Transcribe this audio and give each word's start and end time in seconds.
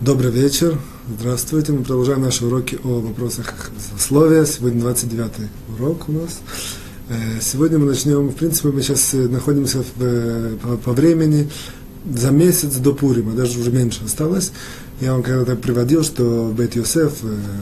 Добрый 0.00 0.30
вечер. 0.30 0.78
Здравствуйте. 1.08 1.72
Мы 1.72 1.80
продолжаем 1.80 2.22
наши 2.22 2.46
уроки 2.46 2.78
о 2.84 3.00
вопросах 3.00 3.72
сословия. 3.98 4.44
Сегодня 4.44 4.80
29 4.80 5.32
урок 5.76 6.08
у 6.08 6.12
нас. 6.12 6.38
Э, 7.08 7.40
сегодня 7.40 7.78
мы 7.78 7.86
начнем, 7.86 8.28
в 8.28 8.34
принципе, 8.36 8.68
мы 8.68 8.80
сейчас 8.82 9.12
э, 9.14 9.26
находимся 9.26 9.78
в, 9.82 9.86
э, 9.98 10.56
по, 10.62 10.76
по 10.76 10.92
времени 10.92 11.50
за 12.08 12.30
месяц 12.30 12.76
до 12.76 12.94
Пурима, 12.94 13.32
даже 13.32 13.58
уже 13.58 13.72
меньше 13.72 14.04
осталось. 14.04 14.52
Я 15.00 15.14
вам 15.14 15.24
когда-то 15.24 15.56
приводил, 15.56 16.04
что 16.04 16.54
Бет 16.56 16.76
Йосеф, 16.76 17.14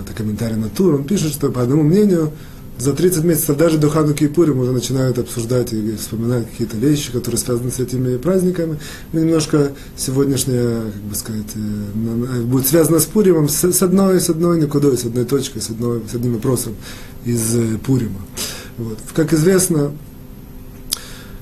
это 0.04 0.12
комментарий 0.14 0.56
на 0.56 0.68
Тур, 0.68 0.96
он 0.96 1.04
пишет, 1.04 1.32
что 1.32 1.50
по 1.50 1.62
одному 1.62 1.84
мнению 1.84 2.32
за 2.78 2.92
30 2.92 3.24
месяцев 3.24 3.56
даже 3.56 3.78
до 3.78 3.88
Хануки 3.88 4.24
и 4.24 4.28
Пурим 4.28 4.58
уже 4.60 4.72
начинают 4.72 5.18
обсуждать 5.18 5.72
и 5.72 5.96
вспоминать 5.96 6.48
какие-то 6.50 6.76
вещи, 6.76 7.10
которые 7.10 7.38
связаны 7.38 7.70
с 7.70 7.80
этими 7.80 8.16
праздниками. 8.18 8.78
Мы 9.12 9.20
немножко 9.20 9.72
сегодняшнее, 9.96 10.92
как 10.92 11.02
бы 11.02 11.14
сказать, 11.14 11.46
э, 11.54 12.42
будет 12.42 12.66
связано 12.66 12.98
с 12.98 13.06
Пуримом 13.06 13.48
с, 13.48 13.64
с 13.64 13.82
одной, 13.82 14.20
с 14.20 14.28
одной 14.28 14.60
никудой, 14.60 14.98
с 14.98 15.04
одной 15.04 15.24
точкой, 15.24 15.60
с, 15.60 15.70
одной, 15.70 16.02
с 16.10 16.14
одним 16.14 16.34
вопросом 16.34 16.74
из 17.24 17.56
э, 17.56 17.78
Пурима. 17.78 18.20
Вот. 18.76 18.98
Как 19.14 19.32
известно, 19.32 19.92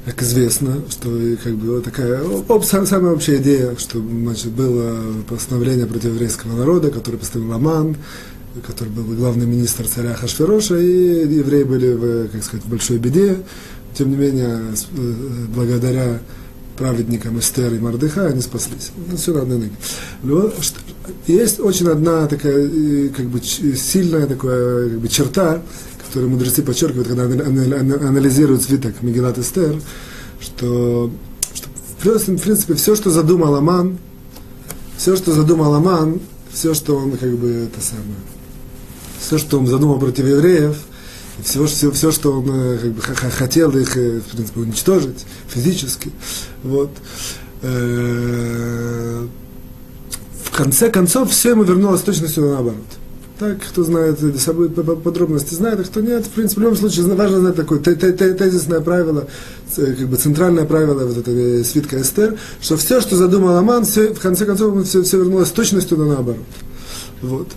как 0.04 0.22
известно, 0.22 0.82
что 0.90 1.08
как 1.42 1.54
бы 1.54 1.80
такая 1.80 2.20
об, 2.48 2.62
самая 2.64 3.12
общая 3.12 3.36
идея, 3.38 3.74
что 3.76 3.98
значит, 4.00 4.52
было 4.52 4.98
постановление 5.28 5.86
против 5.86 6.12
еврейского 6.12 6.56
народа, 6.56 6.90
которое 6.90 7.18
поставил 7.18 7.52
Аман, 7.52 7.96
который 8.66 8.88
был 8.88 9.04
главный 9.04 9.46
министр 9.46 9.86
царя 9.86 10.14
Хашфероша, 10.14 10.78
и 10.78 11.26
евреи 11.34 11.64
были, 11.64 11.92
в, 11.92 12.28
как 12.28 12.44
сказать, 12.44 12.64
в 12.64 12.68
большой 12.68 12.98
беде. 12.98 13.38
Тем 13.94 14.10
не 14.10 14.16
менее, 14.16 14.60
э, 14.96 15.12
благодаря 15.54 16.20
праведникам 16.76 17.38
Эстер 17.38 17.72
и 17.72 17.78
Мардыха 17.78 18.26
они 18.26 18.40
спаслись. 18.40 18.90
Ну, 19.10 19.16
все 19.16 19.32
на 19.32 19.42
одной. 19.42 19.70
Есть 21.26 21.60
очень 21.60 21.88
одна 21.88 22.26
такая, 22.26 22.68
э, 22.68 23.08
как 23.08 23.26
бы, 23.26 23.40
сильная 23.42 24.26
такая, 24.26 24.90
как 24.90 25.00
бы, 25.00 25.08
черта, 25.08 25.62
которую 26.06 26.30
мудрецы 26.30 26.62
подчеркивают, 26.62 27.08
когда 27.08 27.24
анализируют 27.24 28.62
свиток 28.62 29.02
Мегилат 29.02 29.38
Эстер, 29.38 29.80
что, 30.40 31.10
что 31.54 31.68
в 32.18 32.38
принципе 32.38 32.74
все, 32.74 32.94
что 32.94 33.10
задумал 33.10 33.54
Аман, 33.56 33.98
все, 34.96 35.16
что 35.16 35.32
задумал 35.32 35.74
Аман, 35.74 36.20
все, 36.52 36.72
что 36.72 36.96
он 36.96 37.16
как 37.16 37.30
бы 37.36 37.48
это 37.48 37.80
самое, 37.80 38.16
все, 39.24 39.38
что 39.38 39.58
он 39.58 39.66
задумал 39.66 39.98
против 39.98 40.26
евреев, 40.26 40.76
все, 41.42 41.64
все, 41.66 41.90
все 41.90 42.12
что 42.12 42.40
он 42.40 42.48
э, 42.48 42.78
как 42.78 42.92
бы, 42.92 43.00
хотел 43.02 43.70
их, 43.70 43.96
э, 43.96 44.20
в 44.20 44.36
принципе, 44.36 44.60
уничтожить 44.60 45.24
физически. 45.48 46.12
Вот. 46.62 46.90
Э, 47.62 49.26
в 50.44 50.56
конце 50.56 50.90
концов, 50.90 51.30
все 51.30 51.50
ему 51.50 51.64
вернулось 51.64 52.02
точностью 52.02 52.44
наоборот. 52.44 52.84
Так, 53.38 53.58
кто 53.62 53.82
знает 53.82 54.20
подробности, 55.02 55.54
знает, 55.54 55.80
а 55.80 55.82
кто 55.82 56.00
нет, 56.00 56.24
в 56.24 56.30
принципе, 56.30 56.60
в 56.60 56.64
любом 56.64 56.76
случае, 56.78 57.04
важно 57.16 57.40
знать 57.40 57.56
такое 57.56 57.80
тезисное 57.80 58.78
правило, 58.78 59.26
как 59.74 60.08
бы 60.08 60.16
центральное 60.16 60.64
правило 60.66 61.04
вот 61.04 61.18
этого 61.18 61.64
свитка 61.64 62.00
Эстер, 62.00 62.38
что 62.60 62.76
все, 62.76 63.00
что 63.00 63.16
задумал 63.16 63.56
Аман, 63.56 63.86
все, 63.86 64.14
в 64.14 64.20
конце 64.20 64.46
концов, 64.46 64.86
все, 64.86 65.02
все 65.02 65.18
вернулось 65.18 65.50
точностью 65.50 65.98
на 65.98 66.06
наоборот. 66.06 66.44
Вот 67.22 67.48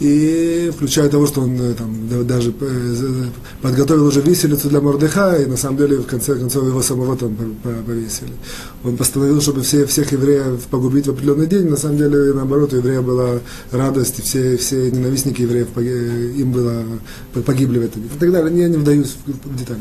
и 0.00 0.72
включая 0.74 1.10
того, 1.10 1.26
что 1.26 1.42
он 1.42 1.60
э, 1.60 1.74
там, 1.74 2.26
даже 2.26 2.54
э, 2.58 3.24
подготовил 3.60 4.06
уже 4.06 4.22
виселицу 4.22 4.70
для 4.70 4.80
Мордыха, 4.80 5.36
и 5.36 5.44
на 5.44 5.58
самом 5.58 5.76
деле 5.76 5.98
в 5.98 6.06
конце 6.06 6.36
концов 6.36 6.66
его 6.66 6.80
самого 6.80 7.16
там 7.18 7.36
повесили. 7.86 8.32
Он 8.82 8.96
постановил, 8.96 9.42
чтобы 9.42 9.60
все, 9.60 9.84
всех 9.84 10.12
евреев 10.12 10.62
погубить 10.70 11.06
в 11.06 11.10
определенный 11.10 11.46
день, 11.46 11.68
на 11.68 11.76
самом 11.76 11.98
деле 11.98 12.32
наоборот, 12.32 12.72
у 12.72 12.76
еврея 12.76 13.02
была 13.02 13.40
радость, 13.72 14.20
и 14.20 14.22
все, 14.22 14.56
все 14.56 14.90
ненавистники 14.90 15.42
евреев, 15.42 15.68
им 15.76 16.50
было, 16.50 16.82
погибли 17.44 17.78
в 17.78 17.94
день. 17.94 18.06
И 18.06 18.18
так 18.18 18.32
далее, 18.32 18.58
я 18.58 18.68
не 18.68 18.78
вдаюсь 18.78 19.16
в 19.26 19.56
детали. 19.56 19.80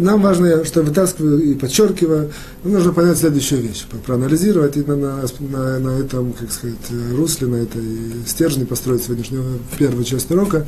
Нам 0.00 0.22
важно, 0.22 0.64
что 0.64 0.80
я 0.80 0.86
вытаскиваю 0.86 1.40
и 1.40 1.54
подчеркиваю, 1.54 2.32
нужно 2.64 2.92
понять 2.92 3.18
следующую 3.18 3.62
вещь, 3.62 3.86
проанализировать 4.04 4.76
и 4.76 4.82
на, 4.82 4.96
на, 4.96 5.78
на 5.78 5.98
этом, 6.00 6.32
как 6.32 6.50
сказать, 6.50 6.76
русле, 7.16 7.46
на 7.46 7.56
этой 7.56 7.82
стержне 8.26 8.66
построить 8.66 9.04
сегодняшнего 9.04 9.51
в 9.72 9.78
первую 9.78 10.04
часть 10.04 10.30
урока, 10.30 10.66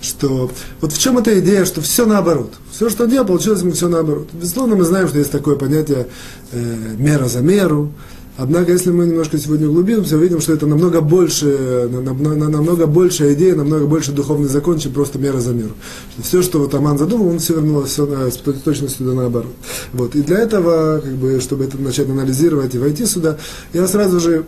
что 0.00 0.50
вот 0.80 0.92
в 0.92 0.98
чем 0.98 1.18
эта 1.18 1.38
идея, 1.40 1.64
что 1.64 1.80
все 1.80 2.06
наоборот. 2.06 2.54
Все, 2.70 2.88
что 2.90 3.04
он 3.04 3.10
делал, 3.10 3.26
получилось 3.26 3.62
ему 3.62 3.72
все 3.72 3.88
наоборот. 3.88 4.28
Безусловно, 4.32 4.76
мы 4.76 4.84
знаем, 4.84 5.08
что 5.08 5.18
есть 5.18 5.32
такое 5.32 5.56
понятие 5.56 6.08
э, 6.52 6.94
мера 6.98 7.26
за 7.26 7.40
меру. 7.40 7.92
Однако, 8.38 8.72
если 8.72 8.90
мы 8.90 9.06
немножко 9.06 9.38
сегодня 9.38 9.66
углубимся, 9.66 10.16
увидим, 10.16 10.42
что 10.42 10.52
это 10.52 10.66
намного 10.66 11.00
больше, 11.00 11.88
намного 11.90 12.86
большая 12.86 13.32
идея, 13.32 13.54
намного 13.54 13.86
больше 13.86 14.12
духовный 14.12 14.48
закон, 14.48 14.78
чем 14.78 14.92
просто 14.92 15.18
мера 15.18 15.38
за 15.38 15.52
меру. 15.52 15.72
Все, 16.18 16.42
что 16.42 16.58
вот 16.58 16.74
Аман 16.74 16.98
задумал, 16.98 17.28
он 17.28 17.38
все 17.38 17.54
вернулось 17.54 17.90
все 17.90 18.04
на, 18.04 18.30
с 18.30 18.36
точностью 18.36 19.06
да 19.06 19.14
наоборот. 19.14 19.52
Вот. 19.94 20.14
И 20.14 20.22
для 20.22 20.38
этого, 20.38 21.00
как 21.02 21.14
бы, 21.14 21.40
чтобы 21.40 21.64
это 21.64 21.78
начать 21.78 22.10
анализировать 22.10 22.74
и 22.74 22.78
войти 22.78 23.06
сюда, 23.06 23.38
я 23.72 23.86
сразу 23.86 24.20
же 24.20 24.44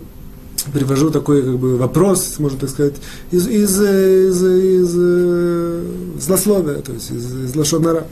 привожу 0.72 1.10
такой 1.10 1.42
как 1.42 1.58
бы, 1.58 1.76
вопрос, 1.76 2.38
можно 2.38 2.58
так 2.58 2.70
сказать, 2.70 2.94
из, 3.30 3.46
из, 3.46 3.80
из, 3.80 4.42
из, 4.42 4.96
из 4.96 6.24
злословия, 6.24 6.80
то 6.82 6.92
есть 6.92 7.10
из, 7.10 7.32
из 7.32 7.56
лошонара. 7.56 8.06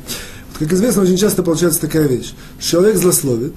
Вот, 0.50 0.58
как 0.58 0.72
известно, 0.72 1.02
очень 1.02 1.16
часто 1.16 1.42
получается 1.42 1.80
такая 1.80 2.06
вещь. 2.06 2.34
Человек 2.60 2.96
злословит, 2.96 3.54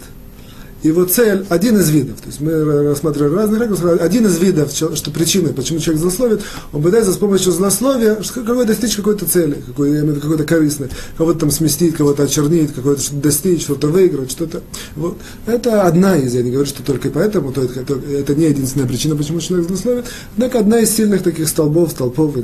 его 0.83 1.03
цель, 1.05 1.45
один 1.49 1.77
из 1.77 1.89
видов, 1.89 2.21
то 2.21 2.27
есть 2.27 2.39
мы 2.39 2.63
рассматриваем 2.89 3.35
разные 3.35 3.59
ракурсы, 3.59 3.83
один 3.83 4.25
из 4.25 4.37
видов, 4.37 4.71
что 4.71 5.11
причины, 5.11 5.49
почему 5.49 5.79
человек 5.79 6.01
злословит, 6.01 6.41
он 6.71 6.81
пытается 6.81 7.11
с 7.11 7.17
помощью 7.17 7.51
злословия 7.51 8.17
какой 8.33 8.65
достичь 8.65 8.95
какой-то 8.95 9.25
цели, 9.25 9.61
какой, 9.65 9.91
виду 9.91 10.21
какой-то 10.21 10.45
корыстной, 10.45 10.89
кого-то 11.17 11.39
там 11.39 11.51
сместить, 11.51 11.95
кого-то 11.95 12.23
очернить, 12.23 12.71
что-то 12.71 12.97
достичь, 13.13 13.63
что-то 13.63 13.87
выиграть, 13.87 14.31
что-то. 14.31 14.61
Вот. 14.95 15.17
Это 15.45 15.83
одна 15.83 16.15
из, 16.17 16.33
я 16.33 16.43
не 16.43 16.51
говорю, 16.51 16.67
что 16.67 16.81
только 16.83 17.09
поэтому, 17.09 17.51
то 17.51 17.61
это, 17.61 17.95
это 17.95 18.35
не 18.35 18.45
единственная 18.45 18.87
причина, 18.87 19.15
почему 19.15 19.41
человек 19.41 19.67
злословит, 19.67 20.05
однако 20.35 20.59
одна 20.59 20.79
из 20.79 20.91
сильных 20.91 21.23
таких 21.23 21.49
столбов, 21.49 21.91
столпов, 21.91 22.35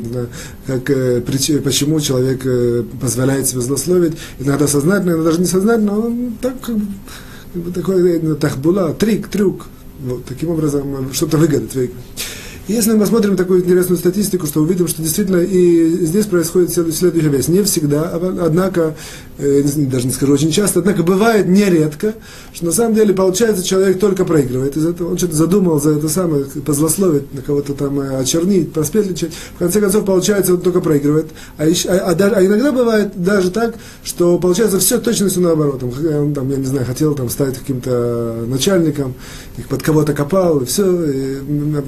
как, 0.68 0.90
э, 0.90 1.22
почему 1.22 2.00
человек 2.00 2.42
э, 2.46 2.84
позволяет 3.00 3.48
себе 3.48 3.62
злословить, 3.62 4.14
иногда 4.40 4.68
сознательно, 4.68 5.12
иногда 5.12 5.30
даже 5.30 5.42
несознательно, 5.42 6.00
он 6.00 6.38
так 6.42 6.60
как 6.62 6.78
бы 6.78 6.86
такой 7.74 8.36
тахбула, 8.36 8.94
трик, 8.94 9.28
трюк. 9.28 9.68
Вот, 10.00 10.26
таким 10.26 10.50
образом, 10.50 11.14
что-то 11.14 11.38
выгадать, 11.38 11.90
Если 12.68 12.92
мы 12.94 13.00
посмотрим 13.00 13.38
такую 13.38 13.64
интересную 13.64 14.00
статистику, 14.00 14.48
что 14.48 14.62
увидим, 14.62 14.88
что 14.88 15.04
действительно 15.04 15.38
и 15.38 16.04
здесь 16.04 16.26
происходит 16.26 16.72
следующая 16.72 17.30
вещь. 17.30 17.48
Не 17.48 17.62
всегда, 17.62 18.10
а 18.12 18.38
однако, 18.44 18.96
э, 19.38 19.62
даже 19.62 20.08
не 20.08 20.12
скажу 20.12 20.34
очень 20.34 20.50
часто, 20.50 20.80
однако 20.80 21.04
бывает 21.04 21.48
нередко, 21.48 22.16
что 22.54 22.66
на 22.66 22.72
самом 22.72 22.96
деле 22.96 23.14
получается 23.14 23.64
человек 23.64 24.00
только 24.00 24.26
проигрывает 24.26 24.78
из 24.78 24.86
этого. 24.88 25.12
Он 25.12 25.18
что-то 25.20 25.36
задумал 25.36 25.80
за 25.80 25.92
это 25.92 26.10
самое, 26.10 26.46
позлословить, 26.46 27.32
на 27.36 27.44
кого-то 27.44 27.76
там 27.76 28.00
э, 28.00 28.18
очернить, 28.18 28.74
проспетличать. 28.74 29.32
В 29.56 29.60
конце 29.60 29.80
концов, 29.80 30.04
получается, 30.04 30.56
он 30.56 30.62
только 30.62 30.82
проигрывает. 30.82 31.28
А, 31.58 31.68
еще, 31.68 31.88
а, 31.90 32.14
а, 32.14 32.32
а 32.36 32.46
иногда 32.46 32.72
бывает 32.72 33.12
даже 33.14 33.52
так, 33.52 33.76
что 34.04 34.40
получается 34.40 34.80
все 34.80 34.98
точностью 34.98 35.44
наоборот. 35.44 35.84
Он, 35.84 36.34
там, 36.34 36.50
я 36.50 36.58
не 36.58 36.66
знаю, 36.66 36.88
хотел 36.88 37.14
там 37.14 37.30
стать 37.30 37.60
каким-то 37.60 38.44
начальником, 38.48 39.14
их 39.56 39.68
под 39.68 39.84
кого-то 39.84 40.14
копал, 40.14 40.62
и 40.62 40.66
все. 40.66 41.12
И 41.12 41.42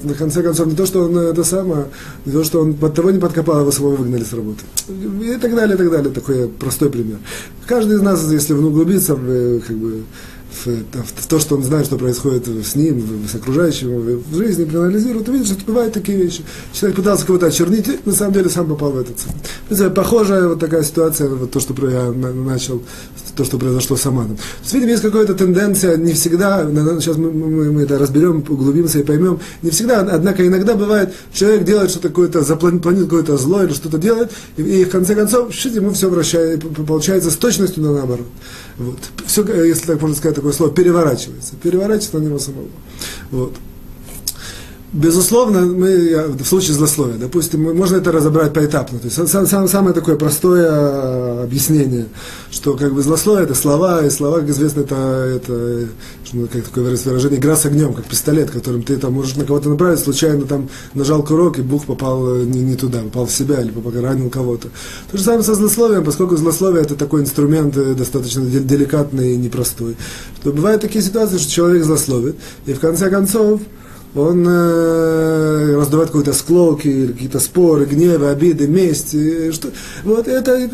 на 0.04 0.14
конце 0.14 0.40
концов 0.40 0.67
не 0.68 0.76
то, 0.76 0.86
что 0.86 1.04
он 1.04 1.16
это 1.16 1.44
самое, 1.44 1.86
не 2.24 2.32
то, 2.32 2.44
что 2.44 2.60
он 2.60 2.74
под 2.74 2.94
того 2.94 3.10
не 3.10 3.18
подкопал, 3.18 3.60
его 3.60 3.70
самого 3.70 3.96
выгнали 3.96 4.24
с 4.24 4.32
работы. 4.32 4.64
И 4.88 5.36
так 5.40 5.54
далее, 5.54 5.74
и 5.74 5.78
так 5.78 5.90
далее. 5.90 6.12
Такой 6.12 6.48
простой 6.48 6.90
пример. 6.90 7.18
Каждый 7.66 7.96
из 7.96 8.02
нас, 8.02 8.30
если 8.30 8.54
углубиться, 8.54 9.14
как 9.14 9.76
бы, 9.76 10.02
в, 10.64 10.66
в 10.66 11.26
то, 11.28 11.38
что 11.38 11.56
он 11.56 11.62
знает, 11.62 11.86
что 11.86 11.96
происходит 11.98 12.48
с 12.48 12.74
ним, 12.74 13.04
с 13.30 13.34
окружающим, 13.34 14.22
в 14.22 14.34
жизни, 14.34 14.64
проанализирует, 14.64 15.28
увидит, 15.28 15.46
что 15.46 15.64
бывают 15.66 15.92
такие 15.92 16.18
вещи. 16.18 16.42
Человек 16.72 16.96
пытался 16.96 17.26
кого-то 17.26 17.46
очернить, 17.46 18.06
на 18.06 18.12
самом 18.12 18.32
деле 18.32 18.48
сам 18.48 18.68
попал 18.68 18.92
в 18.92 18.98
этот. 18.98 19.94
Похожая 19.94 20.48
вот 20.48 20.60
такая 20.60 20.82
ситуация, 20.82 21.28
вот 21.28 21.50
то, 21.50 21.60
что 21.60 21.74
я 21.88 22.10
начал, 22.12 22.82
то, 23.38 23.44
что 23.44 23.56
произошло 23.56 23.96
с 23.96 24.04
Аманом. 24.04 24.36
То 24.36 24.42
есть, 24.62 24.74
видимо, 24.74 24.90
есть 24.90 25.02
какая-то 25.02 25.34
тенденция, 25.34 25.96
не 25.96 26.12
всегда, 26.12 26.64
сейчас 27.00 27.16
мы, 27.16 27.30
мы, 27.30 27.72
мы 27.72 27.82
это 27.82 27.98
разберем, 27.98 28.44
углубимся 28.48 28.98
и 28.98 29.02
поймем, 29.04 29.38
не 29.62 29.70
всегда, 29.70 30.00
однако 30.00 30.46
иногда 30.46 30.74
бывает, 30.74 31.14
человек 31.32 31.64
делает 31.64 31.90
что-то 31.90 32.08
какое-то, 32.08 32.42
запланирует 32.42 33.04
какое-то 33.04 33.36
зло 33.36 33.62
или 33.62 33.72
что-то 33.72 33.98
делает, 33.98 34.32
и, 34.56 34.62
и 34.62 34.84
в 34.84 34.90
конце 34.90 35.14
концов, 35.14 35.54
шить 35.54 35.76
ему 35.76 35.92
все 35.92 36.10
вращает, 36.10 36.64
получается 36.86 37.30
с 37.30 37.36
точностью 37.36 37.82
на 37.84 37.92
наоборот. 37.92 38.26
Вот. 38.76 38.98
Все, 39.26 39.44
если 39.64 39.86
так 39.86 40.00
можно 40.00 40.16
сказать, 40.16 40.36
такое 40.36 40.52
слово, 40.52 40.72
переворачивается. 40.72 41.54
Переворачивается 41.62 42.18
на 42.18 42.24
него 42.24 42.38
самого. 42.38 42.66
Вот. 43.30 43.54
Безусловно, 44.90 45.66
мы, 45.66 46.28
в 46.28 46.46
случае 46.46 46.72
злословия, 46.72 47.18
допустим, 47.18 47.76
можно 47.76 47.96
это 47.96 48.10
разобрать 48.10 48.54
поэтапно. 48.54 48.98
То 48.98 49.04
есть 49.04 49.28
сам, 49.28 49.46
сам, 49.46 49.68
самое 49.68 49.92
такое 49.92 50.16
простое 50.16 51.42
объяснение, 51.42 52.06
что 52.50 52.74
как 52.74 52.94
бы 52.94 53.02
злословие 53.02 53.44
это 53.44 53.54
слова, 53.54 54.06
и 54.06 54.08
слова, 54.08 54.40
как 54.40 54.48
известно, 54.48 54.80
это, 54.80 54.94
это 54.94 55.88
как 56.50 56.64
такое 56.64 56.84
выражение, 56.84 57.38
игра 57.38 57.54
с 57.54 57.66
огнем, 57.66 57.92
как 57.92 58.06
пистолет, 58.06 58.50
которым 58.50 58.82
ты 58.82 58.96
там 58.96 59.12
можешь 59.12 59.36
на 59.36 59.44
кого-то 59.44 59.68
направить, 59.68 60.00
случайно 60.00 60.46
там 60.46 60.70
нажал 60.94 61.22
курок, 61.22 61.58
и 61.58 61.62
бух 61.62 61.84
попал 61.84 62.36
не, 62.36 62.60
не 62.60 62.76
туда, 62.76 63.02
попал 63.02 63.26
в 63.26 63.30
себя 63.30 63.60
или 63.60 63.70
попал, 63.70 63.92
ранил 64.00 64.30
кого-то. 64.30 64.68
То 65.10 65.18
же 65.18 65.22
самое 65.22 65.42
со 65.42 65.54
злословием, 65.54 66.02
поскольку 66.02 66.38
злословие 66.38 66.80
это 66.80 66.94
такой 66.94 67.20
инструмент 67.20 67.76
э, 67.76 67.92
достаточно 67.92 68.42
деликатный 68.42 69.34
и 69.34 69.36
непростой. 69.36 69.98
Что 70.40 70.50
бывают 70.50 70.80
такие 70.80 71.04
ситуации, 71.04 71.36
что 71.36 71.52
человек 71.52 71.84
злословит, 71.84 72.36
и 72.64 72.72
в 72.72 72.80
конце 72.80 73.10
концов, 73.10 73.60
он 74.14 74.44
э, 74.48 75.76
раздувает 75.76 76.10
какие-то 76.10 76.32
склоки, 76.32 77.08
какие-то 77.08 77.40
споры, 77.40 77.84
гневы, 77.84 78.28
обиды, 78.28 78.66
месть. 78.66 79.10
Что, 79.54 79.68
вот 80.04 80.26
это, 80.28 80.68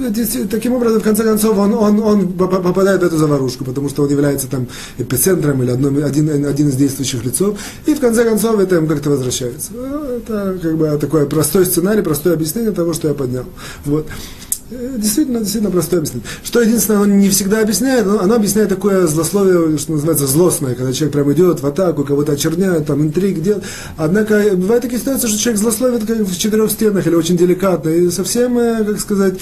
таким 0.50 0.74
образом, 0.74 1.00
в 1.00 1.04
конце 1.04 1.24
концов, 1.24 1.58
он, 1.58 1.74
он, 1.74 2.00
он 2.00 2.32
попадает 2.32 3.02
в 3.02 3.04
эту 3.04 3.16
заварушку, 3.16 3.64
потому 3.64 3.88
что 3.88 4.02
он 4.02 4.10
является 4.10 4.48
там 4.48 4.66
эпицентром 4.98 5.62
или 5.62 5.70
одно, 5.70 5.88
один, 6.04 6.46
один 6.46 6.68
из 6.68 6.76
действующих 6.76 7.24
лицов, 7.24 7.58
и 7.86 7.94
в 7.94 8.00
конце 8.00 8.24
концов 8.24 8.58
это 8.60 8.76
им 8.76 8.86
как-то 8.86 9.10
возвращается. 9.10 9.72
Это 10.16 10.58
как 10.62 10.76
бы 10.76 10.98
такой 11.00 11.26
простой 11.26 11.66
сценарий, 11.66 12.02
простое 12.02 12.34
объяснение 12.34 12.72
того, 12.72 12.92
что 12.92 13.08
я 13.08 13.14
поднял. 13.14 13.44
Вот. 13.84 14.06
Э, 14.74 14.96
действительно, 14.98 15.40
действительно 15.40 15.70
простое 15.70 16.00
объяснение. 16.00 16.28
Что 16.42 16.60
единственное, 16.60 17.00
оно 17.00 17.14
не 17.14 17.28
всегда 17.30 17.60
объясняет, 17.60 18.06
но 18.06 18.20
оно 18.20 18.34
объясняет 18.34 18.68
такое 18.68 19.06
злословие, 19.06 19.78
что 19.78 19.92
называется 19.92 20.26
злостное, 20.26 20.74
когда 20.74 20.92
человек 20.92 21.12
прям 21.12 21.32
идет 21.32 21.60
в 21.60 21.66
атаку, 21.66 22.04
кого-то 22.04 22.32
очерняет, 22.32 22.86
там 22.86 23.02
интриг 23.02 23.40
делает. 23.40 23.64
Однако 23.96 24.42
бывают 24.54 24.82
такие 24.82 25.00
ситуации, 25.00 25.28
что 25.28 25.38
человек 25.38 25.60
злословит 25.60 26.04
как 26.04 26.18
в 26.18 26.36
четырех 26.36 26.70
стенах 26.70 27.06
или 27.06 27.14
очень 27.14 27.36
деликатно, 27.36 27.90
и 27.90 28.10
совсем, 28.10 28.58
э, 28.58 28.84
как 28.84 29.00
сказать, 29.00 29.34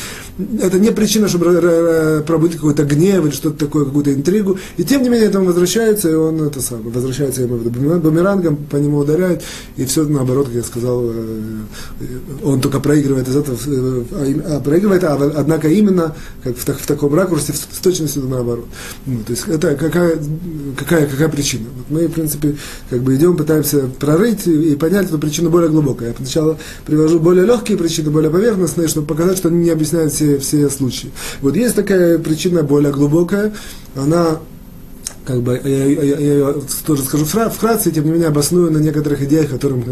это 0.61 0.79
не 0.79 0.90
причина, 0.90 1.29
чтобы 1.29 2.23
пробудить 2.26 2.56
какой-то 2.56 2.85
гнев 2.85 3.25
или 3.25 3.32
что-то 3.32 3.67
такое, 3.67 3.85
какую-то 3.85 4.12
интригу. 4.12 4.58
И 4.76 4.85
тем 4.85 5.02
не 5.02 5.08
менее, 5.08 5.28
это 5.28 5.38
он 5.40 5.46
возвращается, 5.46 6.11
и 6.11 6.14
он 6.14 6.43
это 6.43 6.61
самое, 6.61 6.90
возвращается 6.90 7.43
ему 7.43 7.56
бумерангом, 7.56 8.56
по 8.56 8.76
нему 8.76 8.99
ударяет, 8.99 9.43
и 9.76 9.85
все 9.85 10.05
наоборот, 10.05 10.46
как 10.46 10.56
я 10.56 10.62
сказал, 10.62 11.02
э, 11.06 11.61
он 12.43 12.61
только 12.61 12.81
проигрывает 12.81 13.28
из 13.28 13.37
этого, 13.37 13.56
а, 14.12 14.56
а 14.56 14.61
проигрывает, 14.61 15.05
а 15.05 15.21
однако 15.24 15.69
именно 15.69 16.14
как 16.42 16.56
в, 16.56 16.64
так, 16.64 16.78
в 16.78 16.86
таком 16.86 17.14
ракурсе, 17.14 17.52
с 17.52 17.78
точностью 17.78 18.24
наоборот. 18.28 18.66
Ну, 19.06 19.20
то 19.24 19.32
есть 19.32 19.48
это 19.48 19.74
какая, 19.74 20.19
какая, 20.76 21.06
какая 21.06 21.28
причина? 21.28 21.66
Вот 21.76 21.86
мы, 21.90 22.06
в 22.06 22.12
принципе, 22.12 22.56
как 22.90 23.02
бы 23.02 23.16
идем, 23.16 23.36
пытаемся 23.36 23.88
прорыть 23.98 24.46
и, 24.46 24.74
понять 24.76 25.06
эту 25.06 25.19
причину 25.19 25.50
более 25.50 25.70
глубоко. 25.70 26.04
Я 26.04 26.14
сначала 26.14 26.58
привожу 26.86 27.20
более 27.20 27.44
легкие 27.46 27.78
причины, 27.78 28.10
более 28.10 28.30
поверхностные, 28.30 28.88
чтобы 28.88 29.06
показать, 29.06 29.38
что 29.38 29.48
они 29.48 29.64
не 29.64 29.70
объясняют 29.70 30.12
все, 30.12 30.38
все 30.38 30.69
случаи. 30.70 31.10
Вот 31.40 31.56
есть 31.56 31.75
такая 31.75 32.18
причина 32.18 32.62
более 32.62 32.92
глубокая, 32.92 33.52
она 33.94 34.38
как 35.24 35.40
бы, 35.42 35.60
я, 35.64 35.84
я, 35.86 36.02
я, 36.02 36.34
я 36.38 36.54
тоже 36.84 37.02
скажу 37.02 37.24
вкратце, 37.24 37.92
тем 37.92 38.04
не 38.04 38.10
менее 38.10 38.28
обосную 38.28 38.70
на 38.70 38.78
некоторых 38.78 39.22
идеях, 39.22 39.50
которые 39.50 39.82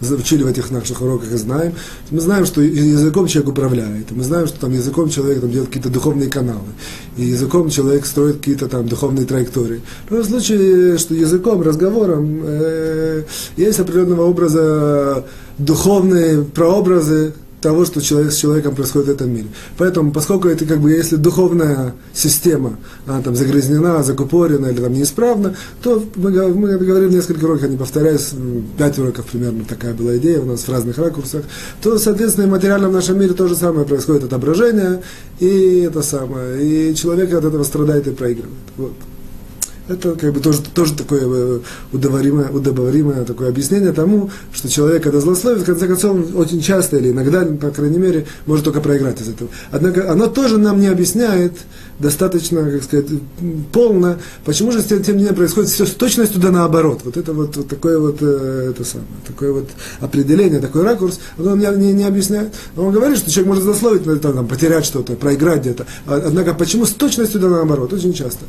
мы 0.00 0.16
учили 0.16 0.42
в 0.42 0.46
этих 0.46 0.70
наших 0.70 1.02
уроках 1.02 1.30
и 1.32 1.36
знаем. 1.36 1.74
Мы 2.10 2.20
знаем, 2.20 2.46
что 2.46 2.62
языком 2.62 3.26
человек 3.26 3.50
управляет, 3.50 4.10
мы 4.10 4.24
знаем, 4.24 4.46
что 4.46 4.60
там 4.60 4.72
языком 4.72 5.10
человек 5.10 5.40
там, 5.40 5.50
делает 5.50 5.68
какие-то 5.68 5.90
духовные 5.90 6.30
каналы, 6.30 6.68
и 7.16 7.24
языком 7.24 7.68
человек 7.70 8.06
строит 8.06 8.36
какие-то 8.38 8.68
там 8.68 8.88
духовные 8.88 9.26
траектории. 9.26 9.80
В 10.08 10.12
любом 10.12 10.26
случае, 10.26 10.98
что 10.98 11.14
языком, 11.14 11.60
разговором 11.62 12.40
э, 12.44 13.24
есть 13.56 13.80
определенного 13.80 14.22
образа 14.22 15.24
духовные 15.58 16.44
прообразы, 16.44 17.34
того, 17.60 17.84
что 17.84 18.00
человек, 18.00 18.32
с 18.32 18.36
человеком 18.36 18.74
происходит 18.74 19.08
в 19.08 19.10
этом 19.12 19.30
мире. 19.30 19.48
Поэтому, 19.76 20.12
поскольку 20.12 20.48
это 20.48 20.64
как 20.64 20.80
бы, 20.80 20.90
если 20.90 21.16
духовная 21.16 21.94
система, 22.12 22.78
она 23.06 23.20
там 23.22 23.34
загрязнена, 23.34 24.02
закупорена 24.02 24.66
или 24.66 24.80
там 24.80 24.92
неисправна, 24.92 25.56
то 25.82 26.04
мы, 26.16 26.30
мы 26.30 26.78
говорим 26.78 27.10
несколько 27.10 27.44
уроков, 27.44 27.70
не 27.70 27.76
повторяюсь, 27.76 28.32
пять 28.76 28.98
уроков 28.98 29.26
примерно 29.26 29.64
такая 29.64 29.94
была 29.94 30.16
идея 30.18 30.40
у 30.40 30.46
нас 30.46 30.60
в 30.60 30.68
разных 30.68 30.98
ракурсах, 30.98 31.44
то, 31.82 31.98
соответственно, 31.98 32.46
и 32.46 32.48
материально 32.48 32.88
в 32.88 32.92
нашем 32.92 33.18
мире 33.18 33.34
то 33.34 33.48
же 33.48 33.56
самое 33.56 33.86
происходит 33.86 34.24
отображение, 34.24 35.02
и 35.40 35.80
это 35.80 36.02
самое, 36.02 36.62
и 36.62 36.94
человек 36.94 37.32
от 37.32 37.44
этого 37.44 37.64
страдает 37.64 38.06
и 38.06 38.10
проигрывает. 38.10 38.54
Вот. 38.76 38.92
Это 39.88 40.14
как 40.14 40.32
бы 40.32 40.40
тоже, 40.40 40.60
тоже 40.74 40.94
такое 40.94 41.22
э, 41.24 41.60
удоваримое, 41.92 42.50
удобоваримое 42.50 43.24
такое 43.24 43.48
объяснение 43.48 43.92
тому, 43.92 44.30
что 44.52 44.68
человек, 44.68 45.02
когда 45.02 45.20
злословит, 45.20 45.62
в 45.62 45.64
конце 45.64 45.86
концов, 45.86 46.34
очень 46.34 46.60
часто 46.60 46.98
или 46.98 47.10
иногда, 47.10 47.44
по 47.44 47.70
крайней 47.70 47.98
мере, 47.98 48.26
может 48.46 48.64
только 48.64 48.80
проиграть 48.80 49.20
из 49.20 49.28
этого. 49.28 49.50
Однако 49.70 50.10
оно 50.10 50.26
тоже 50.26 50.58
нам 50.58 50.78
не 50.80 50.88
объясняет 50.88 51.54
достаточно, 51.98 52.70
как 52.70 52.82
сказать, 52.84 53.06
полно, 53.72 54.18
почему 54.44 54.70
же, 54.72 54.82
тем 54.82 55.00
не 55.00 55.12
менее, 55.12 55.32
происходит 55.32 55.70
все 55.70 55.86
с 55.86 55.90
точностью 55.90 56.40
да 56.40 56.50
наоборот. 56.50 57.00
Вот 57.04 57.16
это 57.16 57.32
вот, 57.32 57.56
вот 57.56 57.68
такое 57.68 57.98
вот, 57.98 58.18
э, 58.20 58.70
это 58.70 58.84
самое, 58.84 59.08
такое 59.26 59.52
вот 59.52 59.68
определение, 60.00 60.60
такой 60.60 60.82
ракурс, 60.82 61.18
оно 61.38 61.56
не, 61.56 61.66
не, 61.76 61.92
не 61.92 62.04
объясняет. 62.04 62.54
Он 62.76 62.92
говорит, 62.92 63.18
что 63.18 63.30
человек 63.30 63.48
может 63.48 63.64
злословить, 63.64 64.06
но 64.06 64.12
это, 64.12 64.32
там, 64.32 64.46
потерять 64.46 64.84
что-то, 64.84 65.14
проиграть 65.14 65.62
где-то. 65.62 65.86
А, 66.06 66.22
однако 66.26 66.54
почему 66.54 66.86
с 66.86 66.90
точностью 66.90 67.40
да 67.40 67.48
наоборот? 67.48 67.92
Очень 67.92 68.12
часто. 68.12 68.44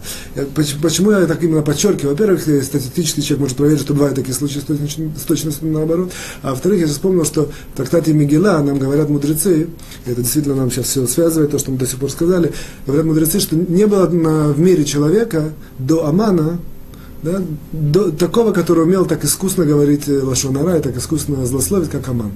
Почему 0.82 1.12
я 1.12 1.26
так 1.30 1.44
именно 1.44 1.62
подчеркиваю. 1.62 2.16
Во-первых, 2.16 2.42
статистический 2.42 3.22
человек 3.22 3.42
может 3.42 3.58
проверить, 3.58 3.82
что 3.82 3.94
бывают 3.94 4.16
такие 4.16 4.34
случаи 4.34 4.60
с 4.60 5.22
точностью 5.22 5.68
наоборот. 5.68 6.12
А 6.42 6.50
во-вторых, 6.50 6.82
я 6.82 6.88
же 6.88 6.94
вспомнил, 6.94 7.24
что 7.24 7.52
в 7.74 7.78
трактате 7.78 8.14
Мигела 8.14 8.62
нам 8.64 8.80
говорят 8.80 9.10
мудрецы, 9.10 9.68
это 10.06 10.22
действительно 10.22 10.56
нам 10.56 10.72
сейчас 10.72 10.88
все 10.88 11.06
связывает, 11.06 11.52
то, 11.52 11.60
что 11.60 11.72
мы 11.72 11.78
до 11.78 11.86
сих 11.86 12.00
пор 12.00 12.10
сказали, 12.10 12.52
говорят 12.88 13.06
мудрецы, 13.06 13.40
что 13.40 13.56
не 13.56 13.86
было 13.86 14.08
в 14.08 14.60
мире 14.60 14.86
человека 14.86 15.54
до 15.78 16.08
Амана, 16.08 16.60
да, 17.22 17.42
до, 17.74 18.12
такого, 18.12 18.54
который 18.54 18.84
умел 18.84 19.06
так 19.06 19.26
искусно 19.26 19.66
говорить 19.66 20.08
э, 20.08 20.22
лошонара 20.22 20.78
и 20.78 20.82
так 20.82 20.96
искусно 20.96 21.46
злословить, 21.46 21.90
как 21.90 22.08
Аман. 22.08 22.32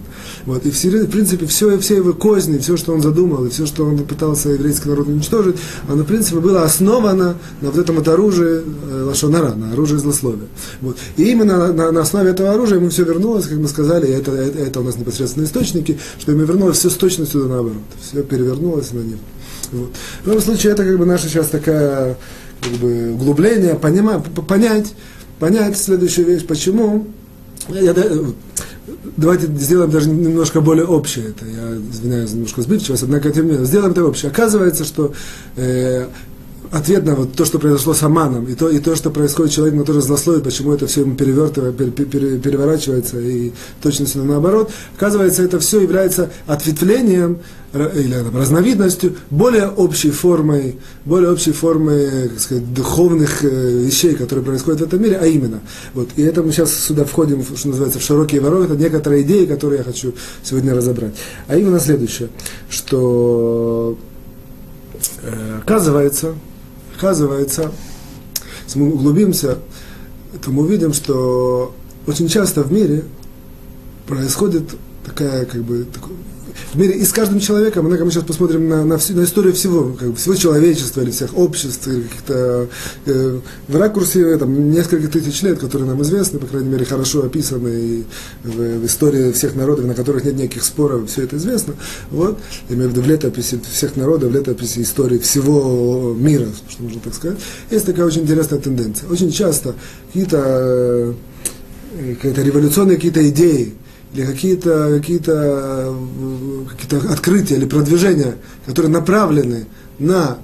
Вот. 0.45 0.65
И 0.65 0.71
в, 0.71 0.83
в 0.83 1.09
принципе 1.09 1.45
все, 1.45 1.77
все 1.79 1.95
его 1.95 2.13
козни, 2.13 2.57
все, 2.57 2.75
что 2.75 2.93
он 2.93 3.01
задумал, 3.01 3.45
и 3.45 3.49
все, 3.49 3.65
что 3.65 3.85
он 3.85 3.99
пытался 3.99 4.49
еврейский 4.49 4.89
народ 4.89 5.07
уничтожить, 5.07 5.55
оно, 5.87 6.03
в 6.03 6.05
принципе, 6.05 6.39
было 6.39 6.63
основано 6.63 7.37
на 7.61 7.71
вот 7.71 7.77
этом 7.77 7.95
вот 7.95 8.07
оружии 8.09 8.61
э, 8.61 9.03
лошонара, 9.03 9.53
на 9.53 9.71
оружии 9.71 9.97
злословия. 9.97 10.47
Вот. 10.81 10.97
И 11.15 11.31
именно 11.31 11.71
на, 11.71 11.91
на 11.91 12.01
основе 12.01 12.31
этого 12.31 12.51
оружия 12.51 12.77
ему 12.77 12.89
все 12.89 13.03
вернулось, 13.03 13.47
как 13.47 13.57
мы 13.59 13.69
сказали, 13.69 14.09
это, 14.09 14.31
это, 14.31 14.59
это 14.59 14.79
у 14.81 14.83
нас 14.83 14.97
непосредственно 14.97 15.45
источники, 15.45 15.97
что 16.19 16.33
ему 16.33 16.43
вернулось 16.43 16.79
все 16.79 16.89
с 16.89 16.95
точностью 16.95 17.47
наоборот. 17.47 17.77
Все 18.01 18.21
перевернулось 18.23 18.91
на 18.91 18.99
него. 18.99 19.19
Вот. 19.71 19.89
В 20.23 20.27
любом 20.27 20.41
случае, 20.41 20.73
это 20.73 20.83
как 20.83 20.97
бы 20.97 21.05
наша 21.05 21.27
сейчас 21.27 21.47
такая 21.47 22.17
как 22.63 22.73
бы, 22.79 23.13
углубление, 23.13 23.75
понимать, 23.75 24.23
понять, 24.47 24.93
понять 25.39 25.77
следующую 25.77 26.27
вещь, 26.27 26.45
почему. 26.45 27.07
Я, 27.69 27.93
давайте 29.17 29.47
сделаем 29.47 29.91
даже 29.91 30.09
немножко 30.09 30.61
более 30.61 30.85
общее 30.85 31.29
это. 31.29 31.45
Я 31.45 31.77
извиняюсь 31.91 32.31
немножко 32.31 32.61
сбивчивость, 32.61 33.03
однако 33.03 33.31
тем 33.31 33.45
не 33.45 33.51
менее, 33.51 33.65
сделаем 33.65 33.91
это 33.91 34.05
общее. 34.05 34.31
Оказывается, 34.31 34.83
что 34.83 35.13
э, 35.55 36.07
ответ 36.73 37.05
на 37.05 37.15
вот 37.15 37.33
то, 37.33 37.45
что 37.45 37.59
произошло 37.59 37.93
с 37.93 38.01
Аманом, 38.01 38.47
и 38.47 38.55
то, 38.55 38.67
и 38.67 38.79
то 38.79 38.95
что 38.95 39.11
происходит 39.11 39.51
с 39.51 39.55
человеком, 39.55 39.81
который 39.81 40.01
злословит, 40.01 40.43
почему 40.43 40.73
это 40.73 40.87
все 40.87 41.01
ему 41.01 41.15
перевертывает, 41.15 41.77
пере, 41.77 41.91
пере, 41.91 42.39
переворачивается, 42.39 43.19
и 43.19 43.51
точно 43.81 44.07
наоборот, 44.23 44.71
оказывается, 44.97 45.43
это 45.43 45.59
все 45.59 45.81
является 45.81 46.31
ответвлением 46.47 47.39
или 47.73 48.13
там, 48.13 48.35
разновидностью 48.35 49.15
более 49.29 49.67
общей 49.67 50.09
формой, 50.09 50.79
более 51.05 51.31
общей 51.31 51.51
формой, 51.51 52.29
как 52.29 52.39
сказать, 52.39 52.73
духовных 52.73 53.43
э, 53.43 53.83
вещей, 53.85 54.15
которые 54.15 54.43
происходят 54.43 54.81
в 54.81 54.83
этом 54.85 55.01
мире, 55.01 55.19
а 55.21 55.27
именно. 55.27 55.61
Вот, 55.93 56.09
и 56.15 56.23
это 56.23 56.41
мы 56.41 56.51
сейчас 56.51 56.73
сюда 56.73 57.03
входим, 57.05 57.43
что 57.55 57.67
называется, 57.67 57.99
в 57.99 58.03
широкие 58.03 58.41
воронки, 58.41 58.71
это 58.71 58.81
некоторые 58.81 59.21
идеи, 59.21 59.45
которые 59.45 59.79
я 59.79 59.83
хочу 59.83 60.13
сегодня 60.43 60.73
разобрать. 60.73 61.13
А 61.47 61.55
именно 61.55 61.79
следующее, 61.79 62.29
что 62.67 63.97
э, 65.21 65.59
оказывается, 65.59 66.33
оказывается, 67.03 67.71
если 68.65 68.79
мы 68.79 68.93
углубимся, 68.93 69.59
то 70.41 70.51
мы 70.51 70.63
увидим, 70.63 70.93
что 70.93 71.75
очень 72.07 72.29
часто 72.29 72.63
в 72.63 72.71
мире 72.71 73.03
происходит 74.07 74.69
такая, 75.05 75.45
как 75.45 75.61
бы, 75.63 75.85
такой, 75.93 76.15
мире 76.75 76.95
и 76.95 77.05
с 77.05 77.11
каждым 77.11 77.39
человеком, 77.39 77.85
однако 77.85 78.05
мы 78.05 78.11
сейчас 78.11 78.23
посмотрим 78.23 78.67
на, 78.67 78.83
на, 78.83 78.97
всю, 78.97 79.13
на 79.15 79.23
историю 79.23 79.53
всего, 79.53 79.95
как 79.99 80.09
бы, 80.09 80.15
всего 80.15 80.35
человечества 80.35 81.01
или 81.01 81.11
всех 81.11 81.37
обществ, 81.37 81.87
или 81.87 82.01
каких-то 82.01 82.67
э, 83.05 83.39
в 83.67 83.75
ракурсе 83.75 84.37
там, 84.37 84.71
несколько 84.71 85.07
тысяч 85.07 85.41
лет, 85.41 85.59
которые 85.59 85.87
нам 85.87 86.01
известны, 86.01 86.39
по 86.39 86.47
крайней 86.47 86.69
мере, 86.69 86.85
хорошо 86.85 87.23
описаны 87.23 87.69
и 87.69 88.03
в, 88.43 88.79
в 88.79 88.85
истории 88.85 89.31
всех 89.31 89.55
народов, 89.55 89.85
на 89.85 89.93
которых 89.93 90.23
нет 90.25 90.35
никаких 90.35 90.63
споров, 90.63 91.09
все 91.09 91.23
это 91.23 91.37
известно. 91.37 91.75
Вот, 92.11 92.39
я 92.69 92.75
имею 92.75 92.89
в 92.89 92.91
виду 92.93 93.01
в 93.01 93.07
летописи 93.07 93.59
всех 93.71 93.95
народов, 93.95 94.31
в 94.31 94.35
летописи 94.35 94.81
истории 94.81 95.19
всего 95.19 96.15
мира, 96.17 96.47
что 96.69 96.83
можно 96.83 96.99
так 97.01 97.13
сказать. 97.13 97.37
Есть 97.69 97.85
такая 97.85 98.05
очень 98.05 98.21
интересная 98.21 98.59
тенденция. 98.59 99.09
Очень 99.09 99.31
часто 99.31 99.75
какие-то 100.07 100.37
э, 100.37 101.13
какие-то 102.15 102.41
революционные 102.41 102.95
какие-то 102.97 103.27
идеи, 103.29 103.75
или 104.13 104.25
какие-то 104.25 104.99
какие 104.99 105.17
какие 105.17 107.11
открытия 107.11 107.55
или 107.55 107.65
продвижения, 107.65 108.35
которые 108.65 108.91
направлены 108.91 109.65
на 109.99 110.37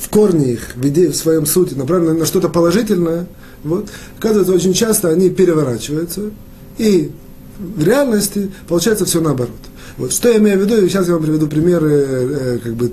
в 0.00 0.08
корне 0.08 0.52
их, 0.52 0.76
в, 0.76 0.86
идее, 0.86 1.10
в 1.10 1.16
своем 1.16 1.44
сути, 1.44 1.74
направлены 1.74 2.20
на 2.20 2.26
что-то 2.26 2.48
положительное, 2.48 3.26
вот, 3.64 3.88
оказывается, 4.18 4.52
очень 4.52 4.72
часто 4.72 5.08
они 5.08 5.28
переворачиваются, 5.28 6.30
и 6.78 7.10
в 7.58 7.82
реальности 7.82 8.50
получается 8.68 9.04
все 9.04 9.20
наоборот. 9.20 9.58
Вот, 9.96 10.12
что 10.12 10.28
я 10.28 10.38
имею 10.38 10.58
в 10.58 10.62
виду, 10.62 10.88
сейчас 10.88 11.08
я 11.08 11.14
вам 11.14 11.24
приведу 11.24 11.48
примеры 11.48 11.90
э, 11.90 12.58
как 12.62 12.74
бы, 12.74 12.92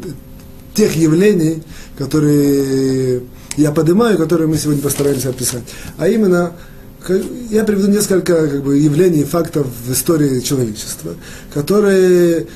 тех 0.73 0.95
явлений, 0.95 1.61
которые 1.97 3.21
я 3.57 3.71
поднимаю, 3.71 4.17
которые 4.17 4.47
мы 4.47 4.57
сегодня 4.57 4.81
постараемся 4.81 5.29
описать. 5.29 5.63
А 5.97 6.07
именно, 6.07 6.53
я 7.09 7.63
приведу 7.63 7.87
несколько 7.87 8.47
как 8.47 8.63
бы, 8.63 8.77
явлений, 8.77 9.23
фактов 9.23 9.67
в 9.85 9.91
истории 9.91 10.39
человечества, 10.39 11.15
которые 11.53 12.47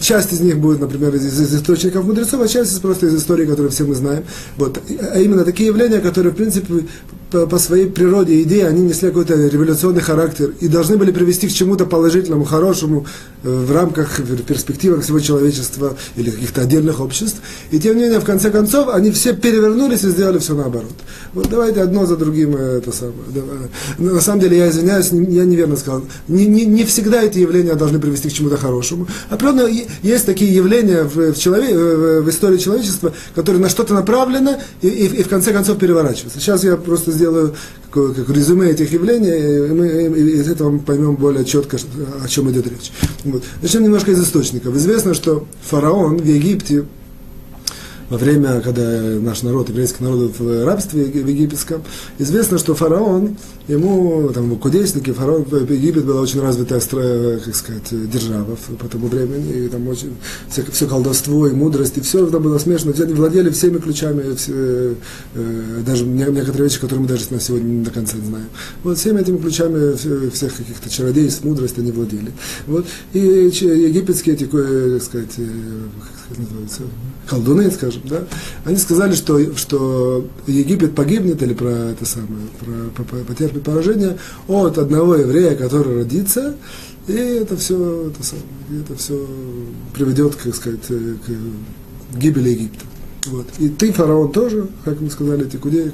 часть 0.00 0.32
из 0.32 0.40
них 0.40 0.58
будет, 0.58 0.80
например, 0.80 1.14
из, 1.14 1.24
из 1.24 1.54
источников 1.54 2.04
мудрецов, 2.04 2.40
а 2.40 2.48
часть 2.48 2.80
просто 2.80 3.06
из 3.06 3.14
истории, 3.14 3.46
которые 3.46 3.70
все 3.70 3.84
мы 3.84 3.94
знаем. 3.94 4.24
Вот. 4.56 4.80
А 5.12 5.18
именно 5.18 5.44
такие 5.44 5.68
явления, 5.68 6.00
которые, 6.00 6.32
в 6.32 6.36
принципе, 6.36 6.84
по, 7.30 7.46
по 7.46 7.58
своей 7.58 7.86
природе 7.86 8.42
идеи, 8.42 8.62
они 8.62 8.82
несли 8.82 9.08
какой-то 9.08 9.34
революционный 9.34 10.00
характер 10.00 10.52
и 10.60 10.68
должны 10.68 10.96
были 10.96 11.12
привести 11.12 11.48
к 11.48 11.52
чему-то 11.52 11.86
положительному, 11.86 12.44
хорошему 12.44 13.06
э, 13.42 13.48
в 13.48 13.72
рамках, 13.72 14.18
в 14.18 14.42
перспективах 14.42 15.02
всего 15.02 15.20
человечества 15.20 15.96
или 16.16 16.30
каких-то 16.30 16.62
отдельных 16.62 17.00
обществ. 17.00 17.40
И 17.70 17.78
тем 17.78 17.96
не 17.96 18.02
менее, 18.02 18.20
в 18.20 18.24
конце 18.24 18.50
концов, 18.50 18.88
они 18.88 19.10
все 19.10 19.32
перевернулись 19.32 20.04
и 20.04 20.08
сделали 20.08 20.38
все 20.38 20.54
наоборот. 20.54 20.92
Вот 21.32 21.48
давайте 21.48 21.80
одно 21.80 22.06
за 22.06 22.16
другим 22.16 22.56
э, 22.56 22.78
это 22.78 22.92
самое. 22.92 23.14
На 23.98 24.20
самом 24.20 24.40
деле, 24.40 24.58
я 24.58 24.70
извиняюсь, 24.70 25.10
я 25.12 25.44
неверно 25.44 25.76
сказал. 25.76 26.02
Не, 26.28 26.46
не, 26.46 26.66
не 26.66 26.84
всегда 26.84 27.22
эти 27.22 27.38
явления 27.38 27.74
должны 27.74 27.98
привести 27.98 28.28
к 28.28 28.32
чему-то 28.32 28.56
хорошему. 28.56 29.06
Определенно, 29.50 29.86
есть 30.02 30.26
такие 30.26 30.54
явления 30.54 31.02
в, 31.02 31.32
в, 31.32 31.38
человек, 31.38 31.74
в 31.74 32.30
истории 32.30 32.58
человечества, 32.58 33.12
которые 33.34 33.60
на 33.62 33.68
что-то 33.68 33.94
направлены 33.94 34.56
и, 34.82 34.88
и, 34.88 35.06
и 35.06 35.22
в 35.22 35.28
конце 35.28 35.52
концов 35.52 35.78
переворачиваются. 35.78 36.40
Сейчас 36.40 36.64
я 36.64 36.76
просто 36.76 37.12
сделаю 37.12 37.54
как, 37.90 38.14
как 38.14 38.30
резюме 38.30 38.70
этих 38.70 38.92
явлений, 38.92 39.28
и 39.28 39.72
мы 39.72 39.88
из 39.88 40.48
этого 40.48 40.78
поймем 40.78 41.16
более 41.16 41.44
четко, 41.44 41.78
о 42.22 42.28
чем 42.28 42.50
идет 42.50 42.66
речь. 42.66 42.92
Вот. 43.24 43.42
Начнем 43.62 43.84
немножко 43.84 44.10
из 44.12 44.22
источников. 44.22 44.76
Известно, 44.76 45.14
что 45.14 45.46
фараон 45.62 46.18
в 46.18 46.24
Египте 46.24 46.84
во 48.10 48.18
время, 48.18 48.60
когда 48.60 49.00
наш 49.00 49.42
народ, 49.42 49.68
еврейский 49.68 50.02
народ 50.02 50.38
в 50.38 50.64
рабстве 50.64 51.04
в 51.04 51.28
египетском, 51.28 51.82
известно, 52.18 52.58
что 52.58 52.74
фараон, 52.74 53.36
ему, 53.68 54.30
там, 54.34 54.56
кудесники, 54.56 55.12
фараон, 55.12 55.46
Египет 55.70 56.04
была 56.04 56.20
очень 56.20 56.40
развитая, 56.40 56.80
как 57.38 57.54
сказать, 57.54 58.10
держава 58.10 58.56
по 58.78 58.88
тому 58.88 59.06
времени, 59.06 59.64
и 59.64 59.68
там 59.68 59.86
очень, 59.88 60.16
все, 60.48 60.64
все 60.70 60.86
колдовство 60.86 61.46
и 61.46 61.52
мудрость, 61.52 61.98
и 61.98 62.00
все 62.00 62.26
это 62.26 62.40
было 62.40 62.58
смешно, 62.58 62.92
они 62.98 63.14
владели 63.14 63.50
всеми 63.50 63.78
ключами, 63.78 64.34
все, 64.34 64.94
э, 65.34 65.82
даже 65.86 66.04
некоторые 66.04 66.64
вещи, 66.64 66.80
которые 66.80 67.02
мы 67.02 67.08
даже 67.08 67.26
на 67.30 67.40
сегодня 67.40 67.68
не 67.68 67.84
до 67.84 67.92
конца 67.92 68.16
знаем. 68.16 68.48
Вот 68.82 68.98
всеми 68.98 69.20
этими 69.20 69.38
ключами 69.38 70.30
всех 70.30 70.56
каких-то 70.56 70.90
чародейств, 70.90 71.44
мудрости 71.44 71.78
они 71.78 71.92
владели. 71.92 72.32
Вот. 72.66 72.86
И 73.12 73.20
египетские 73.20 74.34
эти, 74.34 74.44
как 74.44 75.02
сказать, 75.02 75.34
э, 75.38 75.46
как 76.28 76.38
называется, 76.38 76.82
колдуны, 77.30 77.70
скажем, 77.70 78.02
да, 78.06 78.24
они 78.64 78.76
сказали, 78.76 79.14
что, 79.14 79.54
что 79.54 80.26
Египет 80.48 80.94
погибнет 80.96 81.40
или 81.42 81.54
про 81.54 81.70
это 81.92 82.04
самое, 82.04 82.48
про, 82.58 83.04
про, 83.04 83.16
потерпит 83.24 83.62
поражение 83.62 84.18
от 84.48 84.78
одного 84.78 85.14
еврея, 85.14 85.54
который 85.54 85.98
родится, 85.98 86.56
и 87.06 87.12
это 87.12 87.56
все, 87.56 88.10
это, 88.10 88.24
самое, 88.24 88.82
это 88.82 88.96
все 88.96 89.26
приведет, 89.94 90.34
как 90.34 90.54
сказать, 90.54 90.86
к 90.86 92.18
гибели 92.18 92.50
Египта. 92.50 92.84
Вот. 93.26 93.46
И 93.58 93.68
ты, 93.68 93.92
фараон, 93.92 94.32
тоже, 94.32 94.68
как 94.84 95.00
мы 95.00 95.10
сказали, 95.10 95.46
эти 95.46 95.56
куде, 95.56 95.92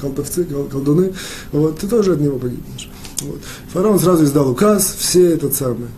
колдовцы, 0.00 0.44
колдуны, 0.44 1.12
вот, 1.52 1.78
ты 1.78 1.88
тоже 1.88 2.12
от 2.12 2.20
него 2.20 2.38
погибнешь. 2.38 2.90
Вот. 3.22 3.40
Фараон 3.72 3.98
сразу 3.98 4.24
издал 4.24 4.50
указ, 4.50 4.94
все 4.98 5.32
этот 5.32 5.54
самый, 5.54 5.88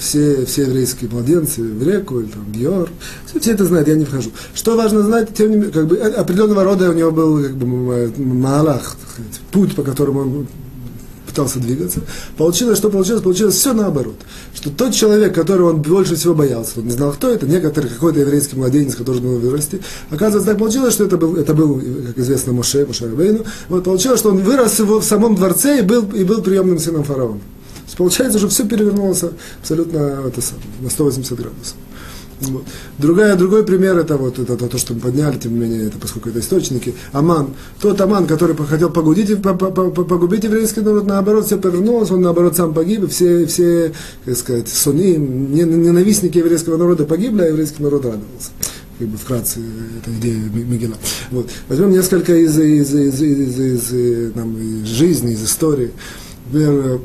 все, 0.00 0.44
все 0.46 0.62
еврейские 0.62 1.10
младенцы 1.10 1.62
в 1.62 1.86
реку 1.86 2.20
или 2.20 2.28
там 2.28 2.44
в 2.44 2.56
Йор. 2.56 2.90
Все, 3.26 3.38
все 3.38 3.52
это 3.52 3.64
знают, 3.64 3.88
я 3.88 3.94
не 3.94 4.04
вхожу. 4.04 4.30
Что 4.54 4.76
важно 4.76 5.02
знать, 5.02 5.34
тем 5.34 5.50
не 5.50 5.56
менее, 5.56 5.72
как 5.72 5.86
бы, 5.86 5.96
определенного 5.96 6.64
рода 6.64 6.90
у 6.90 6.94
него 6.94 7.10
был 7.10 7.42
как 7.42 7.54
бы, 7.54 8.12
малах, 8.18 8.96
путь, 9.52 9.74
по 9.74 9.82
которому 9.82 10.20
он 10.20 10.48
пытался 11.26 11.60
двигаться. 11.60 12.00
Получилось, 12.36 12.78
что 12.78 12.90
получилось? 12.90 13.22
Получилось 13.22 13.54
все 13.54 13.72
наоборот. 13.72 14.16
Что 14.54 14.70
тот 14.70 14.92
человек, 14.94 15.34
которого 15.34 15.70
он 15.70 15.82
больше 15.82 16.16
всего 16.16 16.34
боялся, 16.34 16.80
он 16.80 16.86
не 16.86 16.92
знал, 16.92 17.12
кто 17.12 17.30
это, 17.30 17.46
некоторый 17.46 17.88
какой-то 17.88 18.20
еврейский 18.20 18.56
младенец, 18.56 18.96
который 18.96 19.20
должен 19.20 19.40
вырасти. 19.40 19.80
Оказывается, 20.10 20.50
так 20.50 20.58
получилось, 20.58 20.94
что 20.94 21.04
это 21.04 21.16
был, 21.16 21.36
это 21.36 21.54
был 21.54 21.80
как 22.06 22.18
известно, 22.18 22.52
Моше, 22.52 22.84
Моше 22.84 23.04
Рабейну. 23.04 23.44
Вот 23.68 23.84
получилось, 23.84 24.18
что 24.18 24.30
он 24.30 24.38
вырос 24.38 24.78
его 24.78 24.98
в 24.98 25.04
самом 25.04 25.36
дворце 25.36 25.78
и 25.78 25.82
был, 25.82 26.10
и 26.10 26.24
был 26.24 26.42
приемным 26.42 26.78
сыном 26.78 27.04
фараона 27.04 27.40
получается, 28.00 28.38
что 28.38 28.48
все 28.48 28.64
перевернулось 28.64 29.22
абсолютно 29.60 29.98
это 30.26 30.40
на 30.80 30.88
180 30.88 31.36
градусов. 31.36 31.76
Вот. 32.40 32.64
Другая, 32.96 33.36
другой 33.36 33.62
пример 33.62 33.98
это 33.98 34.16
вот 34.16 34.38
это, 34.38 34.54
это 34.54 34.68
то, 34.68 34.78
что 34.78 34.94
мы 34.94 35.00
подняли, 35.00 35.36
тем 35.36 35.52
не 35.52 35.60
менее, 35.60 35.88
это 35.88 35.98
поскольку 35.98 36.30
это 36.30 36.40
источники. 36.40 36.94
Аман, 37.12 37.50
тот 37.78 38.00
Аман, 38.00 38.26
который 38.26 38.56
хотел 38.56 38.88
погубить, 38.88 39.42
погубить 39.42 40.44
еврейский 40.44 40.80
народ, 40.80 41.06
наоборот, 41.06 41.44
все 41.44 41.58
повернулось, 41.58 42.10
он 42.10 42.22
наоборот 42.22 42.56
сам 42.56 42.72
погиб, 42.72 43.10
все, 43.10 43.44
все, 43.44 43.92
как 44.24 44.36
сказать, 44.38 44.68
суни, 44.68 45.16
ненавистники 45.16 46.38
еврейского 46.38 46.78
народа 46.78 47.04
погибли, 47.04 47.42
а 47.42 47.48
еврейский 47.48 47.82
народ 47.82 48.06
радовался 48.06 48.50
как 48.98 49.08
бы 49.08 49.16
вкратце 49.16 49.60
эта 49.98 50.10
идея 50.18 50.38
Мегила. 50.38 50.96
Вот. 51.30 51.50
Возьмем 51.68 51.90
несколько 51.90 52.34
из, 52.36 52.58
из, 52.58 52.94
из, 52.94 53.22
из, 53.22 53.58
из, 53.58 53.92
из, 53.92 54.32
там, 54.32 54.58
из 54.58 54.86
жизни, 54.88 55.32
из 55.32 55.42
истории. 55.42 55.90
Например, 56.46 57.00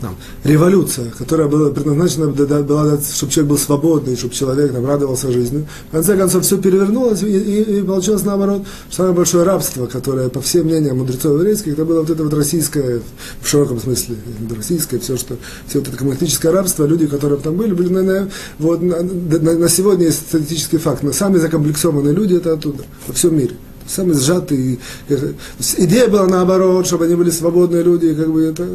там, 0.00 0.16
революция, 0.44 1.10
которая 1.10 1.48
была 1.48 1.70
предназначена, 1.70 2.28
была, 2.28 2.98
чтобы 3.00 3.32
человек 3.32 3.50
был 3.50 3.58
свободный, 3.58 4.16
чтобы 4.16 4.34
человек 4.34 4.72
там, 4.72 4.86
радовался 4.86 5.30
жизни. 5.30 5.66
В 5.88 5.92
конце 5.92 6.16
концов, 6.16 6.44
все 6.44 6.58
перевернулось, 6.58 7.22
и, 7.22 7.26
и, 7.26 7.78
и 7.78 7.82
получилось 7.82 8.24
наоборот, 8.24 8.62
самое 8.90 9.14
большое 9.14 9.44
рабство, 9.44 9.86
которое, 9.86 10.28
по 10.28 10.40
всем 10.40 10.66
мнениям 10.66 10.98
мудрецов 10.98 11.38
еврейских, 11.38 11.74
это 11.74 11.84
было 11.84 12.00
вот 12.00 12.10
это 12.10 12.24
вот 12.24 12.34
российское, 12.34 13.00
в 13.40 13.48
широком 13.48 13.80
смысле, 13.80 14.16
российское, 14.56 14.98
все, 14.98 15.16
что, 15.16 15.36
все 15.66 15.78
вот 15.78 15.88
это 15.88 15.96
коммунистическое 15.96 16.52
рабство, 16.52 16.84
люди, 16.86 17.06
которые 17.06 17.38
там 17.40 17.56
были, 17.56 17.72
были, 17.72 17.92
наверное, 17.92 18.30
вот, 18.58 18.82
на, 18.82 19.02
на, 19.02 19.54
на 19.54 19.68
сегодня 19.68 20.06
есть 20.06 20.20
статистический 20.28 20.78
факт, 20.78 21.02
но 21.02 21.12
сами 21.12 21.38
закомплексованные 21.38 22.14
люди 22.14 22.34
это 22.34 22.54
оттуда, 22.54 22.84
во 23.06 23.14
всем 23.14 23.36
мире 23.36 23.54
самый 23.86 24.14
сжатый. 24.14 24.78
Идея 25.78 26.08
была 26.08 26.26
наоборот, 26.26 26.86
чтобы 26.86 27.06
они 27.06 27.14
были 27.14 27.30
свободные 27.30 27.82
люди, 27.82 28.14
как 28.14 28.30
бы 28.30 28.44
это. 28.44 28.66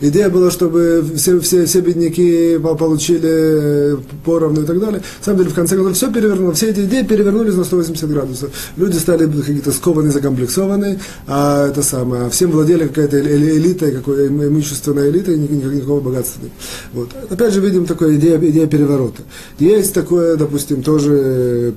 Идея 0.00 0.30
была, 0.30 0.50
чтобы 0.50 1.04
все, 1.16 1.40
все, 1.40 1.66
все 1.66 1.80
бедняки 1.80 2.58
получили 2.58 3.98
поровну 4.24 4.62
и 4.62 4.64
так 4.64 4.78
далее. 4.78 5.00
На 5.18 5.24
самом 5.24 5.38
деле, 5.38 5.50
в 5.50 5.54
конце 5.54 5.76
концов, 5.76 5.96
все 5.96 6.12
перевернуло, 6.12 6.52
все 6.52 6.70
эти 6.70 6.80
идеи 6.80 7.02
перевернулись 7.02 7.54
на 7.54 7.64
180 7.64 8.08
градусов. 8.10 8.50
Люди 8.76 8.96
стали 8.96 9.30
какие-то 9.30 9.72
скованные, 9.72 10.12
закомплексованные, 10.12 11.00
а 11.26 11.68
это 11.68 11.82
самое, 11.82 12.24
а 12.24 12.30
всем 12.30 12.50
владели 12.50 12.86
какая-то 12.86 13.20
элита, 13.20 13.90
какой 13.90 14.28
имущественная 14.28 15.10
элита, 15.10 15.32
и 15.32 15.38
никакого 15.38 16.00
богатства 16.00 16.42
нет. 16.42 16.52
Вот. 16.92 17.10
Опять 17.30 17.54
же, 17.54 17.60
видим 17.60 17.86
такую 17.86 18.16
идею, 18.16 18.38
идея 18.50 18.66
переворота. 18.66 19.22
Есть 19.58 19.94
такое, 19.94 20.36
допустим, 20.36 20.82
тоже 20.82 21.74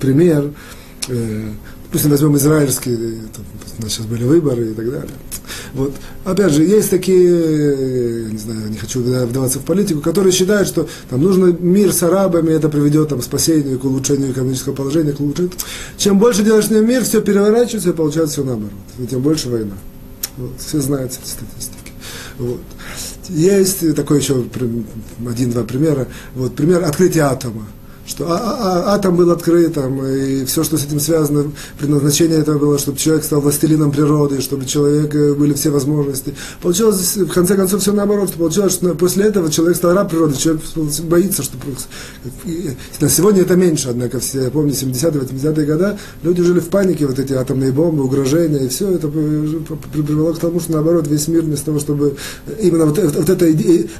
пример, 0.00 0.50
э, 1.08 1.42
Допустим, 1.86 2.10
возьмем 2.10 2.36
израильские, 2.36 2.96
там, 3.34 3.44
у 3.78 3.82
нас 3.82 3.92
сейчас 3.92 4.06
были 4.06 4.24
выборы 4.24 4.70
и 4.70 4.74
так 4.74 4.90
далее. 4.90 5.14
Вот. 5.72 5.94
Опять 6.24 6.52
же, 6.52 6.64
есть 6.64 6.90
такие, 6.90 8.24
я 8.24 8.30
не 8.30 8.38
знаю, 8.38 8.70
не 8.70 8.76
хочу 8.76 9.00
вдаваться 9.00 9.60
в 9.60 9.62
политику, 9.62 10.00
которые 10.00 10.32
считают, 10.32 10.66
что 10.66 10.88
там 11.08 11.22
нужно 11.22 11.46
мир 11.46 11.92
с 11.92 12.02
арабами, 12.02 12.52
это 12.52 12.68
приведет 12.68 13.10
там, 13.10 13.20
к 13.20 13.24
спасению, 13.24 13.78
к 13.78 13.84
улучшению 13.84 14.32
экономического 14.32 14.74
положения, 14.74 15.12
к 15.12 15.20
улучшению. 15.20 15.52
Чем 15.96 16.18
больше 16.18 16.42
делаешь 16.42 16.68
на 16.70 16.80
мир, 16.80 17.04
все 17.04 17.20
переворачивается 17.20 17.90
и 17.90 17.92
получается 17.92 18.34
все 18.34 18.44
наоборот. 18.44 18.72
И 18.98 19.06
тем 19.06 19.20
больше 19.20 19.48
война. 19.48 19.74
Вот. 20.36 20.52
Все 20.58 20.80
знают 20.80 21.12
эти 21.12 21.28
статистики. 21.28 21.92
Вот. 22.38 22.60
Есть 23.28 23.94
такой 23.94 24.18
еще 24.20 24.44
один-два 25.26 25.62
примера. 25.62 26.08
Вот, 26.34 26.54
пример 26.56 26.84
открытия 26.84 27.22
атома 27.22 27.66
что 28.06 28.26
а, 28.30 28.36
а, 28.36 28.92
а, 28.92 28.94
атом 28.94 29.16
был 29.16 29.30
открыт, 29.30 29.74
там, 29.74 30.04
и 30.04 30.44
все, 30.44 30.62
что 30.62 30.78
с 30.78 30.84
этим 30.84 31.00
связано, 31.00 31.50
предназначение 31.78 32.38
этого 32.38 32.58
было, 32.58 32.78
чтобы 32.78 32.98
человек 32.98 33.24
стал 33.24 33.40
властелином 33.40 33.90
природы, 33.90 34.40
чтобы 34.40 34.62
у 34.62 34.66
человека 34.66 35.34
были 35.34 35.54
все 35.54 35.70
возможности. 35.70 36.34
Получилось, 36.62 37.16
в 37.16 37.32
конце 37.32 37.56
концов, 37.56 37.82
все 37.82 37.92
наоборот, 37.92 38.28
что 38.28 38.38
получилось, 38.38 38.74
что 38.74 38.94
после 38.94 39.24
этого 39.24 39.50
человек 39.50 39.76
стал 39.76 39.94
раб 39.94 40.10
природы, 40.10 40.36
человек 40.36 40.62
боится, 41.04 41.42
что... 41.42 41.56
На 43.00 43.08
сегодня 43.08 43.42
это 43.42 43.56
меньше, 43.56 43.88
однако, 43.90 44.20
все, 44.20 44.44
я 44.44 44.50
помню, 44.50 44.72
70-е, 44.72 45.22
80-е 45.22 45.66
годы 45.66 45.98
люди 46.22 46.42
жили 46.42 46.60
в 46.60 46.68
панике, 46.68 47.06
вот 47.06 47.18
эти 47.18 47.32
атомные 47.32 47.72
бомбы, 47.72 48.04
угрожения, 48.04 48.64
и 48.64 48.68
все 48.68 48.90
это 48.90 49.08
привело 49.08 50.32
к 50.32 50.38
тому, 50.38 50.60
что, 50.60 50.72
наоборот, 50.72 51.08
весь 51.08 51.28
мир 51.28 51.42
вместо 51.42 51.66
того, 51.66 51.80
чтобы 51.80 52.16
именно 52.60 52.86
вот, 52.86 52.98
вот 52.98 53.28
это 53.28 53.46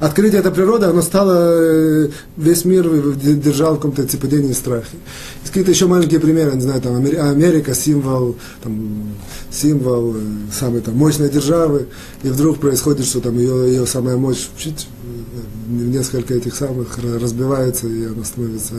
открытие 0.00 0.40
этой 0.40 0.52
природы, 0.52 0.86
оно 0.86 1.02
стало, 1.02 1.34
э, 1.38 2.08
весь 2.36 2.64
мир 2.64 2.88
держал 3.16 3.76
в 3.76 3.80
каком-то 3.96 4.10
цепедении 4.10 4.52
страхи. 4.52 4.96
Есть 5.40 5.48
какие-то 5.48 5.70
еще 5.70 5.86
маленькие 5.86 6.20
примеры, 6.20 6.54
не 6.54 6.60
знаю, 6.60 6.80
там 6.80 6.96
Америка, 6.96 7.74
символ, 7.74 8.36
там, 8.62 9.14
символ 9.50 10.14
э, 10.16 10.20
самой 10.52 10.80
там, 10.80 10.96
мощной 10.96 11.28
державы, 11.28 11.88
и 12.22 12.28
вдруг 12.28 12.58
происходит, 12.58 13.06
что 13.06 13.20
там 13.20 13.38
ее, 13.38 13.68
ее 13.68 13.86
самая 13.86 14.16
мощь 14.16 14.48
чуть, 14.56 14.86
э, 15.02 15.84
несколько 15.84 16.34
этих 16.34 16.54
самых 16.54 16.98
разбивается, 16.98 17.88
и 17.88 18.04
она 18.04 18.24
становится, 18.24 18.74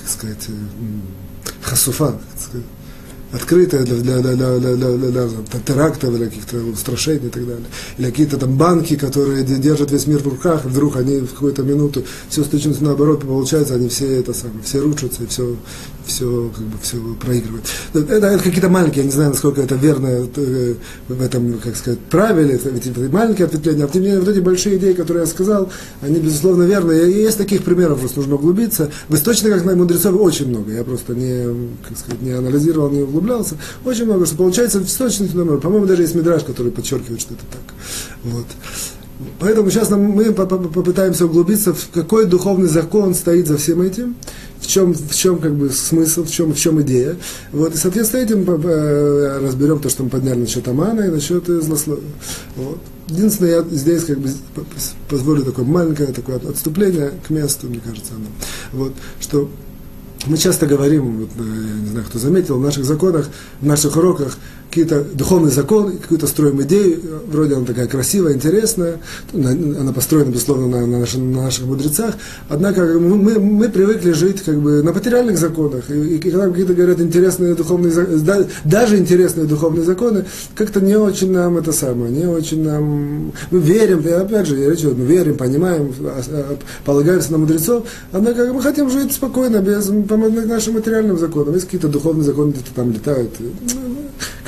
как 0.00 0.10
сказать, 0.10 0.46
хасуфа, 1.62 2.12
так 2.12 2.40
сказать 2.40 2.66
открытая 3.32 3.84
для, 3.84 3.96
для, 3.96 4.18
для, 4.18 4.34
для, 4.34 4.58
для, 4.58 4.76
для, 4.76 4.96
для, 4.96 5.26
для 5.26 5.60
терактов 5.64 6.14
или 6.14 6.24
каких-то 6.24 6.56
устрашений 6.58 7.28
и 7.28 7.30
так 7.30 7.46
далее. 7.46 7.66
Или 7.98 8.10
какие-то 8.10 8.36
там 8.38 8.56
банки, 8.56 8.96
которые 8.96 9.44
держат 9.44 9.90
весь 9.90 10.06
мир 10.06 10.18
в 10.18 10.28
руках, 10.28 10.64
вдруг 10.64 10.96
они 10.96 11.20
в 11.20 11.32
какую-то 11.32 11.62
минуту 11.62 12.04
все 12.28 12.44
стучится 12.44 12.82
наоборот, 12.82 13.22
получается, 13.22 13.74
они 13.74 13.88
все 13.88 14.20
это 14.20 14.32
самое, 14.32 14.62
все 14.64 14.80
рушатся 14.80 15.22
и 15.22 15.26
все, 15.26 15.56
все, 16.10 16.50
как 16.54 16.64
бы, 16.64 16.78
все 16.82 16.96
проигрывают. 17.20 17.64
Это, 17.94 18.14
это 18.26 18.38
какие-то 18.38 18.68
маленькие, 18.68 19.04
я 19.04 19.04
не 19.04 19.12
знаю, 19.12 19.30
насколько 19.30 19.60
это 19.60 19.74
верно 19.74 20.08
э, 20.36 20.74
в 21.08 21.22
этом, 21.22 21.58
как 21.58 21.76
сказать, 21.76 21.98
правиле, 22.00 22.54
это, 22.54 22.68
эти 22.68 22.88
маленькие 23.08 23.46
ответвления, 23.46 23.84
а 23.84 23.88
тем 23.88 24.02
не 24.02 24.08
менее, 24.08 24.24
вот 24.24 24.28
эти 24.28 24.40
большие 24.40 24.76
идеи, 24.76 24.92
которые 24.92 25.22
я 25.22 25.26
сказал, 25.26 25.70
они, 26.02 26.18
безусловно, 26.18 26.64
верны. 26.64 26.92
И 26.92 27.22
есть 27.22 27.38
таких 27.38 27.62
примеров, 27.62 28.00
просто 28.00 28.18
нужно 28.18 28.34
углубиться. 28.34 28.90
В 29.08 29.14
источниках 29.14 29.64
на 29.64 29.76
мудрецов 29.76 30.20
очень 30.20 30.48
много. 30.48 30.72
Я 30.72 30.84
просто 30.84 31.14
не, 31.14 31.44
как 31.88 31.96
сказать, 31.96 32.20
не 32.22 32.32
анализировал, 32.32 32.90
не 32.90 33.02
углублялся. 33.02 33.56
Очень 33.84 34.06
много, 34.06 34.26
что 34.26 34.36
получается 34.36 34.80
в 34.80 34.86
источнике, 34.86 35.32
по-моему, 35.32 35.86
даже 35.86 36.02
есть 36.02 36.14
мидраж, 36.14 36.44
который 36.44 36.72
подчеркивает, 36.72 37.20
что 37.20 37.34
это 37.34 37.44
так. 37.50 37.74
Вот. 38.24 38.46
Поэтому 39.38 39.70
сейчас 39.70 39.90
мы 39.90 40.32
попытаемся 40.32 41.26
углубиться, 41.26 41.74
в 41.74 41.90
какой 41.92 42.24
духовный 42.24 42.68
закон 42.68 43.14
стоит 43.14 43.48
за 43.48 43.58
всем 43.58 43.82
этим, 43.82 44.16
в 44.60 44.66
чем, 44.66 44.94
в 44.94 45.14
чем 45.14 45.38
как 45.38 45.54
бы 45.54 45.70
смысл, 45.70 46.24
в 46.24 46.30
чем, 46.30 46.52
в 46.52 46.58
чем 46.58 46.80
идея. 46.82 47.16
Вот, 47.52 47.74
и, 47.74 47.76
соответственно, 47.76 48.22
этим 48.22 48.44
разберем 48.44 49.80
то, 49.80 49.88
что 49.88 50.04
мы 50.04 50.10
подняли 50.10 50.40
насчет 50.40 50.66
Амана 50.68 51.02
и 51.02 51.08
насчет 51.08 51.46
злословия. 51.46 52.04
Вот. 52.56 52.78
Единственное, 53.08 53.50
я 53.50 53.64
здесь 53.70 54.04
как 54.04 54.18
бы 54.18 54.30
позволю 55.08 55.44
такое 55.44 55.64
маленькое 55.64 56.12
такое 56.12 56.36
отступление 56.36 57.12
к 57.26 57.30
месту, 57.30 57.66
мне 57.66 57.80
кажется, 57.84 58.12
оно. 58.14 58.26
Вот, 58.72 58.92
что 59.20 59.50
мы 60.26 60.36
часто 60.36 60.66
говорим, 60.66 61.20
вот, 61.20 61.30
э, 61.38 61.42
я 61.42 61.80
не 61.80 61.86
знаю, 61.86 62.06
кто 62.06 62.18
заметил, 62.18 62.58
в 62.58 62.62
наших 62.62 62.84
законах, 62.84 63.28
в 63.60 63.66
наших 63.66 63.96
уроках, 63.96 64.36
какие-то 64.70 65.02
духовные 65.02 65.50
законы, 65.50 65.96
какую-то 65.96 66.28
строим 66.28 66.62
идею, 66.62 67.00
вроде 67.26 67.56
она 67.56 67.66
такая 67.66 67.88
красивая, 67.88 68.34
интересная, 68.34 68.98
она 69.34 69.92
построена, 69.92 70.30
безусловно, 70.30 70.68
на, 70.68 70.86
на, 70.86 71.00
наших, 71.00 71.18
на 71.18 71.42
наших 71.42 71.66
мудрецах, 71.66 72.14
однако 72.48 72.82
мы, 72.82 73.40
мы 73.40 73.68
привыкли 73.68 74.12
жить 74.12 74.42
как 74.42 74.60
бы 74.60 74.82
на 74.84 74.92
материальных 74.92 75.38
законах, 75.38 75.90
и, 75.90 76.16
и 76.16 76.18
когда 76.18 76.48
какие-то 76.48 76.74
говорят 76.74 77.00
интересные 77.00 77.56
духовные 77.56 77.90
законы, 77.90 78.46
даже 78.64 78.96
интересные 78.96 79.46
духовные 79.46 79.84
законы, 79.84 80.24
как-то 80.54 80.80
не 80.80 80.94
очень 80.94 81.32
нам 81.32 81.58
это 81.58 81.72
самое, 81.72 82.12
не 82.12 82.26
очень 82.26 82.62
нам, 82.62 83.32
мы 83.50 83.58
верим, 83.58 83.98
опять 84.20 84.46
же, 84.46 84.56
я 84.56 84.70
речь 84.70 84.84
мы 84.84 85.04
верим, 85.04 85.36
понимаем, 85.36 85.92
а, 86.00 86.22
а, 86.30 86.56
полагаемся 86.84 87.32
на 87.32 87.38
мудрецов, 87.38 87.86
однако 88.12 88.52
мы 88.52 88.62
хотим 88.62 88.88
жить 88.88 89.12
спокойно, 89.12 89.56
без 89.58 89.88
нашим 89.88 90.74
материальным 90.74 91.18
законам, 91.18 91.54
есть 91.54 91.64
какие-то 91.64 91.88
духовные 91.88 92.24
законы 92.24 92.52
где-то 92.52 92.72
там 92.72 92.92
летают, 92.92 93.32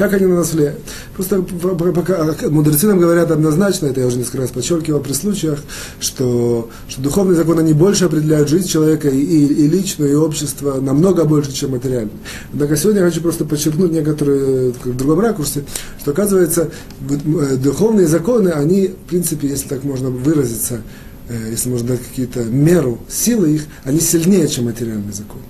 как 0.02 0.14
они 0.14 0.26
на 0.26 0.36
нас 0.36 0.52
влияют? 0.52 0.80
Просто 1.14 1.42
пока, 1.42 2.34
мудрецы 2.48 2.86
нам 2.86 2.98
говорят 2.98 3.30
однозначно, 3.30 3.86
это 3.86 4.00
я 4.00 4.06
уже 4.06 4.18
несколько 4.18 4.38
раз 4.38 4.50
подчеркивал 4.50 5.00
при 5.00 5.12
случаях, 5.12 5.58
что, 6.00 6.70
что 6.88 7.02
духовные 7.02 7.36
законы, 7.36 7.60
они 7.60 7.72
больше 7.72 8.06
определяют 8.06 8.48
жизнь 8.48 8.68
человека 8.68 9.08
и, 9.08 9.20
и, 9.20 9.46
и 9.46 9.68
личную, 9.68 10.12
и 10.12 10.14
общество, 10.14 10.80
намного 10.80 11.24
больше, 11.24 11.52
чем 11.52 11.72
материальное. 11.72 12.12
Однако 12.52 12.76
сегодня 12.76 13.00
я 13.00 13.06
хочу 13.06 13.20
просто 13.20 13.44
подчеркнуть 13.44 13.92
некоторые 13.92 14.72
в 14.72 14.96
другом 14.96 15.20
ракурсе, 15.20 15.64
что 16.00 16.10
оказывается, 16.10 16.70
э, 17.08 17.56
духовные 17.56 18.06
законы, 18.06 18.48
они, 18.48 18.88
в 18.88 19.08
принципе, 19.08 19.48
если 19.48 19.68
так 19.68 19.84
можно 19.84 20.10
выразиться, 20.10 20.82
э, 21.28 21.50
если 21.50 21.68
можно 21.68 21.88
дать 21.88 22.02
какие-то 22.02 22.44
меру 22.44 22.98
силы 23.08 23.54
их, 23.54 23.62
они 23.84 24.00
сильнее, 24.00 24.48
чем 24.48 24.64
материальные 24.64 25.12
законы. 25.12 25.44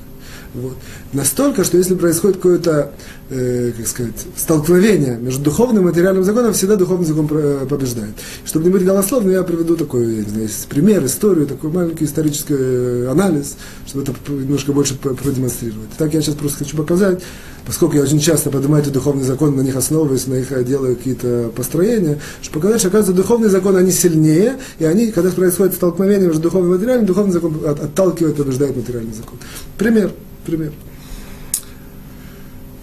Вот. 0.54 0.74
Настолько, 1.14 1.64
что 1.64 1.78
если 1.78 1.94
происходит 1.94 2.36
какое-то, 2.36 2.92
э, 3.30 3.72
как 3.74 3.86
сказать, 3.86 4.26
столкновение 4.36 5.16
между 5.16 5.42
духовным 5.42 5.84
и 5.84 5.86
материальным 5.86 6.24
законом, 6.24 6.52
всегда 6.52 6.76
духовный 6.76 7.06
закон 7.06 7.26
побеждает. 7.26 8.14
Чтобы 8.44 8.66
не 8.66 8.70
быть 8.70 8.84
голословным, 8.84 9.32
я 9.32 9.44
приведу 9.44 9.76
такой, 9.76 10.16
я 10.16 10.22
знаю, 10.24 10.48
пример, 10.68 11.04
историю, 11.06 11.46
такой 11.46 11.70
маленький 11.70 12.04
исторический 12.04 12.54
э, 12.58 13.08
анализ, 13.10 13.56
чтобы 13.86 14.04
это 14.04 14.12
немножко 14.30 14.72
больше 14.72 14.94
продемонстрировать. 14.96 15.88
Так 15.96 16.12
я 16.12 16.20
сейчас 16.20 16.34
просто 16.34 16.58
хочу 16.58 16.76
показать, 16.76 17.22
поскольку 17.66 17.96
я 17.96 18.02
очень 18.02 18.20
часто 18.20 18.50
поднимаю 18.50 18.82
эти 18.82 18.90
духовные 18.90 19.24
законы, 19.24 19.56
на 19.56 19.62
них 19.62 19.76
основываюсь, 19.76 20.26
на 20.26 20.34
них 20.34 20.64
делаю 20.66 20.96
какие-то 20.96 21.50
построения, 21.56 22.18
чтобы 22.42 22.60
показать, 22.60 22.80
что, 22.80 22.88
оказывается, 22.88 23.22
духовные 23.22 23.48
законы, 23.48 23.78
они 23.78 23.90
сильнее, 23.90 24.58
и 24.78 24.84
они, 24.84 25.12
когда 25.12 25.30
происходит 25.30 25.74
столкновение 25.74 26.26
между 26.26 26.42
духовным 26.42 26.72
и 26.72 26.76
материальным, 26.76 27.06
духовный 27.06 27.32
закон 27.32 27.58
отталкивает, 27.64 28.36
побеждает 28.36 28.76
материальный 28.76 29.14
закон. 29.14 29.38
Пример 29.78 30.10
пример. 30.44 30.72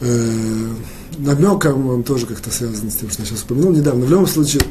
Э, 0.01 0.73
намеком 1.17 1.87
он 1.89 2.03
тоже 2.03 2.25
как-то 2.25 2.51
связан 2.51 2.89
с 2.89 2.95
тем, 2.95 3.09
что 3.09 3.21
я 3.21 3.27
сейчас 3.27 3.43
упомянул 3.43 3.71
недавно. 3.71 4.05
В 4.05 4.09
любом 4.09 4.27
случае, 4.27 4.63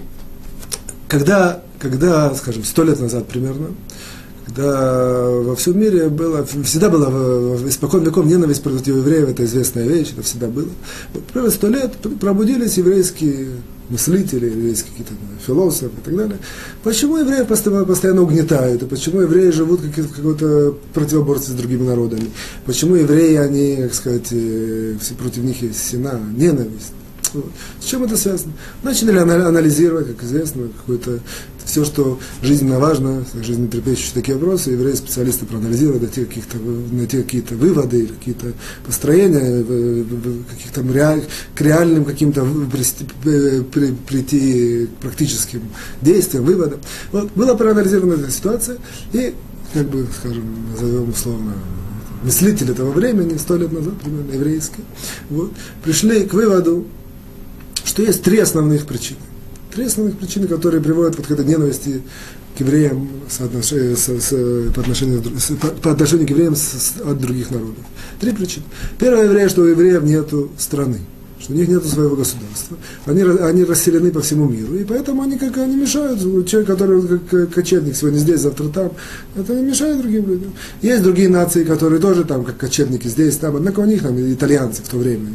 когда, 1.09 1.63
когда 1.79 2.35
скажем, 2.35 2.65
сто 2.65 2.85
лет 2.85 3.01
назад 3.01 3.29
примерно, 3.29 3.69
когда 4.47 5.29
во 5.31 5.55
всем 5.57 5.79
мире 5.79 6.09
было, 6.09 6.45
всегда 6.45 6.89
была 6.89 7.09
испокон 7.69 8.03
веков 8.03 8.25
ненависть 8.25 8.63
против 8.63 8.89
евреев, 8.89 9.29
это 9.29 9.45
известная 9.45 9.87
вещь, 9.87 10.13
это 10.13 10.23
всегда 10.23 10.47
было. 10.47 10.69
Вот, 11.13 11.25
примерно 11.25 11.51
сто 11.51 11.69
лет 11.69 11.97
пробудились 12.19 12.79
еврейские 12.79 13.49
мыслители, 13.89 14.69
есть 14.69 14.85
какие-то 14.85 15.13
философы 15.47 15.93
и 15.97 16.05
так 16.05 16.17
далее. 16.17 16.39
Почему 16.83 17.17
евреи 17.17 17.43
постоянно, 17.45 18.23
угнетают, 18.23 18.83
и 18.83 18.87
почему 18.87 19.21
евреи 19.21 19.51
живут 19.51 19.81
в 19.81 20.15
какой-то 20.15 20.75
противоборстве 20.95 21.55
с 21.55 21.57
другими 21.57 21.87
народами? 21.87 22.31
Почему 22.67 22.97
евреи, 22.97 23.37
они, 23.37 23.77
как 23.77 23.95
сказать, 23.95 24.29
э, 24.31 24.97
все 25.01 25.15
против 25.15 25.45
них 25.45 25.63
есть 25.63 25.89
сена, 25.89 26.21
ненависть? 26.37 26.93
Вот. 27.35 27.47
С 27.81 27.85
чем 27.85 28.05
это 28.05 28.17
связано? 28.17 28.53
Начали 28.83 29.17
анализировать, 29.17 30.07
как 30.09 30.25
известно, 30.25 30.69
какое-то 30.81 31.21
все, 31.69 31.85
что 31.85 32.19
жизненно 32.43 32.79
важно, 32.79 33.25
жизненно 33.43 33.69
трепещущие 33.69 34.15
такие 34.15 34.37
вопросы, 34.37 34.71
евреи 34.71 34.95
специалисты 34.95 35.45
проанализировали, 35.45 36.05
найти, 36.05 36.25
каких-то, 36.25 36.59
найти 36.59 37.19
какие-то 37.19 37.55
выводы, 37.57 38.07
какие-то 38.07 38.53
построения, 38.87 39.65
каких-то 40.51 40.81
реаль, 40.81 41.23
к 41.55 41.61
реальным 41.61 42.07
каким-то 42.07 42.47
при, 42.73 43.93
прийти 43.93 44.87
к 44.87 45.03
практическим 45.03 45.63
действиям, 46.01 46.45
выводам. 46.45 46.81
Вот, 47.13 47.31
была 47.33 47.55
проанализирована 47.55 48.15
эта 48.15 48.31
ситуация, 48.31 48.79
и, 49.13 49.35
как 49.75 49.89
бы, 49.89 50.07
скажем, 50.19 50.45
назовем 50.73 51.11
условно, 51.11 51.53
мыслители 52.23 52.73
этого 52.73 52.93
времени, 52.93 53.37
сто 53.37 53.57
лет 53.57 53.71
назад, 53.71 53.95
примерно, 54.03 54.33
еврейские, 54.33 54.85
вот, 55.29 55.53
пришли 55.85 56.25
к 56.25 56.33
выводу, 56.33 56.87
что 57.85 58.03
есть 58.03 58.23
три 58.23 58.39
основных 58.39 58.87
причины. 58.87 59.21
Три 59.75 59.85
основных 59.85 60.19
причины, 60.19 60.47
которые 60.47 60.83
приводят 60.83 61.17
вот 61.17 61.27
к 61.27 61.31
этой 61.31 61.45
ненависти 61.45 62.03
к 62.57 62.61
евреям 62.61 63.09
с 63.29 63.41
отнош... 63.41 63.67
с, 63.73 64.09
с, 64.09 64.73
по, 64.75 64.81
отношению, 64.81 65.23
с, 65.39 65.55
по, 65.57 65.69
по 65.69 65.93
отношению 65.93 66.27
к 66.27 66.31
евреям 66.31 66.57
с, 66.57 66.61
с, 66.61 66.95
от 67.05 67.21
других 67.21 67.51
народов. 67.51 67.85
Три 68.21 68.33
причины. 68.33 68.65
Первая 68.99 69.27
еврея, 69.27 69.49
что 69.49 69.63
у 69.63 69.67
евреев 69.67 70.03
нет 70.03 70.29
страны, 70.59 70.99
что 71.39 71.53
у 71.53 71.57
них 71.57 71.69
нет 71.69 71.85
своего 71.85 72.17
государства. 72.17 72.77
Они, 73.07 73.23
они 73.23 73.63
расселены 73.65 74.11
по 74.11 74.21
всему 74.23 74.49
миру, 74.49 74.75
и 74.75 74.85
поэтому 74.85 75.23
они 75.23 75.39
как 75.39 75.57
они 75.59 75.77
мешают. 75.77 76.19
Человек, 76.49 76.69
который 76.69 77.19
как 77.19 77.51
кочевник 77.51 77.95
сегодня 77.95 78.19
здесь, 78.19 78.41
завтра 78.41 78.69
там, 78.71 78.93
это 79.37 79.55
не 79.55 79.63
мешает 79.63 80.01
другим 80.01 80.27
людям. 80.27 80.53
Есть 80.83 81.03
другие 81.03 81.29
нации, 81.29 81.63
которые 81.63 82.01
тоже 82.01 82.25
там, 82.25 82.45
как 82.45 82.57
кочевники 82.57 83.07
здесь, 83.07 83.37
там, 83.37 83.55
однако 83.55 83.81
у 83.81 83.85
них 83.85 84.03
там 84.03 84.19
итальянцы 84.19 84.83
в 84.83 84.89
то 84.89 84.97
время, 84.97 85.29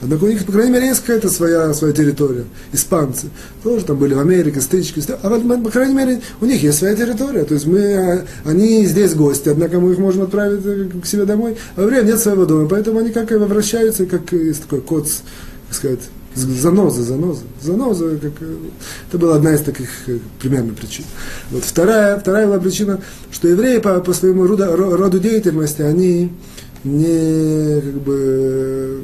Однако 0.00 0.24
у 0.24 0.28
них, 0.28 0.44
по 0.44 0.52
крайней 0.52 0.72
мере, 0.72 0.88
есть 0.88 1.00
какая-то 1.00 1.28
своя, 1.28 1.72
своя 1.74 1.92
территория. 1.92 2.44
Испанцы 2.72 3.28
тоже 3.62 3.84
там 3.84 3.96
были 3.96 4.14
в 4.14 4.18
Америке, 4.20 4.60
стычки. 4.60 5.02
А 5.22 5.28
вот, 5.28 5.64
по 5.64 5.70
крайней 5.70 5.94
мере, 5.94 6.20
у 6.40 6.46
них 6.46 6.62
есть 6.62 6.78
своя 6.78 6.94
территория. 6.94 7.44
То 7.44 7.54
есть 7.54 7.66
мы, 7.66 7.94
а, 7.94 8.24
они 8.44 8.84
здесь 8.86 9.14
гости, 9.14 9.48
однако 9.48 9.80
мы 9.80 9.92
их 9.92 9.98
можем 9.98 10.22
отправить 10.22 10.60
э, 10.64 10.88
к 11.02 11.06
себе 11.06 11.24
домой. 11.24 11.56
А 11.76 11.84
время 11.84 12.06
нет 12.06 12.20
своего 12.20 12.44
дома, 12.46 12.68
поэтому 12.68 12.98
они 12.98 13.10
как 13.10 13.30
и 13.32 13.36
возвращаются, 13.36 14.06
как 14.06 14.32
есть 14.32 14.62
такой 14.62 14.80
код, 14.80 15.08
так 15.68 15.76
сказать, 15.76 16.00
заноза, 16.34 17.02
заноза, 17.02 17.42
заноза, 17.60 18.16
как, 18.16 18.32
э, 18.40 18.56
это 19.08 19.18
была 19.18 19.36
одна 19.36 19.54
из 19.54 19.60
таких 19.60 19.88
э, 20.06 20.18
примерно 20.40 20.74
причин. 20.74 21.04
Вот 21.50 21.64
вторая, 21.64 22.18
вторая 22.18 22.46
была 22.46 22.58
причина, 22.58 23.00
что 23.30 23.48
евреи 23.48 23.78
по, 23.78 24.00
по 24.00 24.12
своему 24.12 24.46
роду, 24.46 24.76
роду 24.76 25.18
деятельности, 25.18 25.82
они 25.82 26.32
не, 26.84 27.80
как 27.80 28.00
бы, 28.02 29.02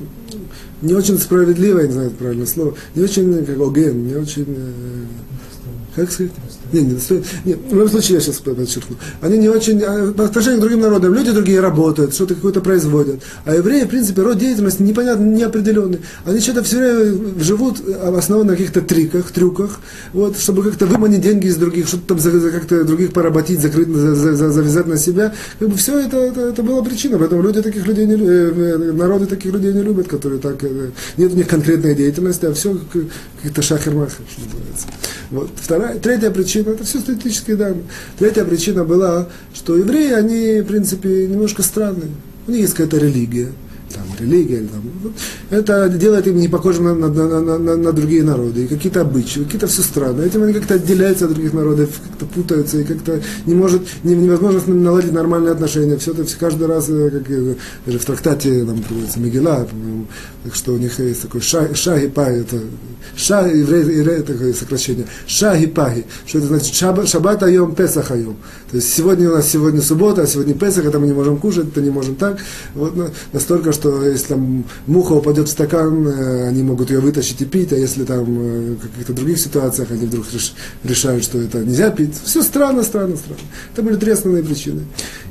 не 0.83 0.95
очень 0.95 1.19
справедливо, 1.19 1.81
я 1.81 1.87
не 1.87 1.93
знаю 1.93 2.11
правильное 2.11 2.47
слово, 2.47 2.75
не 2.95 3.03
очень 3.03 3.45
как 3.45 3.61
оген, 3.61 4.07
не 4.07 4.15
очень, 4.15 4.47
э, 4.49 5.05
как 5.97 6.11
сказать, 6.11 6.33
не, 6.75 6.83
не, 6.83 7.25
нет, 7.45 7.59
в 7.71 7.75
любом 7.75 7.89
случае 7.89 8.17
я 8.17 8.21
сейчас 8.21 8.37
подчеркну. 8.37 8.97
Они 9.21 9.39
не 9.39 9.49
очень, 9.49 9.81
а, 9.83 10.13
по 10.13 10.25
отношению 10.25 10.59
к 10.59 10.63
другим 10.63 10.81
народам, 10.81 11.15
люди 11.15 11.31
другие 11.31 11.61
работают, 11.61 12.15
что-то 12.15 12.35
какое-то 12.35 12.61
производят. 12.61 13.23
А 13.45 13.55
евреи, 13.55 13.85
в 13.85 13.89
принципе, 13.89 14.23
род 14.23 14.39
деятельности 14.39 14.83
непонятно, 14.83 15.25
неопределенный. 15.25 16.01
Они 16.25 16.41
что-то 16.41 16.63
все 16.63 16.79
время 16.79 17.43
живут 17.43 17.81
основано 17.89 18.51
на 18.51 18.57
каких-то 18.57 18.81
триках, 18.81 19.31
трюках, 19.31 19.81
вот, 20.13 20.39
чтобы 20.39 20.63
как-то 20.63 20.87
выманить 20.87 21.21
деньги 21.21 21.47
из 21.47 21.57
других, 21.57 21.89
что-то 21.89 22.15
там 22.15 22.51
как-то 22.51 22.85
других 22.85 23.13
поработить, 23.13 23.61
закрыть, 23.61 23.89
за, 23.89 24.15
за, 24.15 24.35
за, 24.35 24.53
завязать 24.53 24.87
на 24.87 24.97
себя. 24.97 25.35
Как 25.59 25.69
бы 25.69 25.77
все 25.77 25.99
это, 26.01 26.17
это, 26.17 26.41
это 26.41 26.63
была 26.63 26.83
причина, 26.83 27.19
поэтому 27.19 27.43
люди 27.43 27.63
таких 27.63 27.87
людей 27.87 28.07
не, 28.07 28.15
э, 28.15 28.93
народы 28.93 29.27
таких 29.27 29.53
людей 29.53 29.73
не 29.73 29.83
любят, 29.83 30.09
которые 30.09 30.41
так, 30.41 30.63
э, 30.65 30.91
нет 31.17 31.33
у 31.33 31.37
них 31.37 31.49
конкретной 31.49 31.95
деятельности, 31.95 32.47
а 32.47 32.53
все 32.53 32.79
как-то 33.43 33.63
шахер-махер, 33.63 34.23
что 34.29 34.43
называется. 34.45 34.87
Вот. 35.31 35.51
Вторая, 35.57 35.99
третья 35.99 36.31
причина, 36.31 36.64
это 36.73 36.85
все 36.85 37.01
статистические 37.01 37.57
данные. 37.57 37.85
Третья 38.19 38.45
причина 38.45 38.85
была, 38.85 39.29
что 39.53 39.77
евреи, 39.77 40.13
они, 40.13 40.61
в 40.61 40.67
принципе, 40.67 41.27
немножко 41.27 41.63
странные. 41.63 42.11
У 42.47 42.51
них 42.51 42.63
есть 42.63 42.75
какая-то 42.75 42.99
религия 42.99 43.53
там, 43.95 44.05
религия, 44.19 44.67
там, 44.67 45.15
это 45.51 45.89
делает 45.89 46.27
им 46.27 46.37
не 46.37 46.49
похожим 46.49 46.85
на, 46.85 47.09
на, 47.09 47.41
на, 47.41 47.59
на, 47.59 47.77
на 47.77 47.93
другие 47.93 48.23
народы, 48.23 48.65
и 48.65 48.67
какие-то 48.67 49.03
обычаи, 49.03 49.41
какие-то 49.41 49.67
все 49.67 49.83
странные. 49.83 50.27
Этим 50.27 50.43
они 50.43 50.53
как-то 50.53 50.75
отделяются 50.75 51.27
от 51.27 51.33
других 51.33 51.53
народов, 51.53 51.91
как-то 52.09 52.27
путаются, 52.27 52.79
и 52.79 52.85
как-то 52.85 53.21
не 53.47 53.55
может, 53.55 53.83
не, 54.03 54.15
невозможно 54.15 54.75
наладить 54.75 55.13
нормальные 55.13 55.53
отношения. 55.53 55.97
Все 55.97 56.13
это 56.13 56.25
все, 56.25 56.37
каждый 56.39 56.67
раз, 56.67 56.87
э, 56.89 57.11
как 57.11 57.57
даже 57.87 57.99
в 57.99 58.05
трактате 58.05 58.65
там 58.65 58.83
приводится 58.83 59.21
Мегила, 59.21 59.67
по-моему, 59.71 60.07
что 60.53 60.73
у 60.73 60.79
них 60.79 60.99
есть 60.99 61.23
такой 61.23 61.41
шаг, 61.41 61.77
шаги 61.77 62.09
паги, 62.09 62.41
это 62.41 62.59
ша, 63.17 63.47
еврей, 63.47 63.99
еврей, 63.99 64.23
такое 64.23 64.53
сокращение, 64.53 65.07
шаги 65.27 65.67
паги, 65.67 66.05
что 66.27 66.39
это 66.39 66.49
значит 66.49 66.75
шаб, 66.75 67.07
шаббат 67.07 67.43
айом, 67.43 67.75
песах 67.75 68.11
айом. 68.11 68.37
То 68.71 68.77
есть 68.77 68.93
сегодня 68.93 69.31
у 69.31 69.35
нас 69.35 69.49
сегодня 69.49 69.81
суббота, 69.81 70.23
а 70.23 70.27
сегодня 70.27 70.55
песах, 70.55 70.85
это 70.85 70.99
мы 70.99 71.07
не 71.07 71.13
можем 71.13 71.37
кушать, 71.37 71.69
это 71.69 71.81
не 71.81 71.91
можем 71.91 72.17
так. 72.17 72.39
Вот 72.75 72.95
настолько, 73.33 73.73
что 73.73 73.84
что 73.85 74.03
если 74.03 74.29
там 74.29 74.65
муха 74.87 75.13
упадет 75.13 75.47
в 75.47 75.51
стакан, 75.51 76.09
э, 76.09 76.49
они 76.49 76.63
могут 76.63 76.91
ее 76.91 77.01
вытащить 77.01 77.43
и 77.43 77.45
пить, 77.45 77.71
а 77.73 77.77
если 77.77 78.05
там 78.05 78.25
э, 78.25 78.75
в 78.77 78.89
каких-то 78.89 79.13
других 79.13 79.39
ситуациях 79.39 79.91
они 79.91 80.07
вдруг 80.07 80.25
решают, 80.85 81.23
что 81.23 81.39
это 81.39 81.59
нельзя 81.59 81.91
пить. 81.91 82.15
Все 82.25 82.43
странно, 82.43 82.83
странно, 82.83 83.17
странно. 83.17 83.43
Это 83.75 83.83
были 83.83 83.97
три 83.97 84.13
основные 84.13 84.43
причины. 84.43 84.85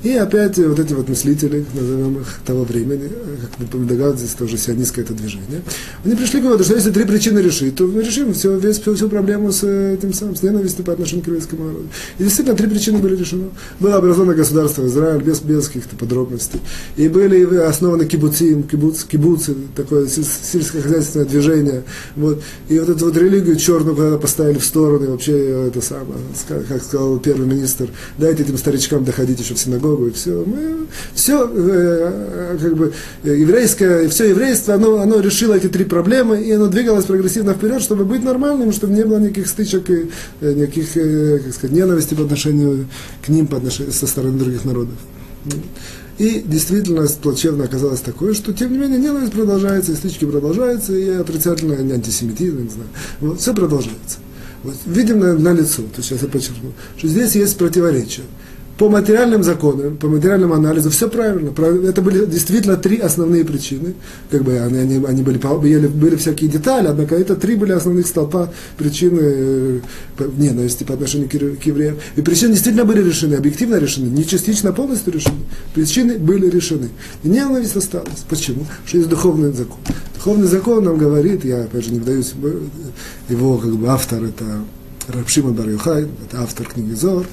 И 0.04 0.12
опять 0.12 0.58
вот 0.58 0.80
эти 0.80 0.94
вот 0.94 1.08
мыслители, 1.08 1.66
назовем 1.74 2.20
их 2.20 2.40
того 2.46 2.64
времени, 2.64 3.10
как 3.42 3.74
вы 3.74 3.86
догадываетесь, 3.86 4.34
тоже 4.34 4.58
сионистское 4.58 5.06
это 5.06 5.14
движение, 5.14 5.62
они 6.04 6.16
пришли 6.16 6.42
к 6.42 6.44
выводу, 6.44 6.66
что 6.66 6.76
если 6.76 6.92
три 6.92 7.06
причины 7.06 7.40
решить, 7.40 7.76
то 7.78 7.88
мы 7.88 8.02
решим 8.02 8.34
все, 8.34 8.58
весь, 8.58 8.80
всю, 8.80 8.96
всю 8.96 9.08
проблему 9.08 9.52
с 9.52 9.64
этим 9.64 10.14
самым, 10.14 10.36
с 10.36 10.44
ненавистью 10.44 10.84
по 10.84 10.92
отношению 10.92 11.24
к 11.24 11.28
еврейскому 11.28 11.66
народу. 11.66 11.86
И 12.20 12.24
действительно, 12.24 12.58
три 12.58 12.68
причины 12.68 12.98
были 12.98 13.16
решены. 13.16 13.46
Было 13.80 13.96
образовано 13.96 14.34
государство 14.34 14.86
Израиль 14.88 15.24
без, 15.24 15.40
без 15.40 15.68
каких-то 15.68 15.96
подробностей. 15.96 16.60
И 16.98 17.08
были 17.08 17.56
основаны 17.58 18.06
кибуцы 18.06 18.62
кибуц, 18.64 19.04
кибуцы, 19.06 19.56
такое 19.76 20.08
сельскохозяйственное 20.08 21.26
движение. 21.26 21.84
Вот. 22.18 22.42
И 22.68 22.78
вот 22.78 22.90
эту 22.90 23.06
вот 23.06 23.16
религию 23.18 23.56
черную 23.56 23.96
когда 23.96 24.18
поставили 24.18 24.60
в 24.60 24.66
сторону, 24.66 25.06
и 25.06 25.08
вообще 25.08 25.68
это 25.68 25.80
самое, 25.82 26.20
как 26.68 26.84
сказал 26.84 27.18
первый 27.20 27.48
министр, 27.48 27.88
дайте 28.18 28.44
этим 28.44 28.58
старичкам 28.58 29.06
доходить 29.06 29.40
еще 29.40 29.54
в 29.54 29.60
синагогу, 29.60 29.93
и 30.08 30.12
все. 30.12 30.44
Мы, 30.46 30.88
все, 31.14 31.50
э, 31.52 32.58
как 32.62 32.76
бы, 32.76 32.94
еврейское, 33.24 34.08
все 34.10 34.30
еврейство, 34.30 34.76
оно, 34.76 35.00
оно 35.00 35.20
решило 35.20 35.54
эти 35.54 35.68
три 35.68 35.86
проблемы, 35.86 36.42
и 36.42 36.52
оно 36.52 36.68
двигалось 36.68 37.06
прогрессивно 37.06 37.54
вперед, 37.54 37.82
чтобы 37.82 38.06
быть 38.06 38.24
нормальным, 38.24 38.72
чтобы 38.72 38.94
не 38.94 39.04
было 39.04 39.20
никаких 39.20 39.48
стычек 39.48 39.90
и 39.90 40.10
э, 40.42 40.54
никаких, 40.54 40.96
э, 40.98 41.40
как 41.40 41.54
сказать, 41.54 41.76
ненависти 41.76 42.14
по 42.14 42.24
отношению 42.24 42.88
к 43.26 43.30
ним, 43.30 43.48
по 43.48 43.58
отношению 43.58 43.94
со 43.94 44.08
стороны 44.08 44.38
других 44.38 44.66
народов. 44.66 44.96
И 46.20 46.44
действительность 46.46 47.20
плачевно 47.20 47.64
оказалась 47.64 48.02
такой, 48.02 48.36
что, 48.36 48.54
тем 48.54 48.72
не 48.72 48.78
менее, 48.78 49.00
ненависть 49.00 49.34
продолжается, 49.34 49.92
и 49.92 49.96
стычки 49.96 50.26
продолжаются, 50.26 50.94
и 50.94 51.10
отрицательный 51.10 51.78
антисемитизм, 51.94 52.64
не 52.64 52.70
знаю. 52.70 52.90
Вот, 53.20 53.40
все 53.40 53.54
продолжается. 53.54 54.20
Вот, 54.64 54.76
видим 54.86 55.20
на, 55.20 55.34
на 55.34 55.54
лицо, 55.54 55.82
то 55.94 56.02
сейчас 56.02 56.22
я 56.22 56.28
подчеркну, 56.28 56.72
что 56.98 57.08
здесь 57.08 57.36
есть 57.36 57.58
противоречие 57.58 58.26
по 58.78 58.90
материальным 58.90 59.44
законам, 59.44 59.98
по 59.98 60.08
материальному 60.08 60.56
анализу, 60.56 60.90
все 60.90 61.08
правильно. 61.08 61.52
Это 61.88 62.02
были 62.02 62.26
действительно 62.26 62.76
три 62.76 62.98
основные 62.98 63.46
причины. 63.46 63.94
Как 64.32 64.44
бы 64.44 64.58
они, 64.60 64.80
они, 64.80 65.06
они 65.06 65.22
были, 65.22 65.38
были, 65.38 65.88
были 65.88 66.16
всякие 66.16 66.50
детали, 66.50 66.88
однако 66.88 67.16
это 67.16 67.36
три 67.36 67.56
были 67.56 67.72
основных 67.72 68.08
столпа 68.08 68.52
причины 68.78 69.20
э, 69.22 69.80
ненависти 70.38 70.84
по 70.84 70.96
отношению 70.96 71.30
к, 71.30 71.34
евреям. 71.66 71.98
И 72.16 72.22
причины 72.22 72.54
действительно 72.54 72.86
были 72.86 73.04
решены, 73.04 73.36
объективно 73.36 73.76
решены, 73.76 74.08
не 74.08 74.26
частично, 74.26 74.72
а 74.72 74.74
полностью 74.74 75.14
решены. 75.14 75.44
Причины 75.76 76.18
были 76.18 76.50
решены. 76.50 76.90
И 77.24 77.30
ненависть 77.30 77.76
осталась. 77.76 78.26
Почему? 78.28 78.62
Потому 78.62 78.88
что 78.88 78.98
есть 78.98 79.10
духовный 79.10 79.54
закон. 79.54 79.78
Духовный 80.16 80.48
закон 80.48 80.84
нам 80.84 80.98
говорит, 80.98 81.46
я 81.46 81.62
опять 81.62 81.86
же 81.86 81.92
не 81.92 82.00
вдаюсь, 82.00 82.34
его 83.30 83.58
как 83.58 83.76
бы 83.76 83.88
автор 83.88 84.24
это 84.24 84.46
Рабшима 85.08 85.52
Бар 85.52 85.68
это 85.68 86.42
автор 86.42 86.66
книги 86.66 86.94
Зор, 86.94 87.26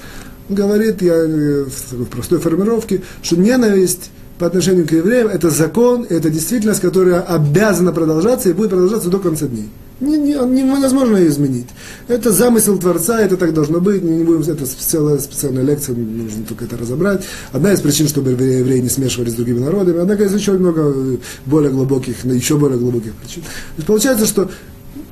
говорит, 0.51 1.03
я 1.03 1.15
э, 1.15 1.65
в 1.65 2.05
простой 2.07 2.41
формировке, 2.41 3.03
что 3.23 3.37
ненависть 3.37 4.11
по 4.39 4.47
отношению 4.47 4.87
к 4.87 4.93
евреям– 4.93 5.29
это 5.33 5.51
закон, 5.51 6.07
это 6.09 6.31
действительность, 6.31 6.81
которая 6.81 7.21
обязана 7.21 7.93
продолжаться 7.93 8.49
и 8.49 8.53
будет 8.53 8.71
продолжаться 8.71 9.11
до 9.11 9.19
конца 9.19 9.47
дней. 9.47 9.69
Не, 10.01 10.17
не, 10.17 10.33
невозможно 10.33 11.19
ее 11.19 11.29
изменить. 11.29 11.67
Это 12.09 12.33
замысел 12.33 12.79
Творца, 12.79 13.21
это 13.21 13.37
так 13.37 13.53
должно 13.53 13.81
быть. 13.81 14.03
Не, 14.03 14.17
не 14.17 14.25
будем, 14.25 14.41
это 14.41 14.65
целая 14.65 15.19
специальная 15.19 15.63
лекция, 15.63 15.95
нужно 15.95 16.45
только 16.49 16.65
это 16.65 16.79
разобрать. 16.79 17.23
Одна 17.53 17.75
из 17.75 17.81
причин, 17.81 18.09
чтобы 18.09 18.31
евреи 18.31 18.81
не 18.81 18.89
смешивались 18.89 19.33
с 19.33 19.37
другими 19.37 19.59
народами, 19.59 19.99
однако 20.01 20.23
есть 20.23 20.35
еще 20.35 20.53
много 20.53 20.91
э, 20.95 21.17
более 21.45 21.71
глубоких, 21.71 22.25
еще 22.25 22.57
более 22.57 22.79
глубоких 22.79 23.13
причин. 23.13 23.43
Получается, 23.87 24.25
что 24.25 24.51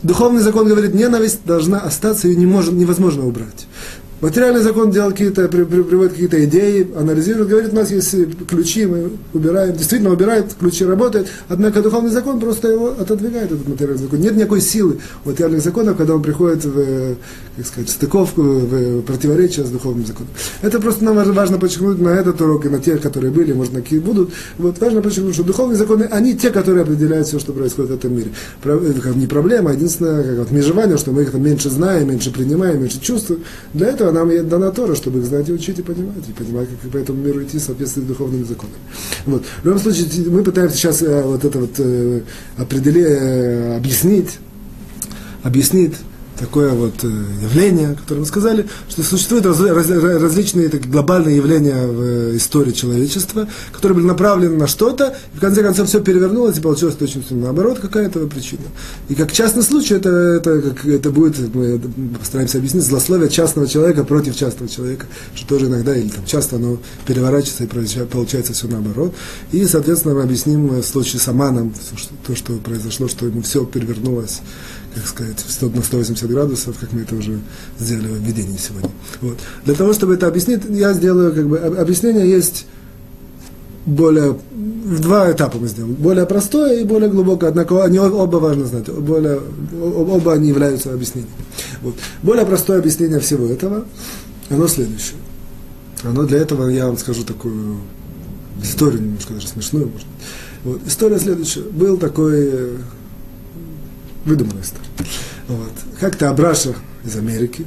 Духовный 0.03 0.43
закон 0.43 0.69
говорит, 0.69 0.95
ненависть 0.95 1.41
должна 1.45 1.81
остаться, 1.81 2.29
ее 2.29 2.37
не 2.37 2.47
может, 2.47 2.73
невозможно 2.73 3.27
убрать. 3.27 3.67
Материальный 4.21 4.63
закон 4.63 4.91
делал 4.91 5.13
какие-то, 5.13 5.47
при, 5.47 5.63
при, 5.63 5.83
приводит 5.83 6.13
какие-то 6.13 6.45
идеи, 6.45 6.91
анализирует, 6.97 7.49
говорит, 7.49 7.73
у 7.73 7.77
нас 7.77 7.91
есть 7.93 8.17
ключи, 8.49 8.85
мы 8.87 9.13
убираем, 9.33 9.77
действительно 9.77 10.11
убирает, 10.11 10.47
ключи 10.59 10.85
работают, 10.85 11.29
однако 11.49 11.83
духовный 11.83 12.11
закон 12.11 12.41
просто 12.41 12.69
его 12.69 12.89
отодвигает, 12.99 13.53
этот 13.53 13.69
материальный 13.69 14.03
закон. 14.03 14.21
Нет 14.21 14.35
никакой 14.35 14.61
силы 14.61 14.99
у 15.25 15.29
материальных 15.29 15.63
законов, 15.63 15.97
когда 15.97 16.17
он 16.17 16.23
приходит 16.23 16.65
в, 16.65 17.15
как 17.57 17.67
сказать, 17.67 17.91
стыковку, 17.91 18.43
в 18.43 19.03
противоречие 19.03 19.65
с 19.65 19.71
духовным 19.71 20.05
законом. 20.05 20.31
Это 20.63 20.81
просто 20.81 21.05
нам 21.05 21.17
важно 21.33 21.59
подчеркнуть 21.59 22.01
на 22.01 22.09
этот 22.09 22.41
урок 22.41 22.67
и 22.67 22.69
на 22.69 22.81
тех, 22.81 23.01
которые 23.01 23.31
были, 23.31 23.53
может, 23.53 23.73
на 23.73 23.83
какие 23.83 24.01
будут. 24.01 24.31
Вот 24.59 24.81
важно 24.81 25.01
подчеркнуть, 25.01 25.35
что 25.35 25.45
духовные 25.45 25.77
законы, 25.77 26.09
они 26.11 26.37
те, 26.37 26.51
которые 26.51 26.83
определяют 26.83 27.29
все, 27.29 27.39
что 27.39 27.53
происходит 27.53 27.93
в 27.93 27.95
этом 27.95 28.17
мире. 28.17 28.31
Это 28.65 29.17
не 29.17 29.29
проблема, 29.29 29.71
а 29.71 29.75
единственное, 29.75 30.25
как 30.25 30.39
вот 30.39 30.51
межевание, 30.51 30.97
что 30.99 31.13
мы 31.13 31.23
их 31.23 31.31
там 31.31 31.43
меньше 31.45 31.71
знаем, 31.71 32.09
меньше 32.09 32.33
принимаем, 32.33 32.81
меньше 32.81 33.01
чувствуем. 33.01 33.45
Для 33.75 33.87
этого 33.89 34.08
нам 34.13 34.49
дана 34.49 34.71
Тора, 34.71 34.95
чтобы 34.95 35.21
их 35.21 35.27
знать 35.27 35.49
и 35.49 35.53
учить 35.53 35.79
и 35.79 35.83
понимать, 35.83 36.29
и 36.29 36.33
понимать, 36.33 36.69
как 36.83 36.91
по 36.91 36.97
этому 36.97 37.23
миру 37.23 37.43
идти 37.43 37.59
в 37.59 37.63
соответствии 37.63 38.03
с 38.03 38.05
духовными 38.05 38.45
законами. 38.45 38.79
Вот. 39.27 39.45
В 39.63 39.65
любом 39.65 39.81
случае, 39.81 40.07
мы 40.31 40.43
пытаемся 40.43 40.77
сейчас 40.77 41.03
э, 41.03 41.23
вот 41.23 41.45
это 41.45 41.59
вот 41.59 41.71
э, 41.79 42.23
определить, 42.57 43.07
э, 43.07 43.77
объяснить, 43.77 44.39
объяснить 45.43 45.95
такое 46.39 46.73
вот 46.73 47.03
э, 47.03 47.07
явление, 47.43 47.95
которое 47.95 48.21
мы 48.21 48.27
сказали, 48.27 48.67
что 48.89 49.03
существуют 49.03 49.47
раз, 49.47 49.61
раз, 49.61 49.89
различные 49.91 50.69
так, 50.69 50.83
глобальные 50.83 51.37
явления 51.37 51.87
в 51.87 52.03
э, 52.03 52.37
истории 52.37 52.73
человечества, 52.73 53.49
которые 53.73 53.97
были 53.97 54.07
направлены 54.07 54.57
на 54.57 54.67
что-то, 54.67 55.17
и 55.35 55.37
в 55.37 55.41
конце 55.41 55.63
концов 55.63 55.89
все 55.89 56.01
перевернулось, 56.01 56.59
и 56.59 56.61
получилось 56.61 56.95
точно 56.97 57.23
наоборот 57.31 57.79
какая-то 57.81 58.27
причина. 58.27 58.63
И 59.09 59.15
как 59.15 59.33
частный 59.33 59.63
случай, 59.63 59.95
это, 59.95 60.11
это, 60.11 60.61
как, 60.63 60.87
это 60.87 61.11
будет, 61.11 61.55
мы 61.55 61.81
постараемся 62.19 62.59
объяснить, 62.59 62.85
злословие 62.85 63.29
частного 63.29 63.69
человека 63.69 64.05
против 64.05 64.37
частного 64.37 64.69
человека, 64.69 65.07
что 65.35 65.49
тоже 65.49 65.67
иногда, 65.67 65.97
или 65.97 66.09
там 66.09 66.25
часто 66.25 66.57
оно 66.57 66.79
переворачивается 67.07 67.65
и 67.65 68.07
получается 68.07 68.53
все 68.53 68.69
наоборот. 68.69 69.15
И, 69.53 69.65
соответственно, 69.67 70.15
мы 70.15 70.23
объясним 70.23 70.83
случай 70.83 71.19
с 71.19 71.29
Аманом, 71.29 71.75
то, 72.27 72.37
что 72.37 72.55
произошло, 72.55 73.09
что 73.09 73.27
ему 73.27 73.43
все 73.43 73.65
перевернулось 73.65 74.41
как 74.95 75.07
сказать, 75.07 75.45
на 75.61 75.83
180 75.83 76.31
градусов, 76.31 76.77
как 76.79 76.93
мы 76.93 77.03
это 77.03 77.15
уже 77.17 77.39
сделали 77.79 78.09
в 78.09 78.23
введении 78.23 78.57
сегодня. 78.57 78.91
Вот. 79.21 79.39
Для 79.65 79.75
того, 79.75 79.93
чтобы 79.93 80.15
это 80.15 80.27
объяснить, 80.27 80.63
я 80.69 80.93
сделаю, 80.93 81.35
как 81.35 81.49
бы, 81.49 81.59
объяснение 81.59 82.29
есть 82.29 82.67
более, 83.87 84.39
в 84.53 85.01
два 85.01 85.31
этапа 85.31 85.59
мы 85.59 85.69
сделаем. 85.69 85.95
Более 85.95 86.27
простое 86.27 86.81
и 86.81 86.85
более 86.85 87.11
глубокое, 87.11 87.51
однако 87.51 87.83
они 87.85 87.99
оба 87.99 88.37
важно 88.37 88.67
знать, 88.67 88.89
более, 88.89 89.41
оба 89.81 90.35
они 90.35 90.49
являются 90.49 90.93
объяснением. 90.93 91.31
Вот. 91.83 91.95
Более 92.23 92.47
простое 92.47 92.79
объяснение 92.79 93.21
всего 93.21 93.47
этого, 93.47 93.85
оно 94.51 94.69
следующее. 94.69 95.19
Оно 96.03 96.25
для 96.25 96.39
этого, 96.39 96.69
я 96.69 96.87
вам 96.87 96.97
скажу 96.97 97.25
такую 97.25 97.79
историю 98.63 99.03
немножко 99.03 99.35
даже 99.35 99.49
смешную, 99.49 99.89
может 99.89 100.07
Вот. 100.65 100.81
История 100.87 101.19
следующая. 101.19 101.63
Был 101.63 101.97
такой 101.97 102.79
выдуманная 104.29 104.63
история. 104.63 104.87
Вот. 105.49 105.73
Как-то 105.99 106.31
Абраша 106.31 106.75
из 107.05 107.17
Америки, 107.17 107.67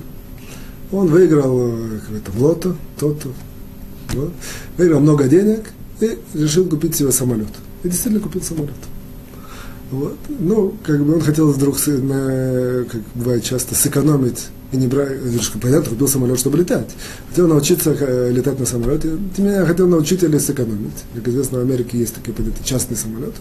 он 0.91 1.07
выиграл 1.07 1.59
э, 1.59 1.99
какой-то 1.99 2.31
в 2.31 2.43
лото, 2.43 2.75
то-то, 2.99 3.29
вот. 4.13 4.31
выиграл 4.77 4.99
много 4.99 5.27
денег 5.27 5.71
и 5.99 6.17
решил 6.33 6.65
купить 6.65 6.95
себе 6.95 7.11
самолет. 7.11 7.49
И 7.83 7.89
действительно 7.89 8.21
купил 8.21 8.41
самолет. 8.41 8.75
Вот. 9.89 10.17
Ну, 10.29 10.75
как 10.83 11.03
бы 11.03 11.15
он 11.15 11.21
хотел 11.21 11.51
вдруг, 11.51 11.75
на, 11.87 12.85
как 12.89 13.01
бывает 13.15 13.43
часто, 13.43 13.75
сэкономить 13.75 14.47
и 14.71 14.77
не 14.77 14.87
брать, 14.87 15.19
понятно, 15.61 15.89
купил 15.89 16.07
самолет, 16.07 16.39
чтобы 16.39 16.57
летать. 16.57 16.89
Хотел 17.29 17.47
научиться 17.47 17.95
э, 17.99 18.31
летать 18.31 18.59
на 18.59 18.65
самолете. 18.65 19.17
Ты 19.35 19.41
меня 19.41 19.65
хотел 19.65 19.87
научить 19.87 20.23
или 20.23 20.37
сэкономить. 20.37 21.03
Как 21.13 21.27
известно, 21.27 21.59
в 21.59 21.61
Америке 21.61 21.97
есть 21.97 22.15
такие 22.15 22.33
понятия, 22.33 22.63
частный 22.63 22.95
самолет. 22.95 23.33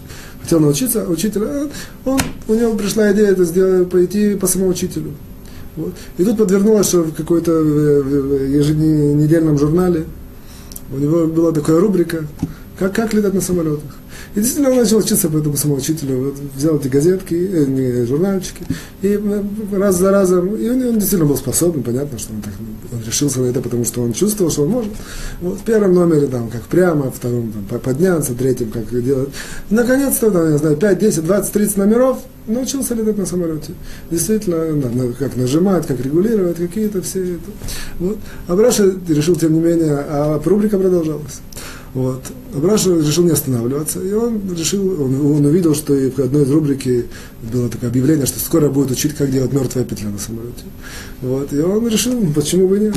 Хотел 0.43 0.61
научиться, 0.61 1.05
а 1.05 1.09
учитель, 1.09 1.43
а 1.45 1.71
он, 2.05 2.21
у 2.49 2.55
него 2.55 2.75
пришла 2.75 3.13
идея 3.13 3.29
это 3.29 3.45
сделать, 3.45 3.89
пойти 3.89 4.35
по 4.35 4.49
самоучителю. 4.49 5.13
Вот. 5.77 5.95
И 6.19 6.25
тут 6.25 6.37
подвернулось, 6.37 6.89
что 6.89 7.03
в 7.03 7.15
какой-то 7.15 7.53
еженедельном 7.53 9.57
журнале 9.57 10.07
у 10.93 10.99
него 10.99 11.27
была 11.27 11.53
такая 11.53 11.79
рубрика, 11.79 12.27
как, 12.77 12.95
как 12.95 13.15
летать 13.15 13.35
на 13.35 13.41
самолетах. 13.41 13.97
И 14.35 14.41
действительно 14.41 14.71
он 14.71 14.79
начал 14.79 14.99
учиться 14.99 15.29
по 15.29 15.39
этому 15.39 15.57
самоучителю. 15.57 16.35
Взял 16.55 16.77
эти 16.77 16.89
газетки, 16.89 17.35
э, 17.35 17.65
не, 17.67 18.07
журнальчики, 18.07 18.65
и 19.03 19.21
э, 19.21 19.43
раз 19.73 19.97
за 19.97 20.11
разом, 20.11 20.55
и 20.55 20.69
он, 20.69 20.83
он 20.83 20.95
действительно 20.95 21.27
был 21.27 21.37
способен, 21.37 21.83
понятно, 21.83 22.19
что 22.19 22.33
он, 22.33 22.43
так, 22.43 22.53
он 22.93 23.05
решился 23.05 23.41
на 23.41 23.47
это, 23.47 23.61
потому 23.61 23.85
что 23.85 24.03
он 24.03 24.13
чувствовал, 24.13 24.51
что 24.51 24.63
он 24.63 24.69
может. 24.69 24.93
Вот, 25.41 25.59
в 25.59 25.63
первом 25.63 25.95
номере 25.95 26.29
там, 26.29 26.49
как 26.49 26.63
прямо, 26.63 27.11
в 27.11 27.17
втором 27.17 27.53
там, 27.69 27.81
подняться, 27.81 28.33
в 28.33 28.37
третьем, 28.37 28.71
как 28.71 28.89
делать. 29.03 29.31
Наконец-то, 29.69 30.31
там, 30.31 30.51
я 30.51 30.59
знаю, 30.59 30.77
5, 30.77 30.99
10, 30.99 31.25
20, 31.25 31.53
30 31.53 31.77
номеров, 31.79 32.19
научился 32.47 32.95
летать 32.95 33.19
на 33.19 33.27
самолете. 33.27 33.73
Действительно, 34.11 34.65
на, 34.75 34.89
на, 34.91 35.13
как 35.13 35.37
нажимать, 35.37 35.87
как 35.87 36.01
регулировать, 36.01 36.57
какие-то 36.57 37.03
все 37.03 37.35
это. 37.35 37.51
Вот. 37.99 38.19
А 38.47 38.57
Браша 38.57 38.95
решил, 39.09 39.37
тем 39.37 39.55
не 39.55 39.61
менее, 39.61 39.97
а 39.97 40.41
рубрика 40.45 40.79
продолжалась. 40.79 41.41
Вот. 41.93 42.23
Абраша 42.55 42.97
решил 42.97 43.25
не 43.25 43.33
останавливаться, 43.33 44.01
и 44.01 44.13
он 44.13 44.41
решил, 44.57 45.03
он, 45.03 45.21
он 45.27 45.45
увидел, 45.45 45.75
что 45.75 45.93
и 45.95 46.09
в 46.09 46.19
одной 46.21 46.45
из 46.45 46.51
рубрики 46.51 47.07
было 47.53 47.69
такое 47.69 47.91
объявление, 47.91 48.27
что 48.27 48.39
скоро 48.39 48.69
будет 48.69 48.93
учить, 48.93 49.15
как 49.17 49.31
делать 49.31 49.53
мертвая 49.53 49.85
петля 49.85 50.09
на 50.09 50.19
самолете. 50.19 50.65
Вот. 51.21 51.53
И 51.53 51.59
он 51.59 51.87
решил, 51.89 52.15
почему 52.33 52.69
бы 52.69 52.79
нет. 52.79 52.95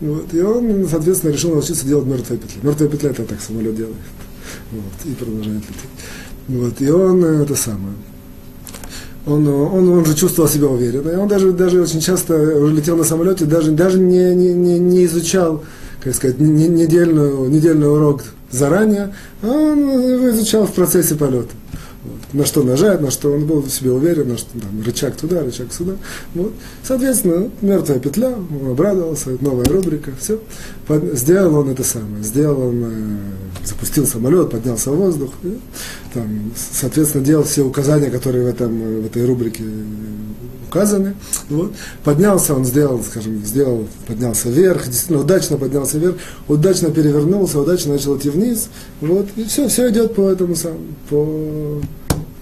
Вот. 0.00 0.32
И 0.32 0.40
он, 0.40 0.86
соответственно, 0.88 1.32
решил 1.32 1.50
научиться 1.50 1.84
делать 1.84 2.06
мертвая 2.06 2.38
петля. 2.38 2.60
Мертвая 2.62 2.88
петля 2.88 3.10
это 3.10 3.24
так 3.24 3.40
самолет 3.40 3.74
делает. 3.74 3.96
Вот. 4.70 5.10
И 5.10 5.14
продолжает 5.14 5.62
лететь. 5.62 5.74
Вот. 6.46 6.80
И 6.80 6.90
он 6.90 7.24
это 7.24 7.56
самое. 7.56 7.94
Он, 9.26 9.46
он, 9.48 9.88
он 9.90 10.04
же 10.06 10.14
чувствовал 10.14 10.48
себя 10.48 10.68
уверенно. 10.68 11.10
И 11.10 11.16
он 11.16 11.26
даже, 11.26 11.52
даже 11.52 11.82
очень 11.82 12.00
часто 12.00 12.36
летел 12.68 12.96
на 12.96 13.04
самолете, 13.04 13.46
даже, 13.46 13.72
даже 13.72 13.98
не, 13.98 14.32
не, 14.34 14.54
не, 14.54 14.78
не 14.78 15.04
изучал 15.06 15.64
как 16.00 16.14
сказать, 16.14 16.38
недельный, 16.38 17.48
недельный 17.48 17.90
урок 17.90 18.22
заранее, 18.50 19.14
а 19.42 19.48
он 19.48 20.30
изучал 20.30 20.66
в 20.66 20.72
процессе 20.72 21.14
полета. 21.14 21.50
Вот. 22.04 22.20
На 22.32 22.44
что 22.46 22.62
нажать, 22.62 23.00
на 23.00 23.10
что 23.10 23.32
он 23.32 23.46
был 23.46 23.60
в 23.60 23.70
себе 23.70 23.90
уверен, 23.90 24.28
на 24.28 24.38
что 24.38 24.50
там, 24.52 24.82
рычаг 24.84 25.16
туда, 25.16 25.42
рычаг 25.42 25.72
сюда. 25.72 25.94
Вот. 26.34 26.52
Соответственно, 26.82 27.50
мертвая 27.60 27.98
петля, 27.98 28.30
он 28.30 28.70
обрадовался, 28.70 29.30
новая 29.40 29.66
рубрика, 29.66 30.12
все. 30.18 30.40
Под, 30.86 31.18
сделал 31.18 31.56
он 31.56 31.70
это 31.70 31.82
самое, 31.82 32.22
сделал 32.22 32.68
он, 32.68 32.84
э, 32.84 33.66
запустил 33.66 34.06
самолет, 34.06 34.50
поднялся 34.50 34.92
в 34.92 34.96
воздух, 34.96 35.32
и, 35.42 35.58
там, 36.14 36.52
соответственно, 36.56 37.24
делал 37.24 37.44
все 37.44 37.62
указания, 37.62 38.10
которые 38.10 38.44
в, 38.44 38.48
этом, 38.48 39.02
в 39.02 39.06
этой 39.06 39.26
рубрике 39.26 39.64
указаны. 40.68 41.14
Вот. 41.48 41.72
Поднялся 42.04 42.54
он, 42.54 42.64
сделал, 42.64 43.02
скажем, 43.02 43.44
сделал, 43.44 43.88
поднялся 44.06 44.48
вверх, 44.48 44.86
действительно 44.86 45.20
удачно 45.20 45.56
поднялся 45.56 45.98
вверх, 45.98 46.16
удачно 46.46 46.90
перевернулся, 46.90 47.60
удачно 47.60 47.94
начал 47.94 48.16
идти 48.16 48.30
вниз. 48.30 48.68
Вот. 49.00 49.26
И 49.36 49.44
все, 49.44 49.68
все 49.68 49.90
идет 49.90 50.14
по 50.14 50.28
этому 50.28 50.54
самому, 50.54 50.80
по, 51.08 51.82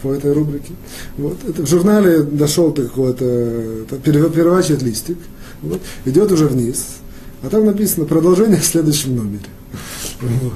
по 0.02 0.12
этой 0.12 0.32
рубрике. 0.32 0.72
Вот. 1.16 1.38
Это 1.48 1.62
в 1.62 1.68
журнале 1.68 2.22
дошел 2.22 2.72
до 2.72 2.82
какого-то, 2.82 3.86
переворачивает 4.04 4.82
листик, 4.82 5.18
вот. 5.62 5.80
идет 6.04 6.30
уже 6.32 6.46
вниз, 6.46 6.96
а 7.42 7.48
там 7.48 7.66
написано 7.66 8.06
продолжение 8.06 8.60
в 8.60 8.66
следующем 8.66 9.16
номере. 9.16 9.44
Вот. 10.20 10.52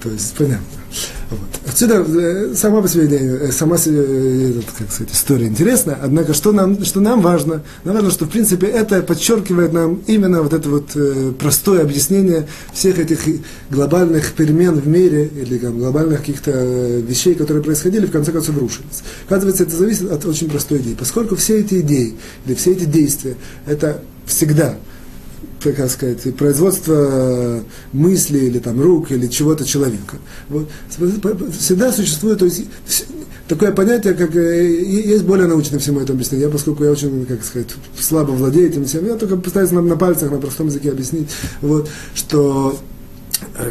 То 0.00 0.10
есть, 0.10 0.32
понятно. 0.36 0.77
Вот. 1.30 1.40
Отсюда 1.66 2.04
э, 2.06 2.54
сама 2.54 2.80
по 2.80 2.88
себе 2.88 3.06
э, 3.10 3.52
сама 3.52 3.76
себе, 3.76 3.98
э, 3.98 4.50
этот, 4.50 4.64
как 4.78 4.90
сказать, 4.90 5.12
история 5.12 5.46
интересна, 5.46 5.98
однако 6.00 6.32
что 6.32 6.52
нам, 6.52 6.82
что 6.84 7.00
нам 7.00 7.20
важно, 7.20 7.62
нам 7.84 7.94
важно, 7.94 8.10
что 8.10 8.24
в 8.24 8.30
принципе 8.30 8.66
это 8.66 9.02
подчеркивает 9.02 9.72
нам 9.72 10.00
именно 10.06 10.42
вот 10.42 10.54
это 10.54 10.68
вот 10.68 10.96
простое 11.38 11.82
объяснение 11.82 12.48
всех 12.72 12.98
этих 12.98 13.20
глобальных 13.70 14.32
перемен 14.32 14.80
в 14.80 14.88
мире 14.88 15.26
или 15.26 15.58
там, 15.58 15.78
глобальных 15.78 16.20
каких-то 16.20 16.50
вещей, 16.50 17.34
которые 17.34 17.62
происходили, 17.62 18.06
в 18.06 18.10
конце 18.10 18.32
концов 18.32 18.56
рушились. 18.58 19.02
Оказывается, 19.26 19.64
это 19.64 19.76
зависит 19.76 20.10
от 20.10 20.24
очень 20.24 20.48
простой 20.48 20.78
идеи. 20.78 20.96
Поскольку 20.98 21.36
все 21.36 21.60
эти 21.60 21.80
идеи 21.80 22.14
или 22.46 22.54
все 22.54 22.72
эти 22.72 22.84
действия, 22.84 23.36
это 23.66 24.00
всегда 24.26 24.76
как 25.62 25.90
сказать, 25.90 26.34
производство 26.36 27.62
мысли 27.92 28.38
или 28.38 28.58
там 28.58 28.80
рук 28.80 29.10
или 29.10 29.26
чего-то 29.26 29.64
человека. 29.64 30.16
Вот. 30.48 30.68
Всегда 31.58 31.92
существует, 31.92 32.38
то 32.38 32.44
есть, 32.44 32.64
такое 33.48 33.72
понятие, 33.72 34.14
как 34.14 34.34
э, 34.36 34.72
есть 34.72 35.24
более 35.24 35.46
научное 35.46 35.78
всему 35.78 36.00
этому 36.00 36.16
объяснение. 36.16 36.46
Я, 36.46 36.52
поскольку 36.52 36.84
я 36.84 36.90
очень, 36.90 37.26
как 37.26 37.44
сказать, 37.44 37.68
слабо 37.98 38.32
владею 38.32 38.68
этим 38.68 38.84
всем, 38.84 39.06
я 39.06 39.16
только 39.16 39.36
пытаюсь 39.36 39.70
на, 39.70 39.82
на 39.82 39.96
пальцах, 39.96 40.30
на 40.30 40.38
простом 40.38 40.66
языке 40.68 40.90
объяснить, 40.90 41.28
вот, 41.60 41.88
что 42.14 42.78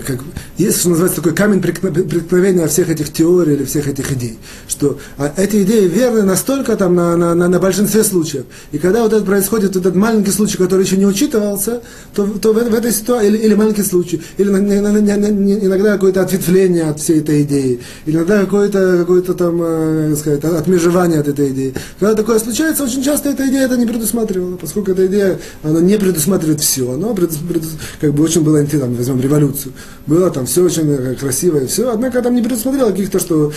как, 0.06 0.20
есть, 0.58 0.80
что 0.80 0.90
называется, 0.90 1.18
такой 1.22 1.34
камень 1.34 1.62
преткновения 1.62 2.68
всех 2.68 2.90
этих 2.90 3.12
теорий 3.12 3.54
или 3.54 3.66
всех 3.66 3.88
этих 3.88 4.12
идей, 4.12 4.38
что 4.68 4.98
а, 5.18 5.34
эти 5.38 5.64
идеи 5.64 5.88
верны 5.88 6.24
настолько 6.24 6.76
там 6.76 6.96
на, 6.96 7.18
на, 7.18 7.36
на, 7.36 7.48
на 7.48 7.60
большинстве 7.60 8.04
случаев. 8.04 8.46
И 8.72 8.78
когда 8.78 9.04
вот 9.04 9.14
это 9.14 9.26
происходит, 9.26 9.76
вот 9.76 9.86
этот 9.86 9.96
маленький 9.96 10.32
случай, 10.32 10.58
который 10.58 10.86
еще 10.86 10.98
не 10.98 11.06
учитывался, 11.06 11.82
то, 12.14 12.26
то 12.26 12.54
в, 12.54 12.56
в 12.56 12.74
этой 12.74 12.92
ситуации, 12.92 13.28
или, 13.28 13.38
или 13.38 13.54
маленький 13.56 13.84
случай, 13.84 14.22
или 14.38 14.50
на, 14.50 14.60
на, 14.60 14.92
на, 14.92 15.02
на, 15.02 15.28
иногда 15.28 15.94
какое-то 15.94 16.22
ответвление 16.22 16.86
от 16.86 17.00
всей 17.00 17.20
этой 17.20 17.44
идеи, 17.44 17.82
иногда 18.06 18.40
какое-то, 18.40 18.98
какое-то 19.00 19.34
там, 19.34 19.60
э, 19.62 20.16
сказать, 20.18 20.44
отмежевание 20.44 21.20
от 21.20 21.28
этой 21.28 21.50
идеи. 21.50 21.74
Когда 22.00 22.16
такое 22.16 22.40
случается, 22.40 22.84
очень 22.84 23.04
часто 23.04 23.30
эта 23.30 23.48
идея 23.48 23.66
это 23.66 23.78
не 23.78 23.86
предусматривала, 23.86 24.58
поскольку 24.58 24.92
эта 24.92 25.08
идея, 25.08 25.40
она 25.64 25.82
не 25.82 25.98
предусматривает 25.98 26.62
все, 26.62 26.92
она 26.92 27.14
предус, 27.14 27.38
предус, 27.38 27.72
как 28.00 28.14
бы 28.14 28.24
очень 28.24 28.44
была, 28.44 28.64
там, 28.64 28.96
возьмем 28.96 29.22
революцию, 29.22 29.57
революцию. 29.58 29.74
было 30.06 30.30
там 30.30 30.46
все 30.46 30.64
очень 30.64 30.90
э, 30.92 31.16
красиво 31.16 31.58
и 31.58 31.68
все, 31.68 31.92
однако 31.92 32.22
там 32.22 32.36
не 32.36 32.42
предусмотрел 32.42 32.90
каких-то, 32.92 33.20
что 33.20 33.52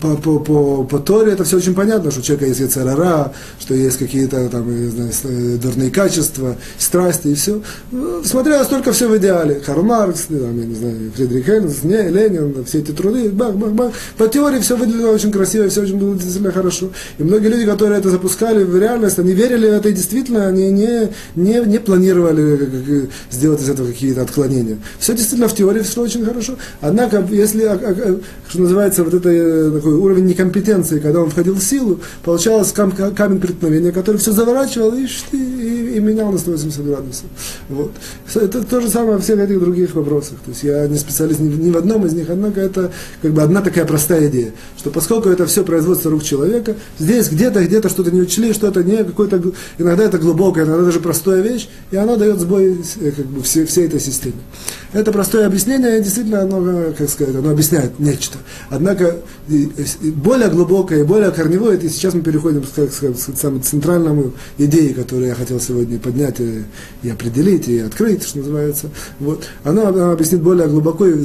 по, 0.00 0.16
по, 0.16 0.38
по, 0.38 0.84
по 0.84 0.98
Торе 0.98 1.32
это 1.32 1.44
все 1.44 1.56
очень 1.56 1.74
понятно, 1.74 2.10
что 2.10 2.20
у 2.20 2.22
человека 2.22 2.46
есть 2.46 2.60
яцерара, 2.60 3.32
что 3.58 3.74
есть 3.74 3.98
какие-то 3.98 4.48
там, 4.48 4.90
знаю, 4.90 5.10
э, 5.24 5.56
дурные 5.56 5.90
качества, 5.90 6.56
страсти 6.78 7.28
и 7.28 7.34
все. 7.34 7.60
Смотрелось 8.24 8.68
только 8.68 8.92
все 8.92 9.08
в 9.08 9.16
идеале. 9.18 9.56
Карл 9.56 9.82
Маркс, 9.82 10.26
там, 10.28 10.58
я 10.58 10.66
не 10.66 10.74
знаю, 10.74 11.12
Фридрих 11.16 11.48
Энгельс, 11.48 11.82
не, 11.82 12.08
Ленин, 12.08 12.64
все 12.64 12.78
эти 12.78 12.92
труды, 12.92 13.30
бах, 13.30 13.54
бах, 13.54 13.72
бах. 13.72 13.92
По 14.16 14.28
теории 14.28 14.60
все 14.60 14.76
выглядело 14.76 15.12
очень 15.12 15.32
красиво, 15.32 15.68
все 15.68 15.82
очень 15.82 15.98
было 15.98 16.14
действительно 16.14 16.52
хорошо. 16.52 16.90
И 17.18 17.22
многие 17.22 17.48
люди, 17.48 17.64
которые 17.64 17.98
это 17.98 18.10
запускали 18.10 18.64
в 18.64 18.78
реальность, 18.78 19.18
они 19.18 19.32
верили 19.32 19.68
в 19.68 19.72
это 19.72 19.88
и 19.88 19.92
действительно 19.92 20.46
они 20.46 20.70
не, 20.70 21.08
не, 21.36 21.60
не 21.66 21.78
планировали 21.78 23.08
сделать 23.30 23.60
из 23.60 23.68
этого 23.68 23.88
какие-то 23.88 24.22
отклонения. 24.22 24.78
Все 24.98 25.14
действительно 25.14 25.29
в 25.36 25.54
теории 25.54 25.82
все 25.82 26.02
очень 26.02 26.24
хорошо. 26.24 26.56
Однако, 26.80 27.26
если, 27.30 27.64
а, 27.64 27.74
а, 27.74 28.20
что 28.48 28.60
называется, 28.60 29.04
вот 29.04 29.14
это 29.14 29.28
э, 29.28 29.70
такой 29.70 29.94
уровень 29.94 30.26
некомпетенции, 30.26 31.00
когда 31.00 31.20
он 31.20 31.30
входил 31.30 31.54
в 31.54 31.62
силу, 31.62 32.00
получалось 32.24 32.72
кам, 32.72 32.92
камень 32.92 33.40
преткновения, 33.40 33.92
который 33.92 34.16
все 34.16 34.32
заворачивал 34.32 34.94
и, 34.94 35.06
и, 35.32 35.96
и 35.96 36.00
менял 36.00 36.32
на 36.32 36.38
180 36.38 36.84
градусов. 36.84 37.26
Вот. 37.68 37.92
Это 38.34 38.62
то 38.62 38.80
же 38.80 38.88
самое 38.88 39.12
во 39.14 39.18
всех 39.18 39.38
этих 39.38 39.60
других 39.60 39.94
вопросах. 39.94 40.38
То 40.44 40.50
есть 40.50 40.62
я 40.62 40.86
не 40.86 40.98
специалист 40.98 41.40
ни, 41.40 41.48
ни 41.48 41.70
в 41.70 41.76
одном 41.76 42.06
из 42.06 42.12
них, 42.12 42.28
однако 42.30 42.60
это 42.60 42.90
как 43.22 43.32
бы 43.32 43.42
одна 43.42 43.60
такая 43.60 43.84
простая 43.84 44.28
идея, 44.28 44.52
что 44.78 44.90
поскольку 44.90 45.28
это 45.28 45.46
все 45.46 45.64
производство 45.64 46.10
рук 46.10 46.22
человека, 46.22 46.76
здесь 46.98 47.28
где-то, 47.28 47.64
где-то 47.64 47.88
что-то 47.88 48.10
не 48.10 48.20
учли, 48.20 48.52
что-то 48.52 48.82
не 48.82 49.04
какое-то, 49.04 49.42
иногда 49.78 50.04
это 50.04 50.18
глубокое, 50.18 50.64
иногда 50.64 50.84
даже 50.84 51.00
простая 51.00 51.40
вещь, 51.40 51.68
и 51.90 51.96
оно 51.96 52.16
дает 52.16 52.40
сбой 52.40 52.80
э, 53.00 53.10
как 53.10 53.26
бы, 53.26 53.42
всей, 53.42 53.66
всей 53.66 53.86
этой 53.86 54.00
системе. 54.00 54.40
Это 54.92 55.12
простое 55.20 55.46
объяснение, 55.48 56.00
действительно, 56.00 56.40
оно, 56.40 56.94
как 56.96 57.10
сказать, 57.10 57.36
оно 57.36 57.50
объясняет 57.50 57.98
нечто. 57.98 58.38
Однако 58.70 59.18
более 60.14 60.48
глубокое 60.48 61.00
и 61.00 61.02
более 61.02 61.30
корневое, 61.30 61.76
и 61.76 61.90
сейчас 61.90 62.14
мы 62.14 62.22
переходим 62.22 62.62
к, 62.62 62.68
к, 62.74 62.88
к 62.88 63.36
самой 63.36 63.60
центральному 63.60 64.32
идее, 64.56 64.94
которую 64.94 65.28
я 65.28 65.34
хотел 65.34 65.60
сегодня 65.60 65.98
поднять 65.98 66.40
и, 66.40 66.62
и 67.02 67.10
определить, 67.10 67.68
и 67.68 67.80
открыть, 67.80 68.22
что 68.22 68.38
называется. 68.38 68.88
Вот. 69.18 69.44
Оно, 69.62 69.88
оно 69.88 70.12
объяснит 70.12 70.40
более 70.40 70.68
глубоко, 70.68 71.04
и, 71.06 71.22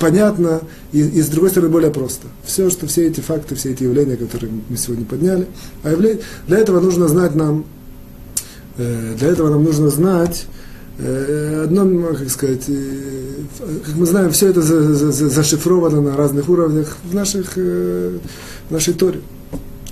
понятно, 0.00 0.60
и, 0.90 0.98
и 0.98 1.22
с 1.22 1.28
другой 1.28 1.50
стороны 1.50 1.70
более 1.70 1.92
просто. 1.92 2.26
Все, 2.42 2.68
что 2.68 2.88
все 2.88 3.06
эти 3.06 3.20
факты, 3.20 3.54
все 3.54 3.74
эти 3.74 3.84
явления, 3.84 4.16
которые 4.16 4.52
мы 4.68 4.76
сегодня 4.76 5.04
подняли, 5.04 5.46
а 5.84 5.92
явление, 5.92 6.22
для 6.48 6.58
этого 6.58 6.80
нужно 6.80 7.06
знать 7.06 7.36
нам, 7.36 7.64
э, 8.76 9.14
для 9.16 9.28
этого 9.28 9.50
нам 9.50 9.62
нужно 9.62 9.88
знать, 9.88 10.48
Э, 10.48 10.67
одно, 10.98 12.14
как 12.14 12.28
сказать, 12.28 12.64
э, 12.68 13.44
как 13.84 13.94
мы 13.94 14.06
знаем, 14.06 14.32
все 14.32 14.48
это 14.48 14.62
зашифровано 14.62 16.00
на 16.00 16.16
разных 16.16 16.48
уровнях 16.48 16.96
в, 17.04 17.14
наших, 17.14 17.52
э, 17.56 18.18
в 18.68 18.72
нашей 18.72 18.94
Торе. 18.94 19.20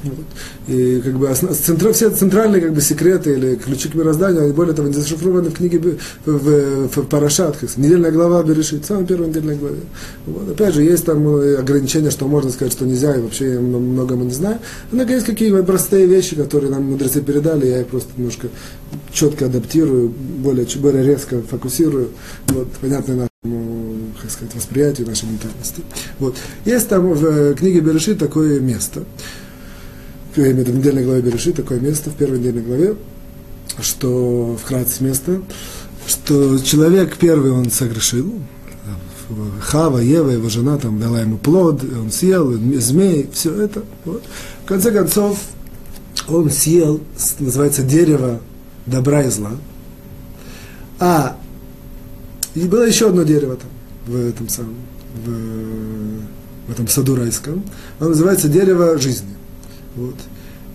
Вот. 0.07 0.75
И 0.75 1.01
как 1.01 1.15
бы 1.15 1.33
центр, 1.35 1.93
все 1.93 2.11
центральные 2.11 2.61
как 2.63 2.75
бы, 2.75 2.81
секреты 2.81 3.35
или 3.35 3.57
ключи 3.57 3.89
к 3.89 3.95
мирозданию, 3.95 4.45
они 4.45 4.53
более 4.53 4.75
того, 4.75 4.89
не 4.89 4.95
зашифрованы 4.95 5.51
в 5.51 5.55
книге 5.55 5.79
в, 5.79 5.99
в, 6.25 6.89
в 6.89 7.07
Парашат, 7.07 7.57
как 7.57 7.77
недельная 7.77 8.11
глава 8.11 8.43
Берешит, 8.43 8.85
самая 8.85 9.05
первая 9.05 9.29
недельная 9.29 9.57
глава. 9.57 9.77
Вот. 10.27 10.51
Опять 10.51 10.75
же, 10.75 10.83
есть 10.83 11.05
там 11.05 11.27
ограничения, 11.27 12.11
что 12.11 12.27
можно 12.27 12.51
сказать, 12.51 12.73
что 12.73 12.87
нельзя, 12.87 13.15
и 13.15 13.21
вообще 13.21 13.55
я 13.55 13.61
много 13.61 14.17
мы 14.17 14.27
не 14.27 14.33
знаю. 14.33 14.59
Однако 14.91 15.13
есть 15.13 15.27
какие-то 15.27 15.63
простые 15.63 16.07
вещи, 16.07 16.37
которые 16.37 16.71
нам 16.71 16.85
мудрецы 16.85 17.21
передали, 17.21 17.67
я 17.67 17.81
их 17.81 17.89
просто 17.89 18.11
немножко 18.17 18.49
четко 19.13 19.47
адаптирую, 19.47 20.09
более, 20.09 20.67
более 20.77 21.05
резко 21.05 21.43
фокусирую, 21.43 22.09
вот, 22.49 22.69
понятно 22.81 23.29
нашему, 23.45 24.13
как 24.21 24.31
сказать, 24.31 24.55
восприятию, 24.55 25.07
нашей 25.07 25.29
ментальности. 25.29 25.83
Вот. 26.19 26.37
Есть 26.65 26.89
там 26.89 27.13
в 27.13 27.55
книге 27.55 27.81
Берешит 27.81 28.19
такое 28.19 28.61
место, 28.61 29.05
я 30.43 30.53
имею 30.53 30.65
в 30.65 30.69
виду 30.69 30.73
в 30.73 30.81
недельной 30.81 31.05
главе 31.05 31.23
Береши, 31.23 31.53
такое 31.53 31.81
место 31.81 32.11
в 32.11 32.15
первой 32.15 32.39
недельной 32.39 32.63
главе, 32.63 32.97
что 33.81 34.59
вкратце 34.63 35.03
место, 35.03 35.43
что 36.07 36.59
человек 36.59 37.17
первый 37.17 37.51
он 37.53 37.71
согрешил, 37.71 38.33
Хава, 39.61 39.99
Ева, 39.99 40.31
его 40.31 40.49
жена 40.49 40.79
там 40.79 41.01
дала 41.01 41.21
ему 41.21 41.37
плод, 41.37 41.83
он 41.83 42.13
съел, 42.13 42.53
змей, 42.53 43.29
все 43.33 43.53
это. 43.61 43.83
Вот. 44.05 44.23
В 44.65 44.69
конце 44.69 44.93
концов, 44.93 45.41
он 46.29 46.51
съел, 46.51 47.01
называется 47.41 47.83
дерево 47.83 48.41
добра 48.87 49.23
и 49.23 49.31
зла. 49.31 49.53
А 50.99 51.37
и 52.55 52.61
было 52.67 52.87
еще 52.87 53.09
одно 53.09 53.25
дерево 53.25 53.57
там, 53.57 53.71
в 54.07 54.29
этом 54.29 54.49
самом, 54.49 54.77
в, 55.25 56.69
в 56.69 56.73
этом 56.73 56.89
саду 56.89 57.17
райском. 57.17 57.65
Оно 57.99 58.11
называется 58.11 58.49
дерево 58.49 58.97
жизни. 58.99 59.36
Вот. 59.97 60.15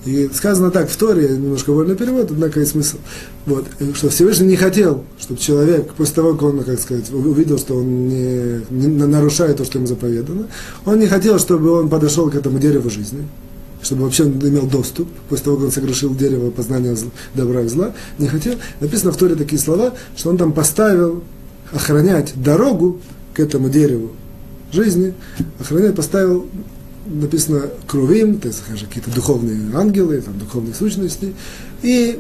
И 0.06 0.30
сказано 0.34 0.72
так 0.72 0.90
в 0.90 0.98
Торе, 0.98 1.30
немножко 1.30 1.72
вольный 1.72 1.96
перевод, 1.96 2.32
однако 2.32 2.60
и 2.60 2.66
смысл. 2.66 2.98
Вот, 3.46 3.68
что 3.94 4.10
Всевышний 4.10 4.48
не 4.48 4.56
хотел, 4.56 5.04
чтобы 5.20 5.40
человек, 5.40 5.94
после 5.94 6.16
того, 6.16 6.34
как 6.34 6.42
он, 6.44 6.64
как 6.64 6.80
сказать, 6.80 7.12
увидел, 7.12 7.60
что 7.60 7.76
он 7.76 8.08
не, 8.08 8.62
не 8.72 8.88
нарушает 8.88 9.58
то, 9.58 9.66
что 9.66 9.78
ему 9.78 9.86
заповедано, 9.86 10.48
он 10.86 11.00
не 11.00 11.08
хотел, 11.08 11.38
чтобы 11.38 11.70
он 11.72 11.88
подошел 11.88 12.32
к 12.32 12.36
этому 12.36 12.58
дереву 12.58 12.90
жизни, 12.90 13.28
чтобы 13.84 14.04
вообще 14.04 14.24
он 14.24 14.40
имел 14.40 14.66
доступ, 14.66 15.08
после 15.30 15.46
того, 15.46 15.58
как 15.58 15.66
он 15.68 15.72
согрешил 15.72 16.16
дерево 16.16 16.50
познания 16.50 16.98
добра 17.36 17.62
и 17.62 17.68
зла, 17.68 17.94
не 18.18 18.28
хотел. 18.28 18.56
Написано 18.80 19.12
в 19.12 19.18
Торе 19.18 19.36
такие 19.36 19.62
слова, 19.62 19.94
что 20.16 20.32
он 20.32 20.38
там 20.38 20.52
поставил 20.52 21.24
охранять 21.72 22.34
дорогу 22.36 23.00
к 23.36 23.40
этому 23.40 23.70
дереву 23.70 24.14
жизни, 24.72 25.14
охранять 25.60 25.96
поставил 25.96 26.48
написано 27.06 27.70
кровим, 27.88 28.40
то 28.40 28.48
есть 28.48 28.64
какие-то 28.66 29.12
духовные 29.12 29.76
ангелы, 29.76 30.22
там, 30.22 30.38
духовные 30.38 30.74
сущности, 30.74 31.34
и 31.82 32.20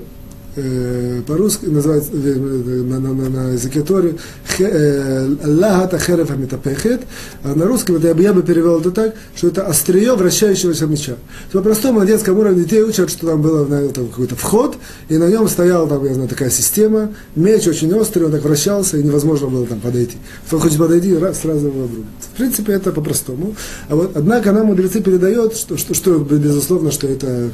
э, 0.55 1.21
по-русски 1.25 1.65
называется 1.65 2.11
э, 2.13 2.17
на, 2.17 2.99
на, 2.99 3.13
на, 3.13 3.29
на 3.29 3.53
языке 3.53 3.81
Тори 3.81 4.15
Лахата 4.59 5.97
Херефа 5.99 6.33
Метапехет, 6.33 7.01
а 7.43 7.55
на 7.55 7.65
русском 7.65 7.95
это, 7.95 8.07
я 8.19 8.33
бы 8.33 8.43
перевел 8.43 8.79
это 8.79 8.91
так, 8.91 9.15
что 9.35 9.47
это 9.47 9.65
острие 9.65 10.13
вращающегося 10.15 10.85
меча. 10.87 11.15
По-простому 11.51 11.99
на 11.99 12.05
детском 12.05 12.37
уровне 12.37 12.63
детей 12.63 12.83
учат, 12.83 13.09
что 13.09 13.27
там 13.27 13.41
был 13.41 13.65
какой-то 13.65 14.35
вход, 14.35 14.77
и 15.09 15.17
на 15.17 15.27
нем 15.27 15.47
стояла 15.47 15.87
там, 15.87 16.05
я 16.05 16.13
знаю, 16.13 16.29
такая 16.29 16.49
система, 16.49 17.13
меч 17.35 17.67
очень 17.67 17.93
острый, 17.93 18.23
он 18.23 18.31
так 18.31 18.43
вращался, 18.43 18.97
и 18.97 19.03
невозможно 19.03 19.47
было 19.47 19.65
там 19.65 19.79
подойти. 19.79 20.17
Кто 20.47 20.59
хочет 20.59 20.77
подойти, 20.77 21.15
раз, 21.15 21.41
сразу 21.41 21.67
его 21.67 21.85
обрубит. 21.85 22.05
В 22.33 22.37
принципе, 22.37 22.73
это 22.73 22.91
по-простому. 22.91 23.55
А 23.89 23.95
вот, 23.95 24.11
однако 24.15 24.51
нам 24.51 24.67
мудрецы 24.67 25.01
передают, 25.01 25.55
что, 25.55 25.77
что, 25.77 25.93
что 25.93 26.17
безусловно, 26.19 26.91
что 26.91 27.07
это 27.07 27.51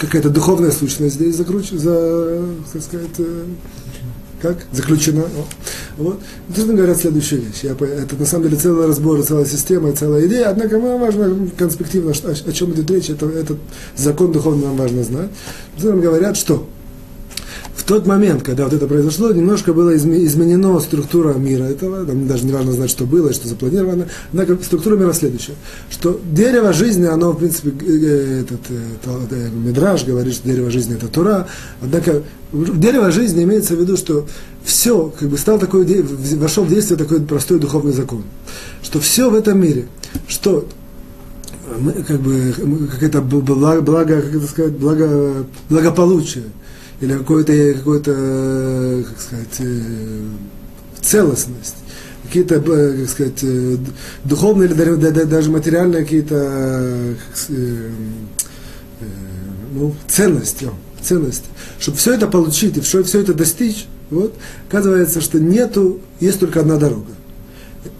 какая-то 0.00 0.30
духовная 0.30 0.70
сущность 0.70 1.16
здесь 1.16 1.36
закручена, 1.36 1.78
за, 1.78 2.42
так 2.72 2.82
сказать, 2.82 3.10
э, 3.18 3.44
как? 4.40 4.56
Заключена. 4.72 5.24
Вот. 5.98 6.18
Действительно 6.48 6.78
говорят 6.78 6.96
следующую 6.96 7.42
вещь. 7.42 7.60
Я, 7.62 7.72
это 7.72 8.16
на 8.16 8.24
самом 8.24 8.44
деле 8.44 8.56
целый 8.56 8.86
разбор, 8.86 9.22
целая 9.22 9.44
система, 9.44 9.92
целая 9.92 10.26
идея. 10.26 10.48
Однако 10.48 10.78
нам 10.78 10.98
важно 10.98 11.50
конспективно, 11.58 12.12
о, 12.12 12.30
о 12.30 12.52
чем 12.52 12.72
идет 12.72 12.90
речь. 12.90 13.10
Это, 13.10 13.26
этот 13.26 13.58
закон 13.96 14.32
духовный 14.32 14.64
нам 14.64 14.76
важно 14.76 15.04
знать. 15.04 15.28
Нам 15.82 16.00
говорят, 16.00 16.38
что 16.38 16.66
тот 17.90 18.06
момент, 18.06 18.44
когда 18.44 18.64
вот 18.64 18.72
это 18.72 18.86
произошло, 18.86 19.32
немножко 19.32 19.72
была 19.72 19.96
изменена 19.96 20.78
структура 20.78 21.34
мира 21.34 21.64
этого, 21.64 22.06
там 22.06 22.28
даже 22.28 22.46
не 22.46 22.52
важно 22.52 22.70
знать, 22.70 22.88
что 22.88 23.04
было 23.04 23.32
что 23.32 23.48
запланировано, 23.48 24.06
однако 24.30 24.56
структура 24.62 24.94
мира 24.94 25.12
следующая, 25.12 25.54
что 25.90 26.20
дерево 26.24 26.72
жизни, 26.72 27.06
оно, 27.06 27.32
в 27.32 27.38
принципе, 27.38 27.70
э, 27.70 27.90
э, 27.90 28.40
этот, 28.42 28.60
этот, 28.70 29.32
этот 29.32 29.52
Мидраж 29.54 30.04
говорит, 30.04 30.34
что 30.34 30.46
дерево 30.46 30.70
жизни 30.70 30.94
это 30.94 31.08
Тура, 31.08 31.48
однако 31.82 32.22
дерево 32.52 33.10
жизни 33.10 33.42
имеется 33.42 33.74
в 33.74 33.80
виду, 33.80 33.96
что 33.96 34.24
все, 34.62 35.12
как 35.18 35.28
бы 35.28 35.36
стал 35.36 35.58
такой, 35.58 35.84
вошел 36.36 36.62
в 36.62 36.68
действие 36.68 36.96
такой 36.96 37.20
простой 37.20 37.58
духовный 37.58 37.92
закон, 37.92 38.22
что 38.84 39.00
все 39.00 39.30
в 39.30 39.34
этом 39.34 39.60
мире, 39.60 39.88
что 40.28 40.64
мы, 41.76 41.90
как 41.90 42.20
бы, 42.20 42.54
какое-то 42.92 43.20
благо, 43.20 44.22
как 44.22 44.32
это 44.32 44.46
сказать, 44.46 44.74
благо, 44.74 45.44
благополучие, 45.68 46.44
или 47.00 47.16
какой-то, 47.16 47.74
какой-то 47.74 49.04
как 49.08 49.20
сказать, 49.20 49.56
э, 49.60 50.20
целостность, 51.00 51.76
какие-то, 52.24 52.56
э, 52.56 53.00
как 53.00 53.08
сказать, 53.08 53.38
э, 53.42 53.76
духовные 54.24 54.68
или 54.68 55.24
даже 55.24 55.50
материальные 55.50 56.02
какие-то 56.02 57.16
ну, 59.72 59.94
ценности, 60.08 60.68
ценности. 61.00 61.46
Чтобы 61.78 61.96
все 61.96 62.14
это 62.14 62.26
получить 62.26 62.76
и 62.76 62.80
все, 62.80 63.02
все 63.02 63.20
это 63.20 63.32
достичь, 63.32 63.86
вот, 64.10 64.34
оказывается, 64.68 65.20
что 65.20 65.40
нету, 65.40 66.00
есть 66.18 66.40
только 66.40 66.60
одна 66.60 66.76
дорога. 66.76 67.12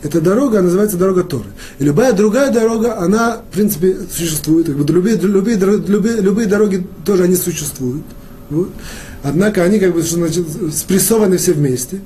Эта 0.03 0.21
дорога 0.21 0.61
называется 0.61 0.99
дорога 0.99 1.25
Торы. 1.25 1.49
И 1.79 1.85
любая 1.85 2.13
другая 2.13 2.53
дорога, 2.53 2.99
она, 2.99 3.39
в 3.39 3.55
принципе, 3.55 3.97
существует. 4.15 4.67
Как 4.67 4.77
бы 4.77 4.93
любые, 4.93 5.17
любые, 5.17 5.57
любые, 5.57 6.21
любые 6.21 6.47
дороги 6.49 6.87
тоже 7.07 7.23
они 7.23 7.37
существуют. 7.37 8.05
Вот. 8.51 8.71
Однако 9.23 9.63
они 9.63 9.79
как 9.79 9.95
бы 9.95 10.03
спрессованы 10.03 11.37
все 11.37 11.53
вместе. 11.53 12.01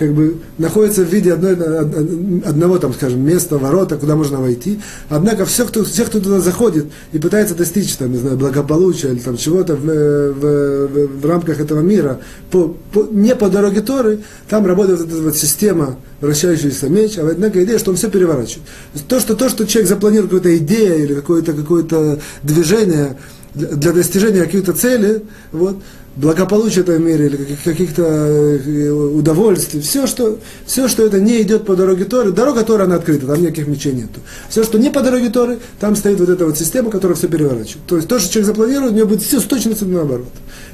как 0.00 0.14
бы 0.14 0.38
находится 0.56 1.04
в 1.04 1.12
виде 1.12 1.30
одной, 1.30 1.52
одного, 1.52 2.78
там, 2.78 2.94
скажем, 2.94 3.20
места, 3.20 3.58
ворота, 3.58 3.98
куда 3.98 4.16
можно 4.16 4.40
войти. 4.40 4.80
Однако 5.10 5.44
все, 5.44 5.66
кто, 5.66 5.84
все, 5.84 6.06
кто 6.06 6.20
туда 6.20 6.40
заходит 6.40 6.86
и 7.12 7.18
пытается 7.18 7.54
достичь, 7.54 7.96
там, 7.96 8.10
не 8.10 8.16
знаю, 8.16 8.38
благополучия 8.38 9.08
или 9.08 9.18
там 9.18 9.36
чего-то 9.36 9.76
в, 9.76 9.84
в, 9.84 10.88
в, 10.88 11.20
в 11.20 11.26
рамках 11.26 11.60
этого 11.60 11.80
мира, 11.80 12.18
по, 12.50 12.74
по, 12.92 13.08
не 13.10 13.36
по 13.36 13.50
дороге 13.50 13.82
Торы, 13.82 14.20
там 14.48 14.64
работает 14.64 15.00
эта 15.00 15.20
вот 15.20 15.36
система, 15.36 15.96
вращающийся 16.22 16.88
меч, 16.88 17.18
а 17.18 17.28
однако 17.30 17.62
идея, 17.62 17.78
что 17.78 17.90
он 17.90 17.98
все 17.98 18.08
переворачивает. 18.08 18.66
То, 19.06 19.20
что, 19.20 19.36
то, 19.36 19.50
что 19.50 19.66
человек 19.66 19.90
запланировал 19.90 20.28
какую-то 20.28 20.56
идею 20.56 21.04
или 21.04 21.12
какое-то 21.12 21.52
какое 21.52 22.18
движение 22.42 23.18
для 23.54 23.92
достижения 23.92 24.44
каких-то 24.44 24.72
целей, 24.72 25.24
вот, 25.52 25.82
благополучия 26.16 26.80
этого 26.80 26.96
мира 26.98 27.24
или 27.24 27.56
каких-то 27.64 28.02
э, 28.02 28.90
удовольствий, 28.90 29.80
все 29.80 30.06
что, 30.06 30.38
все, 30.66 30.88
что 30.88 31.04
это 31.04 31.20
не 31.20 31.40
идет 31.42 31.64
по 31.64 31.76
дороге 31.76 32.04
Торы, 32.04 32.32
дорога 32.32 32.62
Торы, 32.64 32.84
она 32.84 32.96
открыта, 32.96 33.26
там 33.26 33.40
никаких 33.40 33.68
мечей 33.68 33.92
нету. 33.92 34.20
Все, 34.48 34.64
что 34.64 34.78
не 34.78 34.90
по 34.90 35.02
дороге 35.02 35.30
Торы, 35.30 35.58
там 35.78 35.96
стоит 35.96 36.18
вот 36.18 36.28
эта 36.28 36.46
вот 36.46 36.58
система, 36.58 36.90
которая 36.90 37.16
все 37.16 37.28
переворачивает. 37.28 37.86
То 37.86 37.96
есть 37.96 38.08
то, 38.08 38.18
что 38.18 38.32
человек 38.32 38.46
запланировал, 38.46 38.88
у 38.88 38.94
него 38.94 39.06
будет 39.06 39.22
все 39.22 39.40
с 39.40 39.44
точностью 39.44 39.88
наоборот. 39.88 40.28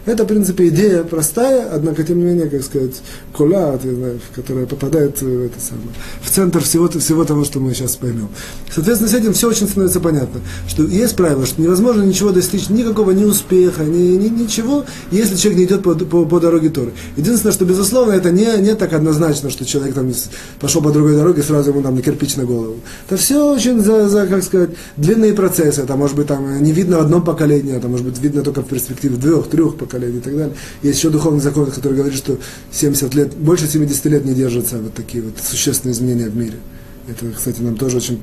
Это, 0.06 0.22
в 0.22 0.26
принципе, 0.28 0.68
идея 0.68 1.02
простая, 1.02 1.68
однако, 1.72 2.04
тем 2.04 2.18
не 2.18 2.24
менее, 2.24 2.48
как 2.48 2.62
сказать, 2.62 2.94
кула, 3.32 3.78
которая 4.34 4.66
попадает 4.66 5.20
в, 5.20 5.46
это 5.46 5.60
самое, 5.60 5.88
в 6.22 6.30
центр 6.30 6.62
всего, 6.62 6.88
всего 6.88 7.24
того, 7.24 7.44
что 7.44 7.58
мы 7.58 7.74
сейчас 7.74 7.96
поймем. 7.96 8.28
Соответственно, 8.72 9.10
с 9.10 9.14
этим 9.14 9.32
все 9.32 9.48
очень 9.48 9.66
становится 9.66 9.98
понятно, 9.98 10.40
что 10.68 10.84
есть 10.84 11.16
правило, 11.16 11.44
что 11.44 11.60
невозможно 11.60 12.02
ничего 12.02 12.30
достичь, 12.30 12.68
никакого 12.68 13.10
ни 13.10 13.24
успеха, 13.24 13.82
ни, 13.82 14.16
ни, 14.16 14.28
ничего, 14.28 14.84
если 15.10 15.25
человек 15.34 15.58
не 15.58 15.64
идет 15.64 15.82
по, 15.82 15.94
по, 15.94 16.24
по 16.24 16.40
дороге 16.40 16.68
Торы. 16.70 16.92
Единственное, 17.16 17.52
что, 17.52 17.64
безусловно, 17.64 18.12
это 18.12 18.30
не, 18.30 18.46
не 18.58 18.74
так 18.74 18.92
однозначно, 18.92 19.50
что 19.50 19.64
человек 19.64 19.94
там 19.94 20.12
пошел 20.60 20.82
по 20.82 20.90
другой 20.90 21.16
дороге, 21.16 21.42
сразу 21.42 21.70
ему 21.70 21.82
там 21.82 22.00
кирпич 22.00 22.36
на 22.36 22.44
голову. 22.44 22.76
Это 23.08 23.16
все 23.16 23.52
очень, 23.52 23.80
за, 23.80 24.08
за, 24.08 24.26
как 24.26 24.42
сказать, 24.42 24.70
длинные 24.96 25.32
процессы. 25.32 25.82
Это 25.82 25.96
может 25.96 26.16
быть 26.16 26.26
там 26.26 26.62
не 26.62 26.72
видно 26.72 26.98
в 26.98 27.00
одном 27.00 27.24
поколении, 27.24 27.74
это 27.74 27.88
может 27.88 28.06
быть 28.06 28.18
видно 28.20 28.42
только 28.42 28.62
в 28.62 28.66
перспективе 28.66 29.16
двух, 29.16 29.48
трех 29.48 29.76
поколений 29.76 30.18
и 30.18 30.20
так 30.20 30.36
далее. 30.36 30.54
Есть 30.82 30.98
еще 30.98 31.10
духовный 31.10 31.40
закон, 31.40 31.66
который 31.66 31.94
говорит, 31.94 32.16
что 32.16 32.38
70 32.72 33.14
лет, 33.14 33.34
больше 33.34 33.66
70 33.66 34.04
лет 34.06 34.24
не 34.24 34.34
держатся 34.34 34.78
вот 34.78 34.94
такие 34.94 35.22
вот 35.24 35.34
существенные 35.42 35.94
изменения 35.94 36.28
в 36.28 36.36
мире. 36.36 36.54
Это, 37.08 37.26
кстати, 37.36 37.60
нам 37.60 37.76
тоже 37.76 37.98
очень 37.98 38.20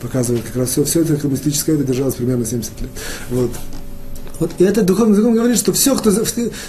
показывает 0.00 0.44
как 0.44 0.56
раз 0.56 0.70
все, 0.70 0.84
все 0.84 1.00
это 1.00 1.26
мистическое, 1.26 1.76
это 1.76 1.84
держалось 1.84 2.16
примерно 2.16 2.44
70 2.44 2.80
лет. 2.82 2.90
Вот. 3.30 3.50
Вот, 4.38 4.52
и 4.58 4.64
этот 4.64 4.86
духовный 4.86 5.16
закон 5.16 5.34
говорит, 5.34 5.56
что 5.56 5.72
все, 5.72 5.96
кто 5.96 6.12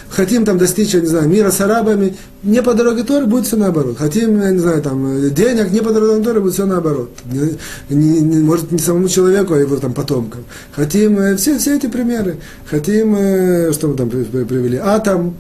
хотим 0.10 0.44
там 0.44 0.58
достичь, 0.58 0.94
я 0.94 1.02
не 1.02 1.08
знаю, 1.08 1.30
мира 1.30 1.52
с 1.52 1.62
арабами, 1.62 2.16
не 2.42 2.64
по 2.64 2.74
дороге 2.74 3.04
Торы, 3.04 3.26
будет 3.26 3.46
все 3.46 3.58
наоборот. 3.58 3.98
Хотим, 3.98 4.42
я 4.42 4.52
не 4.52 4.60
знаю, 4.60 4.82
там, 4.82 5.34
денег, 5.34 5.72
не 5.72 5.82
по 5.82 5.92
дороге 5.92 6.24
Торы, 6.24 6.42
будет 6.42 6.54
все 6.54 6.66
наоборот. 6.66 7.12
Не, 7.26 7.58
не, 7.96 8.22
не, 8.22 8.38
может, 8.44 8.72
не 8.72 8.80
самому 8.80 9.08
человеку, 9.08 9.54
а 9.54 9.60
его 9.60 9.76
там 9.78 9.94
потомкам. 9.94 10.46
Хотим, 10.72 11.20
э, 11.20 11.36
все, 11.36 11.60
все 11.60 11.78
эти 11.78 11.88
примеры. 11.88 12.38
Хотим, 12.66 13.16
э, 13.16 13.72
что 13.74 13.90
мы 13.90 13.96
там 13.96 14.10
привели, 14.10 14.78
атом, 14.78 15.36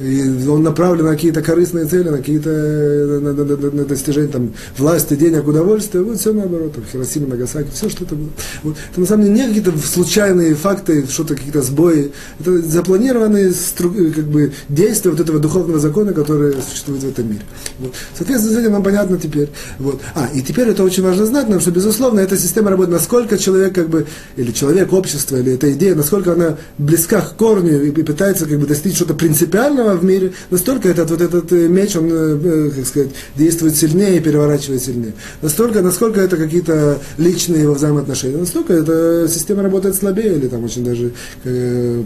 и 0.00 0.46
он 0.48 0.62
направлен 0.62 1.04
на 1.04 1.12
какие-то 1.12 1.40
корыстные 1.40 1.86
цели, 1.86 2.08
на 2.08 2.18
какие-то 2.18 2.50
на, 2.50 3.32
на, 3.32 3.44
на, 3.44 3.70
на 3.70 3.84
достижение 3.84 4.30
там, 4.30 4.52
власти, 4.76 5.14
денег, 5.14 5.46
удовольствия. 5.46 6.00
Вот 6.00 6.18
все 6.18 6.32
наоборот. 6.32 6.74
Там, 6.74 6.84
Хиросима, 6.90 7.28
Нагасаки, 7.28 7.68
все, 7.72 7.88
что 7.88 8.04
это 8.04 8.16
было. 8.16 8.30
Вот. 8.64 8.76
Это 8.90 9.00
на 9.00 9.06
самом 9.06 9.24
деле 9.24 9.34
не 9.34 9.46
какие-то 9.46 9.78
случайные 9.78 10.54
факты, 10.54 11.06
что-то 11.06 11.36
какие-то 11.36 11.62
сбои. 11.62 12.10
Это 12.40 12.60
запланированные 12.60 13.52
как 13.78 14.24
бы, 14.24 14.52
действия 14.68 15.12
вот 15.12 15.20
этого 15.20 15.38
духовного 15.38 15.78
закона, 15.78 16.12
который 16.12 16.54
существует 16.68 17.02
в 17.02 17.08
этом 17.08 17.28
мире. 17.28 17.42
Вот. 17.78 17.92
Соответственно, 18.16 18.56
с 18.56 18.60
этим 18.60 18.72
нам 18.72 18.82
понятно 18.82 19.16
теперь. 19.16 19.50
Вот. 19.78 20.00
А, 20.14 20.28
и 20.34 20.42
теперь 20.42 20.68
это 20.68 20.82
очень 20.82 21.04
важно 21.04 21.26
знать, 21.26 21.44
потому 21.44 21.60
что, 21.60 21.70
безусловно, 21.70 22.18
эта 22.18 22.36
система 22.36 22.70
работает, 22.70 22.98
насколько 22.98 23.38
человек, 23.38 23.74
как 23.74 23.88
бы, 23.88 24.06
или 24.36 24.50
человек, 24.50 24.92
общество, 24.92 25.36
или 25.36 25.52
эта 25.52 25.72
идея, 25.72 25.94
насколько 25.94 26.32
она 26.32 26.56
близка 26.78 27.20
к 27.20 27.36
корню 27.36 27.80
и, 27.80 27.90
и 27.90 28.02
пытается 28.02 28.46
как 28.46 28.58
бы, 28.58 28.66
достичь 28.66 28.96
что-то 28.96 29.14
принципиального, 29.14 29.83
сильного 29.84 29.96
в 29.96 30.04
мире, 30.04 30.32
настолько 30.50 30.88
этот, 30.88 31.10
вот 31.10 31.20
этот 31.20 31.52
э, 31.52 31.68
меч, 31.68 31.96
он, 31.96 32.08
э, 32.10 32.38
э, 32.42 32.70
как 32.74 32.86
сказать, 32.86 33.10
действует 33.36 33.76
сильнее 33.76 34.16
и 34.16 34.20
переворачивает 34.20 34.82
сильнее. 34.82 35.12
Настолько, 35.42 35.82
насколько 35.82 36.20
это 36.20 36.36
какие-то 36.36 36.98
личные 37.18 37.62
его 37.62 37.74
взаимоотношения, 37.74 38.36
настолько 38.36 38.72
эта 38.72 39.28
система 39.28 39.62
работает 39.62 39.94
слабее 39.94 40.36
или 40.36 40.48
там 40.48 40.64
очень 40.64 40.84
даже 40.84 41.12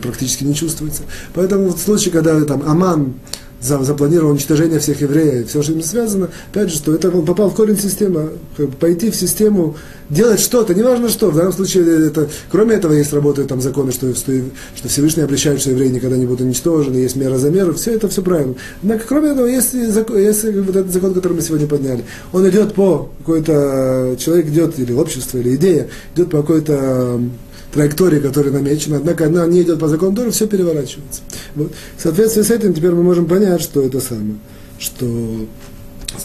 практически 0.03 0.45
не 0.45 0.55
чувствуется. 0.55 1.03
Поэтому 1.35 1.71
в 1.71 1.79
случае, 1.79 2.13
когда 2.13 2.41
там 2.45 2.63
Аман 2.67 3.15
запланировал 3.61 4.31
уничтожение 4.31 4.79
всех 4.79 5.01
евреев, 5.01 5.49
все, 5.49 5.63
что 5.63 5.73
им 5.73 5.83
связано, 5.83 6.29
опять 6.53 6.71
же, 6.71 6.77
что 6.77 6.95
это 6.95 7.11
он 7.11 7.25
попал 7.25 7.51
в 7.51 7.55
корень 7.55 7.79
системы, 7.79 8.31
пойти 8.79 9.11
в 9.11 9.17
систему, 9.17 9.77
делать 10.11 10.41
что-то, 10.41 10.75
неважно 10.75 11.09
что, 11.09 11.31
в 11.31 11.37
данном 11.37 11.53
случае 11.53 12.07
это, 12.09 12.29
кроме 12.51 12.77
этого 12.77 12.93
есть 12.93 13.13
работают 13.13 13.49
там 13.49 13.61
законы, 13.61 13.93
что, 13.93 14.15
что, 14.15 14.33
что 14.77 14.89
Всевышний 14.89 15.23
обещает, 15.23 15.61
что 15.61 15.71
евреи 15.71 15.89
никогда 15.89 16.17
не 16.17 16.27
будут 16.27 16.43
уничтожены, 16.43 16.97
есть 16.97 17.17
мера 17.17 17.37
за 17.37 17.51
меру, 17.51 17.75
все 17.75 17.95
это 17.95 18.09
все 18.09 18.23
правильно. 18.23 18.55
Однако, 18.83 19.05
кроме 19.07 19.31
этого, 19.31 19.47
есть, 19.47 19.75
есть 19.75 20.45
вот 20.45 20.77
этот 20.77 20.93
закон, 20.93 21.15
который 21.15 21.35
мы 21.35 21.43
сегодня 21.43 21.67
подняли. 21.67 22.05
Он 22.33 22.49
идет 22.49 22.75
по 22.75 23.11
какой-то, 23.19 24.17
человек 24.19 24.47
идет, 24.47 24.79
или 24.79 24.93
общество, 24.93 25.39
или 25.39 25.57
идея, 25.57 25.89
идет 26.15 26.31
по 26.31 26.39
какой-то 26.39 27.21
траектории, 27.73 28.21
которая 28.21 28.53
намечена, 28.53 28.97
однако 28.97 29.27
она 29.27 29.47
не 29.47 29.63
идет 29.63 29.79
по 29.79 29.89
закону 29.89 30.17
Торы, 30.17 30.31
все 30.31 30.47
переворачивается. 30.47 31.23
Вот. 31.55 31.73
В 31.97 32.03
соответствии 32.03 32.43
с 32.43 32.51
этим 32.51 32.75
теперь 32.75 32.93
мы 32.93 33.03
можем 33.03 33.27
понять, 33.27 33.61
что 33.61 33.83
это 33.83 34.01
самое, 34.01 34.37
что 34.79 35.47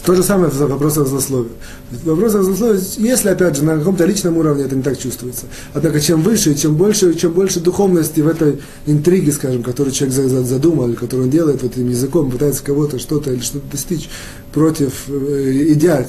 то 0.04 0.14
же 0.14 0.22
самое 0.22 0.50
в 0.50 0.56
вопросах 0.56 1.06
злословия. 1.06 1.52
В 1.90 2.06
вопросах 2.06 2.42
злословия, 2.42 2.80
если, 2.96 3.28
опять 3.28 3.56
же, 3.56 3.64
на 3.64 3.78
каком-то 3.78 4.04
личном 4.06 4.38
уровне 4.38 4.64
это 4.64 4.74
не 4.74 4.82
так 4.82 4.98
чувствуется. 4.98 5.46
Однако, 5.74 6.00
чем 6.00 6.22
выше, 6.22 6.54
чем 6.54 6.74
больше, 6.74 7.14
чем 7.14 7.32
больше 7.32 7.60
духовности 7.60 8.20
в 8.20 8.28
этой 8.28 8.60
интриге, 8.86 9.30
скажем, 9.32 9.62
которую 9.62 9.92
человек 9.92 10.14
задумал, 10.14 10.88
или 10.88 10.94
которую 10.94 11.26
он 11.26 11.30
делает 11.30 11.62
вот 11.62 11.72
этим 11.72 11.90
языком, 11.90 12.30
пытается 12.30 12.64
кого-то 12.64 12.98
что-то 12.98 13.32
или 13.32 13.40
что-то 13.40 13.66
достичь 13.70 14.08
против, 14.54 15.08
э, 15.08 15.72
идя 15.72 16.06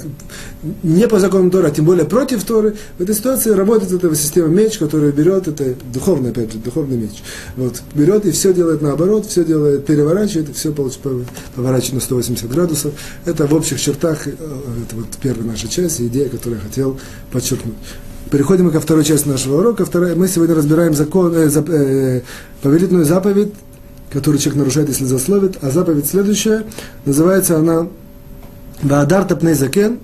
не 0.83 1.07
по 1.07 1.19
законам 1.19 1.49
Торы, 1.49 1.67
а 1.67 1.71
тем 1.71 1.85
более 1.85 2.05
против 2.05 2.43
Торы, 2.43 2.75
в 2.97 3.01
этой 3.01 3.15
ситуации 3.15 3.49
работает 3.49 3.91
эта 3.91 4.15
система 4.15 4.47
меч, 4.49 4.77
которая 4.77 5.11
берет, 5.11 5.47
это 5.47 5.73
духовный, 5.91 6.29
опять 6.29 6.53
же, 6.53 6.59
духовный 6.59 6.95
меч, 6.95 7.23
вот, 7.57 7.81
берет 7.95 8.25
и 8.25 8.31
все 8.31 8.53
делает 8.53 8.83
наоборот, 8.83 9.25
все 9.25 9.43
делает, 9.43 9.85
переворачивает, 9.87 10.49
и 10.49 10.53
все 10.53 10.71
поворачивает 10.71 11.93
на 11.93 11.99
180 11.99 12.49
градусов. 12.49 12.93
Это 13.25 13.47
в 13.47 13.53
общих 13.55 13.81
чертах, 13.81 14.27
э, 14.27 14.31
это 14.31 14.95
вот 14.95 15.07
первая 15.21 15.45
наша 15.45 15.67
часть, 15.67 15.99
идея, 15.99 16.29
которую 16.29 16.61
я 16.61 16.67
хотел 16.67 16.99
подчеркнуть. 17.31 17.75
Переходим 18.29 18.69
ко 18.69 18.79
второй 18.79 19.03
части 19.05 19.27
нашего 19.27 19.59
урока. 19.59 19.85
Вторая, 19.85 20.15
мы 20.15 20.27
сегодня 20.27 20.53
разбираем 20.53 20.93
закон, 20.93 21.33
э, 21.35 21.49
зап, 21.49 21.69
э, 21.69 22.21
повелительную 22.61 23.05
заповедь, 23.05 23.53
которую 24.11 24.39
человек 24.39 24.59
нарушает, 24.59 24.89
если 24.89 25.05
засловит. 25.05 25.57
А 25.61 25.71
заповедь 25.71 26.07
следующая, 26.07 26.65
называется 27.05 27.57
она 27.57 27.87
Ваадар 28.87 29.25
Тапней 29.25 29.53
Закен. 29.53 29.99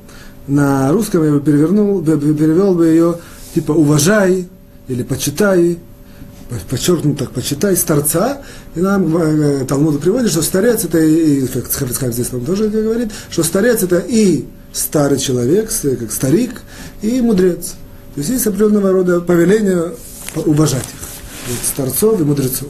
На 0.48 0.92
русском 0.92 1.24
я 1.24 1.32
бы 1.32 1.40
перевернул, 1.40 2.04
перевел 2.04 2.74
бы 2.74 2.88
ее 2.88 3.18
типа 3.54 3.72
уважай 3.72 4.48
или 4.88 5.04
почитай, 5.04 5.78
подчеркнут 6.70 7.18
так, 7.18 7.32
почитай 7.32 7.78
старца, 7.78 8.42
и 8.76 8.80
нам 8.82 9.16
э, 9.16 9.66
Талмуд 9.66 10.02
приводит, 10.02 10.32
что 10.32 10.42
старец 10.42 10.84
это 10.84 11.00
и, 11.00 11.48
как 11.48 12.12
здесь 12.12 12.32
нам 12.32 12.44
тоже 12.44 12.68
говорит, 12.70 13.12
что 13.30 13.44
старец 13.44 13.84
это 13.84 14.00
и 14.00 14.46
старый 14.74 15.20
человек, 15.20 15.72
как 16.00 16.12
старик, 16.12 16.62
и 17.02 17.22
мудрец. 17.22 17.76
То 18.16 18.20
есть 18.20 18.30
есть 18.30 18.48
определенного 18.48 18.92
рода 18.92 19.22
повеление 19.22 19.94
уважать 20.36 20.84
их. 20.84 21.50
Вот, 21.50 21.58
старцов 21.66 22.20
и 22.20 22.24
мудрецов. 22.24 22.68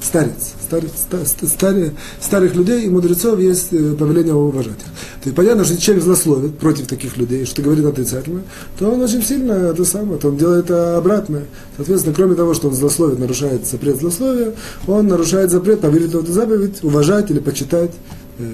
Старец. 0.00 0.54
Старец, 0.74 1.32
старец, 1.50 1.92
старых 2.20 2.54
людей 2.54 2.86
и 2.86 2.88
мудрецов 2.88 3.38
есть 3.38 3.68
э, 3.72 3.94
повеление 3.94 4.34
уважать 4.34 4.78
их. 4.78 4.84
То 5.22 5.24
есть 5.24 5.36
понятно, 5.36 5.64
что 5.64 5.80
человек 5.80 6.04
злословит 6.04 6.58
против 6.58 6.86
таких 6.86 7.16
людей, 7.16 7.44
что 7.44 7.62
говорит 7.62 7.84
отрицательно, 7.84 8.42
то 8.78 8.90
он 8.90 9.00
очень 9.00 9.22
сильно 9.22 9.52
это 9.52 9.84
самое, 9.84 10.18
то 10.18 10.28
он 10.28 10.36
делает 10.36 10.70
обратное. 10.70 11.44
Соответственно, 11.76 12.14
кроме 12.14 12.34
того, 12.34 12.54
что 12.54 12.68
он 12.68 12.74
злословит, 12.74 13.18
нарушает 13.18 13.66
запрет 13.66 13.98
злословия, 13.98 14.54
он 14.86 15.06
нарушает 15.06 15.50
запрет, 15.50 15.80
повелительную 15.80 16.26
заповедь, 16.26 16.82
уважать 16.82 17.30
или 17.30 17.38
почитать 17.38 17.92
э, 18.38 18.44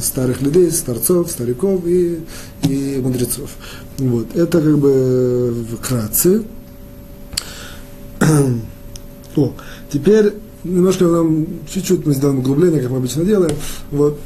старых 0.00 0.42
людей, 0.42 0.70
старцов, 0.70 1.30
стариков 1.30 1.86
и, 1.86 2.20
и 2.64 3.00
мудрецов. 3.02 3.50
Вот. 3.98 4.34
Это 4.34 4.60
как 4.60 4.78
бы 4.78 5.64
вкратце. 5.80 6.42
О, 9.36 9.52
теперь 9.90 10.34
немножко 10.64 11.06
нам 11.06 11.46
чуть-чуть 11.72 12.06
мы 12.06 12.14
сделаем 12.14 12.38
углубление, 12.38 12.80
как 12.80 12.90
мы 12.90 12.98
обычно 12.98 13.24
делаем. 13.24 13.54
Вот. 13.90 14.18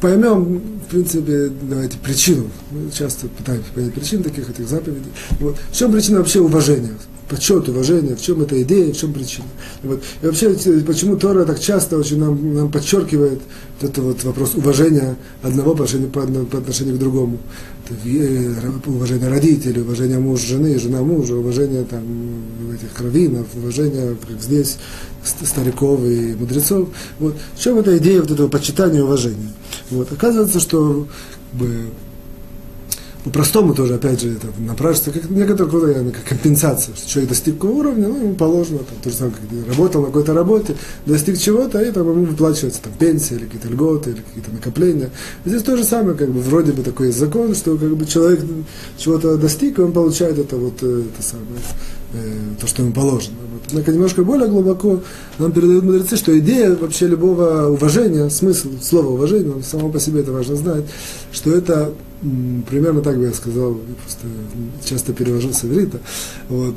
Поймем, 0.00 0.60
в 0.86 0.90
принципе, 0.90 1.50
давайте 1.62 1.96
причину. 1.98 2.50
Мы 2.70 2.90
часто 2.90 3.26
пытаемся 3.28 3.70
понять 3.74 3.94
причину 3.94 4.22
таких 4.22 4.50
этих 4.50 4.68
заповедей. 4.68 5.10
Вот. 5.40 5.56
В 5.70 5.76
чем 5.76 5.92
причина 5.92 6.18
вообще 6.18 6.40
уважения? 6.40 6.92
Почет, 7.28 7.68
уважение, 7.68 8.16
в 8.16 8.20
чем 8.20 8.42
эта 8.42 8.60
идея, 8.62 8.92
в 8.92 8.96
чем 8.96 9.12
причина. 9.12 9.46
Вот. 9.82 10.02
И 10.22 10.26
вообще, 10.26 10.50
почему 10.86 11.16
Тора 11.16 11.44
так 11.44 11.60
часто 11.60 11.98
очень 11.98 12.18
нам, 12.18 12.54
нам 12.54 12.70
подчеркивает 12.70 13.40
вот 13.80 13.90
этот 13.90 14.04
вот 14.04 14.24
вопрос 14.24 14.54
уважения 14.54 15.16
одного 15.42 15.74
по 15.74 15.84
отношению, 15.84 16.10
по, 16.10 16.22
по 16.22 16.58
отношению 16.58 16.96
к 16.96 16.98
другому. 16.98 17.38
Э, 18.04 18.54
уважение 18.86 19.28
родителей, 19.28 19.82
уважение 19.82 20.18
муж 20.18 20.40
жены, 20.40 20.78
жена 20.78 21.02
мужа, 21.02 21.34
уважение 21.34 21.84
там, 21.84 22.02
этих 22.72 22.98
раввинов, 22.98 23.46
уважение, 23.54 24.16
как 24.26 24.40
здесь, 24.40 24.78
стариков 25.22 26.00
и 26.04 26.34
мудрецов. 26.34 26.88
Вот. 27.18 27.36
В 27.54 27.60
чем 27.60 27.78
эта 27.78 27.98
идея 27.98 28.22
вот 28.22 28.30
этого 28.30 28.48
почитания 28.48 29.00
и 29.00 29.02
уважения? 29.02 29.52
Вот. 29.90 30.10
Оказывается, 30.12 30.60
что 30.60 31.06
как 31.50 31.60
бы, 31.60 31.90
по-простому 33.24 33.74
тоже, 33.74 33.94
опять 33.94 34.20
же, 34.20 34.34
это 34.34 34.48
напрашивается 34.58 35.10
как 35.18 35.30
некоторая 35.30 36.10
как 36.10 36.24
компенсация, 36.24 36.94
что 36.94 37.08
человек 37.08 37.30
достиг 37.30 37.54
какого 37.54 37.78
уровня, 37.78 38.08
ну, 38.08 38.16
ему 38.18 38.34
положено, 38.34 38.80
там, 38.80 38.98
то 39.02 39.08
же 39.08 39.16
самое, 39.16 39.34
как 39.34 39.68
работал 39.68 40.02
на 40.02 40.08
какой-то 40.08 40.34
работе, 40.34 40.76
достиг 41.06 41.38
чего-то, 41.38 41.80
и 41.80 41.90
там 41.90 42.06
ему 42.10 42.26
выплачивается 42.26 42.82
там, 42.82 42.92
пенсия, 42.98 43.36
или 43.36 43.46
какие-то 43.46 43.68
льготы, 43.68 44.10
или 44.10 44.20
какие-то 44.20 44.50
накопления. 44.50 45.10
Здесь 45.46 45.62
то 45.62 45.74
же 45.74 45.84
самое, 45.84 46.14
как 46.18 46.30
бы, 46.30 46.40
вроде 46.40 46.72
бы 46.72 46.82
такой 46.82 47.12
закон, 47.12 47.54
что 47.54 47.78
как 47.78 47.96
бы, 47.96 48.04
человек 48.04 48.40
чего-то 48.98 49.38
достиг, 49.38 49.78
и 49.78 49.82
он 49.82 49.92
получает 49.92 50.38
это 50.38 50.56
вот, 50.56 50.82
э, 50.82 51.04
это 51.14 51.26
самое, 51.26 51.60
э, 52.12 52.60
то, 52.60 52.66
что 52.66 52.82
ему 52.82 52.92
положено. 52.92 53.36
Вот. 53.50 53.62
Однако 53.70 53.90
немножко 53.90 54.22
более 54.22 54.48
глубоко 54.48 55.00
нам 55.38 55.50
передают 55.50 55.84
мудрецы, 55.84 56.16
что 56.16 56.38
идея 56.38 56.76
вообще 56.76 57.06
любого 57.06 57.68
уважения, 57.68 58.28
смысл 58.28 58.68
слова 58.82 59.08
уважение, 59.08 59.54
само 59.62 59.88
по 59.88 59.98
себе 59.98 60.20
это 60.20 60.32
важно 60.32 60.56
знать, 60.56 60.84
что 61.32 61.54
это 61.54 61.94
примерно 62.68 63.02
так 63.02 63.16
бы 63.16 63.24
я 63.24 63.32
сказал, 63.32 63.78
просто 64.02 64.26
часто 64.84 65.12
перевожу 65.12 65.52
с 65.52 65.64
иврита. 65.64 65.98
Вот. 66.48 66.74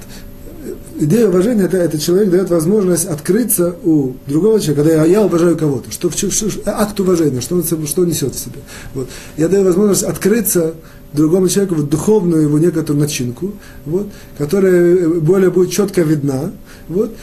Идея 1.00 1.30
уважения 1.30 1.64
это, 1.64 1.78
это 1.78 1.98
человек 1.98 2.30
дает 2.30 2.50
возможность 2.50 3.06
открыться 3.06 3.76
у 3.84 4.14
другого 4.26 4.60
человека, 4.60 4.84
когда 4.84 5.04
я, 5.04 5.06
я 5.06 5.26
уважаю 5.26 5.56
кого-то, 5.56 5.92
что, 5.92 6.10
что, 6.12 6.50
акт 6.66 7.00
уважения, 7.00 7.40
что 7.40 7.56
он, 7.56 7.64
что 7.64 8.06
несет 8.06 8.36
в 8.36 8.40
себе. 8.40 8.60
Вот. 8.94 9.08
Я 9.38 9.48
даю 9.48 9.64
возможность 9.64 10.04
открыться 10.04 10.74
другому 11.14 11.48
человеку 11.48 11.76
в 11.76 11.88
духовную 11.88 12.44
его 12.44 12.60
некоторую 12.60 13.00
начинку, 13.00 13.54
вот, 13.86 14.08
которая 14.38 15.08
более 15.08 15.52
будет 15.52 15.72
четко 15.72 16.02
видна, 16.02 16.52
вот, 16.90 17.16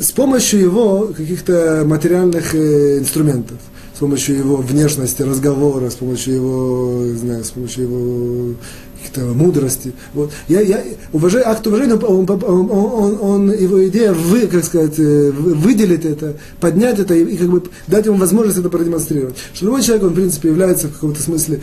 с 0.00 0.10
помощью 0.10 0.60
его 0.60 1.12
каких-то 1.16 1.84
материальных 1.86 2.54
э, 2.54 2.98
инструментов 2.98 3.58
с 3.98 4.00
помощью 4.00 4.36
его 4.36 4.54
внешности, 4.54 5.22
разговора, 5.22 5.90
с 5.90 5.96
помощью 5.96 6.34
его, 6.34 7.04
знаю, 7.16 7.42
с 7.42 7.50
помощью 7.50 7.82
его 7.82 8.54
каких-то 8.98 9.20
мудрости. 9.32 9.92
Вот. 10.14 10.32
Я, 10.48 10.60
я 10.60 10.82
уважаю, 11.12 11.48
акт 11.48 11.66
уважения, 11.66 11.94
он, 11.94 12.28
он, 12.28 12.70
он, 12.70 13.18
он, 13.20 13.52
его 13.52 13.86
идея 13.88 14.12
вы, 14.12 14.46
как 14.46 14.64
сказать, 14.64 14.98
э, 14.98 15.30
выделить 15.30 16.04
это, 16.04 16.36
поднять 16.60 16.98
это 16.98 17.14
и, 17.14 17.24
и 17.24 17.36
как 17.36 17.48
бы 17.48 17.62
дать 17.86 18.06
ему 18.06 18.16
возможность 18.16 18.58
это 18.58 18.68
продемонстрировать. 18.68 19.36
Что 19.54 19.66
любой 19.66 19.82
человек, 19.82 20.04
он 20.04 20.10
в 20.10 20.14
принципе 20.14 20.48
является 20.48 20.88
в 20.88 20.94
каком-то 20.94 21.22
смысле, 21.22 21.60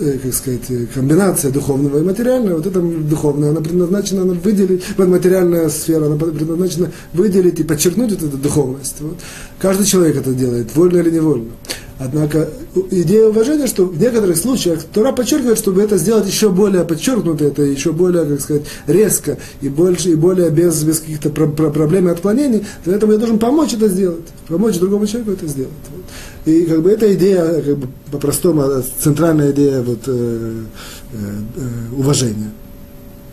э, 0.00 0.18
как 0.22 0.34
сказать, 0.34 0.70
э, 0.70 0.86
комбинация 0.92 1.50
духовного 1.50 1.98
и 1.98 2.02
материального. 2.02 2.56
Вот 2.56 2.66
это 2.66 2.80
духовное, 2.80 3.50
она 3.50 3.60
предназначена 3.60 4.22
она 4.22 4.34
выделить, 4.34 4.82
вот 4.96 5.08
материальная 5.08 5.68
сфера, 5.68 6.06
она 6.06 6.16
предназначена 6.16 6.90
выделить 7.12 7.60
и 7.60 7.64
подчеркнуть 7.64 8.12
вот 8.12 8.22
эту 8.22 8.36
духовность. 8.36 8.96
Вот. 9.00 9.16
Каждый 9.58 9.86
человек 9.86 10.16
это 10.16 10.32
делает, 10.32 10.74
вольно 10.74 10.98
или 10.98 11.10
невольно. 11.10 11.50
Однако 11.98 12.50
идея 12.90 13.26
уважения, 13.26 13.66
что 13.66 13.84
в 13.84 14.00
некоторых 14.00 14.36
случаях 14.36 14.82
Тора 14.82 15.12
подчеркивает, 15.12 15.58
чтобы 15.58 15.82
это 15.82 15.96
сделать 15.98 16.26
еще 16.26 16.50
более 16.50 16.84
подчеркнуто, 16.84 17.44
это 17.44 17.62
еще 17.62 17.92
более, 17.92 18.24
как 18.24 18.40
сказать, 18.40 18.62
резко 18.86 19.38
и 19.60 19.68
больше, 19.68 20.10
и 20.10 20.14
более 20.14 20.50
без, 20.50 20.82
без 20.82 21.00
каких-то 21.00 21.30
про- 21.30 21.46
про- 21.46 21.70
проблем 21.70 22.08
и 22.08 22.12
отклонений, 22.12 22.64
для 22.84 22.96
этого 22.96 23.12
я 23.12 23.18
должен 23.18 23.38
помочь 23.38 23.74
это 23.74 23.88
сделать, 23.88 24.24
помочь 24.48 24.78
другому 24.78 25.06
человеку 25.06 25.32
это 25.32 25.46
сделать. 25.46 25.72
Вот. 25.94 26.52
И 26.52 26.64
как 26.66 26.82
бы 26.82 26.90
эта 26.90 27.12
идея, 27.14 27.62
как 27.62 27.76
бы 27.78 27.88
по-простому, 28.12 28.82
центральная 29.00 29.50
идея 29.52 29.82
вот, 29.82 30.00
э, 30.06 30.62
э, 31.12 31.16
э, 31.56 31.94
уважения. 31.96 32.50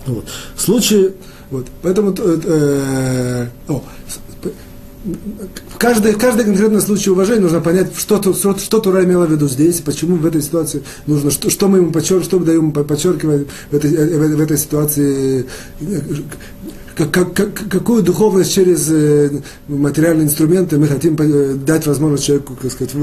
Вот. 0.06 0.26
В 0.56 0.62
случае, 0.62 1.14
вот, 1.52 1.68
поэтому, 1.82 2.16
э, 2.18 2.40
э, 2.46 3.48
о, 3.68 3.84
в 5.04 5.78
каждый, 5.78 6.14
в 6.14 6.18
каждый 6.18 6.46
конкретный 6.46 6.82
случай 6.82 7.10
уважения 7.10 7.42
нужно 7.42 7.60
понять, 7.60 7.90
что, 7.98 8.22
что, 8.34 8.58
что 8.58 8.80
Тура 8.80 9.04
имела 9.04 9.26
в 9.26 9.32
виду 9.32 9.50
здесь, 9.50 9.82
почему 9.82 10.16
в 10.16 10.26
этой 10.26 10.42
ситуации 10.42 10.82
нужно, 11.08 11.30
что, 11.30 11.50
что 11.50 11.68
мы 11.68 11.80
ему 11.80 11.92
подчеркиваем, 11.92 12.24
что 12.24 12.40
мы 12.40 12.46
даем 12.46 12.72
подчеркивать 12.72 13.48
в 13.70 13.76
этой, 13.76 13.92
в, 13.92 14.36
в 14.38 14.40
этой 14.40 14.58
ситуации, 14.58 15.46
как, 16.96 17.12
как, 17.12 17.34
как, 17.34 17.54
какую 17.70 18.02
духовность 18.04 18.54
через 18.54 18.90
э, 18.90 19.42
материальные 19.68 20.28
инструменты 20.28 20.78
мы 20.78 20.88
хотим 20.88 21.18
э, 21.20 21.56
дать 21.56 21.86
возможность 21.86 22.24
человеку, 22.24 22.56
как 22.62 22.72
сказать, 22.72 22.94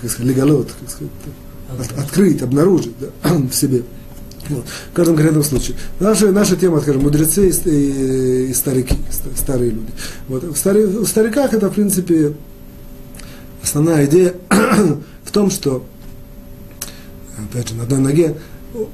как 0.00 0.10
сказать 0.10 0.28
леголот, 0.28 0.68
как 0.80 0.90
сказать, 0.90 1.12
от, 1.76 1.98
открыть, 1.98 2.40
обнаружить 2.40 2.94
да, 3.00 3.08
в 3.50 3.52
себе. 3.52 3.82
Вот. 4.48 4.64
В 4.92 4.94
каждом 4.94 5.16
конкретном 5.16 5.44
случае. 5.44 5.76
Наша, 6.00 6.30
наша 6.32 6.56
тема, 6.56 6.80
скажем, 6.80 7.02
мудрецы 7.02 7.48
и, 7.48 7.68
и, 7.68 8.50
и 8.50 8.54
старики, 8.54 8.96
старые 9.36 9.70
люди. 9.70 9.92
Вот. 10.28 10.44
В, 10.44 10.56
стари, 10.56 10.84
в 10.84 11.06
стариках 11.06 11.52
это, 11.52 11.68
в 11.68 11.74
принципе, 11.74 12.34
основная 13.62 14.06
идея 14.06 14.34
в 15.24 15.30
том, 15.30 15.50
что, 15.50 15.84
опять 17.38 17.68
же, 17.68 17.74
на 17.74 17.82
одной 17.84 18.00
ноге, 18.00 18.36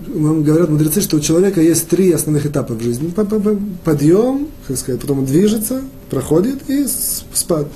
вам 0.06 0.44
говорят 0.44 0.70
мудрецы, 0.70 1.00
что 1.00 1.16
у 1.16 1.20
человека 1.20 1.60
есть 1.60 1.88
три 1.88 2.12
основных 2.12 2.46
этапа 2.46 2.74
в 2.74 2.82
жизни. 2.82 3.12
Подъем, 3.84 4.48
как 4.66 4.78
сказать, 4.78 5.00
потом 5.00 5.20
он 5.20 5.26
движется, 5.26 5.82
проходит 6.10 6.68
и 6.68 6.86
спад. 7.32 7.68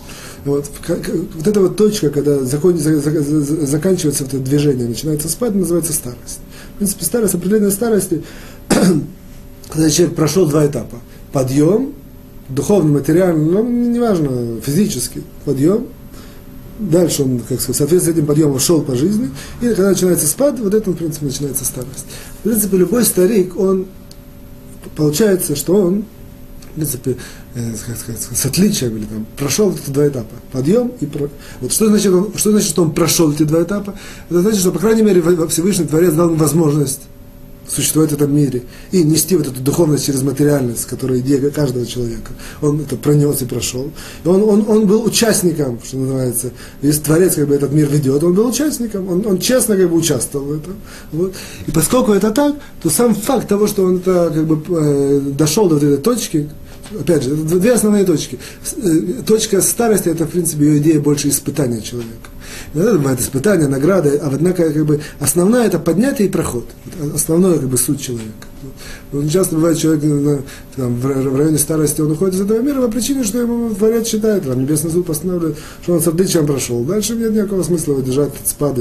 Вот, 0.44 0.70
вот 0.86 1.46
эта 1.46 1.60
вот 1.60 1.76
точка, 1.76 2.10
когда 2.10 2.38
заканчивается 2.38 4.24
это 4.24 4.38
движение, 4.38 4.86
начинается 4.86 5.28
спад, 5.28 5.54
называется 5.54 5.92
старость. 5.92 6.40
В 6.78 6.80
принципе, 6.80 7.04
старость, 7.04 7.34
определение 7.34 7.72
старости, 7.72 8.22
когда 9.68 9.90
человек 9.90 10.14
прошел 10.14 10.46
два 10.46 10.64
этапа. 10.64 11.00
Подъем, 11.32 11.92
духовно, 12.48 12.92
материально, 12.92 13.42
ну, 13.42 13.68
неважно, 13.68 14.60
физически, 14.60 15.24
подъем, 15.44 15.88
дальше 16.78 17.24
он, 17.24 17.40
как 17.40 17.60
сказать, 17.60 17.78
соответственно, 17.78 18.14
этим 18.14 18.26
подъемом 18.26 18.60
шел 18.60 18.82
по 18.82 18.94
жизни, 18.94 19.28
и 19.60 19.66
когда 19.66 19.90
начинается 19.90 20.28
спад, 20.28 20.60
вот 20.60 20.72
это, 20.72 20.88
в 20.92 20.94
принципе, 20.94 21.26
начинается 21.26 21.64
старость. 21.64 22.06
В 22.38 22.42
принципе, 22.44 22.76
любой 22.76 23.04
старик, 23.04 23.58
он, 23.58 23.86
получается, 24.94 25.56
что 25.56 25.74
он, 25.82 26.04
в 26.70 26.74
принципе, 26.74 27.16
э, 27.54 27.74
с 27.74 28.46
отличием, 28.46 28.96
или 28.96 29.04
там, 29.04 29.26
прошел 29.36 29.72
эти 29.72 29.90
два 29.90 30.08
этапа, 30.08 30.34
подъем 30.52 30.92
и 31.00 31.06
про... 31.06 31.28
Вот 31.60 31.72
что 31.72 31.88
значит, 31.88 32.12
что 32.36 32.50
значит, 32.50 32.68
что 32.68 32.82
он 32.82 32.92
прошел 32.92 33.32
эти 33.32 33.42
два 33.42 33.62
этапа? 33.62 33.94
Это 34.30 34.42
значит, 34.42 34.60
что, 34.60 34.72
по 34.72 34.78
крайней 34.78 35.02
мере, 35.02 35.22
Всевышний 35.48 35.86
Творец 35.86 36.14
дал 36.14 36.28
ему 36.28 36.36
возможность 36.36 37.02
существовать 37.68 38.10
в 38.10 38.14
этом 38.14 38.34
мире 38.34 38.62
и 38.90 39.02
нести 39.02 39.36
вот 39.36 39.46
эту 39.46 39.60
духовность 39.60 40.06
через 40.06 40.22
материальность, 40.22 40.86
которая 40.86 41.20
идея 41.20 41.50
каждого 41.50 41.86
человека. 41.86 42.32
Он 42.62 42.80
это 42.80 42.96
пронес 42.96 43.42
и 43.42 43.44
прошел. 43.44 43.90
И 44.24 44.28
он, 44.28 44.42
он, 44.42 44.64
он 44.68 44.86
был 44.86 45.04
участником, 45.04 45.78
что 45.84 45.98
называется. 45.98 46.50
Если 46.82 47.02
Творец 47.02 47.34
как 47.34 47.48
бы 47.48 47.54
этот 47.54 47.72
мир 47.72 47.88
ведет, 47.88 48.22
он 48.22 48.34
был 48.34 48.48
участником, 48.48 49.08
он, 49.08 49.26
он 49.26 49.38
честно 49.38 49.76
как 49.76 49.90
бы 49.90 49.96
участвовал 49.96 50.46
в 50.46 50.52
этом. 50.52 50.74
Вот. 51.12 51.34
И 51.66 51.70
поскольку 51.70 52.12
это 52.12 52.30
так, 52.30 52.56
то 52.82 52.90
сам 52.90 53.14
факт 53.14 53.48
того, 53.48 53.66
что 53.66 53.84
он 53.84 53.98
это, 53.98 54.30
как 54.34 54.46
бы, 54.46 54.62
э, 54.76 55.20
дошел 55.36 55.68
до 55.68 55.74
вот 55.74 55.84
этой 55.84 55.98
точки, 55.98 56.48
опять 56.98 57.22
же, 57.22 57.34
две 57.34 57.72
основные 57.72 58.04
точки. 58.04 58.38
Э, 58.76 59.22
точка 59.26 59.60
старости– 59.60 60.08
это, 60.10 60.26
в 60.26 60.30
принципе, 60.30 60.64
ее 60.66 60.78
идея 60.78 61.00
больше 61.00 61.28
испытания 61.28 61.80
человека. 61.80 62.30
Иногда 62.74 62.92
бывает 62.94 63.20
испытания, 63.20 63.68
награды, 63.68 64.16
а 64.16 64.30
однако 64.32 64.70
как 64.70 64.86
бы, 64.86 65.00
основная– 65.20 65.66
это 65.68 65.78
поднятие 65.78 66.28
и 66.28 66.30
проход. 66.30 66.66
Основное 67.14 67.58
как 67.58 67.68
бы, 67.68 67.76
суть 67.76 68.00
человека. 68.00 68.48
Вот 69.12 69.30
часто 69.30 69.54
бывает 69.54 69.78
человек 69.78 70.02
на, 70.02 70.42
там, 70.76 71.00
в 71.00 71.36
районе 71.36 71.58
старости, 71.58 72.00
он 72.00 72.12
уходит 72.12 72.34
из 72.34 72.40
этого 72.40 72.60
мира 72.60 72.82
по 72.82 72.88
причине, 72.88 73.24
что 73.24 73.38
ему 73.38 73.70
дворец 73.70 74.08
считает, 74.08 74.44
там, 74.44 74.60
Небесный 74.60 74.90
суд 74.90 75.06
постановляет, 75.06 75.56
что 75.82 75.94
он 75.94 76.00
с 76.00 76.08
отличием 76.08 76.46
прошел. 76.46 76.82
Дальше 76.84 77.14
нет 77.14 77.32
никакого 77.32 77.62
смысла 77.62 77.92
его 77.92 78.02
держать 78.02 78.32
от. 78.34 78.78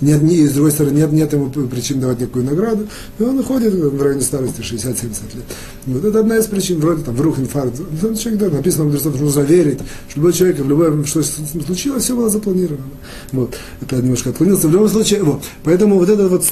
Нет, 0.00 0.22
ни, 0.22 0.46
с 0.46 0.52
другой 0.52 0.70
стороны, 0.72 0.96
нет, 0.96 1.12
нет 1.12 1.32
ему 1.32 1.50
причин 1.50 2.00
давать 2.00 2.20
никакую 2.20 2.44
награду. 2.44 2.86
И 3.18 3.22
он 3.22 3.38
уходит 3.38 3.74
в 3.74 4.02
районе 4.02 4.20
старости 4.20 4.60
60-70 4.60 4.96
лет. 5.34 5.44
Вот 5.86 6.04
это 6.04 6.20
одна 6.20 6.36
из 6.36 6.46
причин, 6.46 6.80
вроде 6.80 7.02
там, 7.02 7.14
вдруг 7.14 7.38
инфаркт. 7.38 7.76
Человек, 8.18 8.40
да, 8.40 8.48
написано 8.50 8.84
мудрецов, 8.84 9.20
нужно 9.20 9.40
верить, 9.40 9.78
что 10.08 10.18
любой 10.20 10.32
человек, 10.32 10.58
в 10.58 10.68
любое, 10.68 11.04
что 11.04 11.22
случилось, 11.22 12.04
все 12.04 12.14
было 12.14 12.28
запланировано. 12.28 12.84
Вот. 13.32 13.56
Это 13.80 13.96
немножко 13.96 14.30
отклонился. 14.30 14.68
В 14.68 14.72
любом 14.72 14.88
случае, 14.88 15.22
вот. 15.22 15.42
Поэтому 15.64 15.98
вот 15.98 16.08
этот 16.08 16.30
вот 16.30 16.44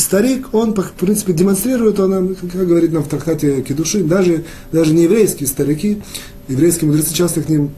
старик, 0.00 0.48
он, 0.52 0.74
в 0.74 0.92
принципе, 0.92 1.32
демонстрирует, 1.32 2.00
он, 2.00 2.34
как 2.34 2.66
говорит 2.66 2.92
нам 2.92 3.02
в 3.02 3.08
трактате 3.08 3.62
Кедушин, 3.62 4.08
даже, 4.08 4.44
даже 4.72 4.92
не 4.92 5.04
еврейские 5.04 5.48
старики, 5.48 6.02
еврейские 6.48 6.90
мудрецы 6.90 7.14
часто 7.14 7.42
к 7.42 7.48
ним 7.48 7.70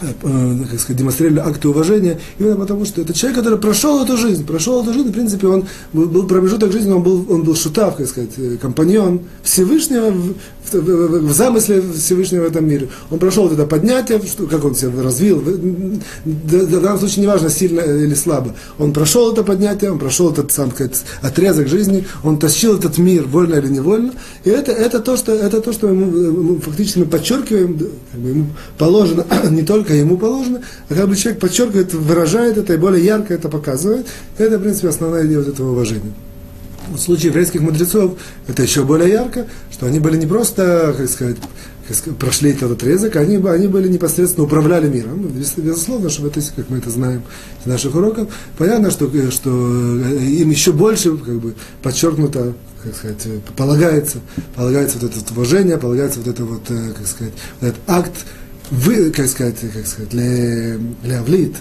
э, 0.00 0.56
как 0.70 0.80
сказать, 0.80 0.96
демонстрировали 0.96 1.40
акты 1.40 1.68
уважения, 1.68 2.18
именно 2.38 2.56
потому 2.56 2.84
что 2.84 3.02
это 3.02 3.12
человек, 3.12 3.38
который 3.38 3.58
прошел 3.58 4.02
эту 4.02 4.16
жизнь, 4.16 4.46
прошел 4.46 4.82
эту 4.82 4.92
жизнь, 4.92 5.10
в 5.10 5.12
принципе, 5.12 5.46
он 5.46 5.64
был, 5.92 6.06
был 6.06 6.26
промежуток 6.26 6.72
жизни, 6.72 6.92
он 6.92 7.02
был, 7.02 7.26
он 7.28 7.42
был 7.42 7.54
шутав, 7.54 7.96
как 7.96 8.06
сказать, 8.06 8.30
э, 8.36 8.56
компаньон 8.60 9.20
Всевышнего 9.42 10.14
в, 10.72 10.74
в, 10.74 11.28
в 11.28 11.32
замысле 11.32 11.82
Всевышнего 11.82 12.44
в 12.44 12.46
этом 12.46 12.68
мире. 12.68 12.88
Он 13.10 13.18
прошел 13.18 13.44
вот 13.44 13.52
это 13.52 13.66
поднятие, 13.66 14.20
что, 14.22 14.46
как 14.46 14.64
он 14.64 14.74
себя 14.74 15.02
развил, 15.02 15.40
в, 15.40 16.00
в, 16.24 16.80
данном 16.80 16.98
случае 16.98 17.24
неважно, 17.24 17.50
сильно 17.50 17.80
или 17.80 18.14
слабо. 18.14 18.54
Он 18.78 18.92
прошел 18.92 19.32
это 19.32 19.42
поднятие, 19.42 19.92
он 19.92 19.98
прошел 19.98 20.30
этот 20.32 20.52
сам 20.52 20.70
сказать, 20.70 21.02
отрезок 21.22 21.68
жизни, 21.68 22.06
он 22.22 22.38
тащил 22.38 22.78
этот 22.78 22.98
мир, 22.98 23.24
вольно 23.24 23.54
или 23.56 23.68
невольно, 23.68 24.12
и 24.44 24.50
это, 24.50 24.72
это, 24.72 25.00
то, 25.00 25.16
что, 25.16 25.32
это 25.32 25.60
то, 25.60 25.72
что 25.72 25.88
ему, 25.88 26.16
ему 26.16 26.60
фактически 26.60 27.00
мы 27.00 27.06
подчеркиваем, 27.06 27.78
как 28.12 28.20
бы 28.20 28.28
ему 28.28 28.46
положено 28.78 29.26
не 29.50 29.62
только 29.62 29.94
ему 29.94 30.16
положено, 30.16 30.62
а 30.88 30.94
как 30.94 31.08
бы 31.08 31.16
человек 31.16 31.40
подчеркивает, 31.40 31.94
выражает 31.94 32.58
это 32.58 32.74
и 32.74 32.76
более 32.76 33.04
ярко 33.04 33.34
это 33.34 33.48
показывает, 33.48 34.06
это, 34.38 34.58
в 34.58 34.62
принципе, 34.62 34.88
основная 34.88 35.26
идея 35.26 35.38
вот 35.38 35.48
этого 35.48 35.72
уважения. 35.72 36.12
В 36.90 36.98
случае 36.98 37.28
еврейских 37.28 37.60
мудрецов 37.60 38.18
это 38.46 38.62
еще 38.62 38.84
более 38.84 39.10
ярко, 39.10 39.46
что 39.72 39.86
они 39.86 40.00
были 40.00 40.16
не 40.16 40.26
просто, 40.26 40.94
как 40.96 41.08
сказать, 41.08 41.36
прошли 42.18 42.50
этот 42.50 42.72
отрезок, 42.72 43.16
они, 43.16 43.36
они 43.36 43.68
были 43.68 43.88
непосредственно 43.88 44.46
управляли 44.46 44.88
миром. 44.88 45.26
Безусловно, 45.56 46.08
что 46.08 46.22
в 46.22 46.26
этой, 46.26 46.42
как 46.56 46.70
мы 46.70 46.78
это 46.78 46.90
знаем 46.90 47.22
из 47.60 47.66
наших 47.66 47.94
уроков, 47.94 48.28
понятно, 48.56 48.90
что, 48.90 49.10
что 49.30 49.50
им 49.50 50.50
еще 50.50 50.72
больше 50.72 51.16
как 51.16 51.40
бы, 51.40 51.54
подчеркнуто 51.82 52.54
как 52.82 52.94
сказать, 52.94 53.26
полагается, 53.56 54.18
полагается 54.54 54.98
вот 54.98 55.16
это 55.16 55.32
уважение, 55.32 55.78
полагается 55.78 56.18
вот 56.18 56.28
это 56.28 56.44
вот, 56.44 56.70
э, 56.70 56.92
как 56.94 57.06
сказать, 57.06 57.32
вот 57.60 57.68
этот 57.68 57.80
акт 57.86 58.12
вы, 58.70 59.10
как 59.10 59.26
сказать, 59.28 59.56
как 59.72 59.86
сказать, 59.86 60.10
для, 60.10 60.76
для 61.02 61.20
Авлит, 61.20 61.54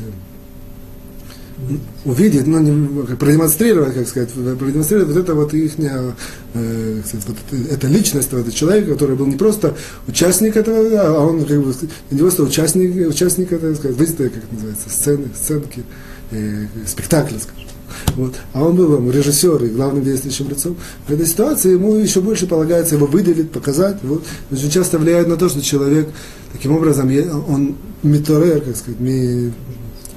увидеть, 2.05 2.47
ну, 2.47 3.03
продемонстрировать, 3.17 3.93
как 3.93 4.07
сказать, 4.07 4.29
продемонстрировать 4.31 5.09
вот 5.09 5.17
это 5.17 5.33
вот 5.33 5.53
их, 5.53 5.73
э, 5.79 6.11
вот 6.53 7.37
это, 7.69 7.87
личность, 7.87 8.31
вот 8.31 8.41
этот 8.41 8.53
человек, 8.53 8.87
который 8.89 9.15
был 9.15 9.25
не 9.25 9.35
просто 9.35 9.75
участник 10.07 10.55
этого, 10.57 10.79
а 11.01 11.19
он 11.19 11.45
как 11.45 11.61
бы 11.63 11.73
не 12.11 12.19
просто 12.19 12.43
участник, 12.43 13.09
участник 13.09 13.51
это, 13.51 13.73
сказать, 13.75 13.97
выставки, 13.97 14.33
как 14.33 14.43
это 14.43 14.53
называется, 14.53 14.89
сцены, 14.89 15.27
сценки, 15.35 15.83
э, 16.31 16.65
спектакля, 16.85 17.39
скажем. 17.39 17.69
Вот. 18.15 18.35
А 18.53 18.63
он 18.63 18.75
был 18.75 19.09
режиссер 19.11 19.63
и 19.63 19.69
главным 19.69 20.03
действующим 20.03 20.49
лицом. 20.49 20.75
В 21.07 21.11
этой 21.11 21.25
ситуации 21.25 21.73
ему 21.73 21.95
еще 21.95 22.21
больше 22.21 22.47
полагается 22.47 22.95
его 22.95 23.05
выделить, 23.05 23.51
показать. 23.51 23.97
Вот. 24.03 24.23
Очень 24.51 24.69
часто 24.69 24.97
влияет 24.97 25.27
на 25.27 25.37
то, 25.37 25.49
что 25.49 25.61
человек 25.61 26.09
таким 26.51 26.71
образом, 26.73 27.11
он 27.47 27.75
миторер, 28.01 28.61
как 28.61 28.75
сказать, 28.75 28.99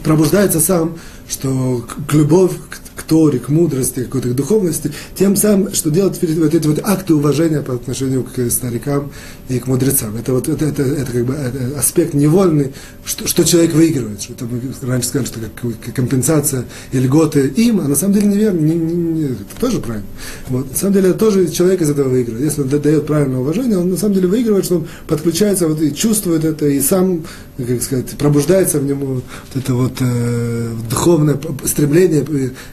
пробуждается 0.03 0.61
сам, 0.61 0.97
что 1.29 1.87
любовь 2.13 2.57
к 2.71 2.86
Торе, 3.07 3.39
к 3.39 3.49
мудрости, 3.49 4.05
какой-то 4.05 4.35
духовности, 4.35 4.93
тем 5.15 5.37
самым, 5.37 5.73
что 5.73 5.91
делать 5.91 6.19
вот 6.21 6.55
эти 6.55 6.67
вот 6.67 6.81
акты 6.83 7.15
уважения 7.15 7.63
по 7.63 7.75
отношению 7.75 8.25
к 8.25 8.51
старикам 8.51 9.11
и 9.49 9.59
к 9.59 9.67
мудрецам. 9.67 10.17
Это 10.17 10.33
вот 10.33 10.49
это, 10.49 10.65
это, 10.65 10.83
это 10.83 11.13
как 11.13 11.25
бы 11.25 11.37
аспект 11.77 12.15
невольный, 12.15 12.73
что, 13.05 13.27
что 13.27 13.45
человек 13.45 13.75
выигрывает. 13.75 14.23
Что 14.23 14.35
это 14.35 14.45
мы 14.47 14.61
раньше 14.83 15.09
сказали, 15.09 15.27
что 15.27 15.41
как 15.85 15.95
компенсация 15.95 16.65
и 16.93 16.99
льготы 16.99 17.47
им, 17.57 17.81
а 17.81 17.89
на 17.89 17.95
самом 17.95 18.15
деле 18.15 18.27
неверно, 18.27 18.61
не, 18.61 18.75
не, 18.75 18.95
не, 18.95 19.25
это 19.25 19.61
тоже 19.61 19.81
правильно. 19.81 20.07
Вот. 20.49 20.71
На 20.71 20.77
самом 20.77 20.95
деле 20.95 21.13
тоже 21.13 21.49
человек 21.49 21.83
из 21.83 21.91
этого 21.91 22.09
выигрывает. 22.09 22.45
Если 22.45 22.63
он 22.63 22.69
дает 22.69 23.07
правильное 23.07 23.39
уважение, 23.39 23.79
он 23.79 23.91
на 23.91 23.97
самом 23.97 24.15
деле 24.15 24.29
выигрывает, 24.29 24.65
что 24.65 24.77
он 24.77 24.89
подключается 25.07 25.69
вот, 25.69 25.81
и 25.81 25.95
чувствует 25.95 26.45
это, 26.45 26.67
и 26.67 26.81
сам, 26.81 27.25
как 27.57 27.83
сказать, 27.83 28.11
пробуждается 28.19 28.81
в 28.81 28.85
нему 28.85 29.07
вот 29.07 29.25
это 29.55 29.75
вот 29.75 29.93
э, 30.01 30.69
духовное 30.91 31.39
стремление, 31.65 32.25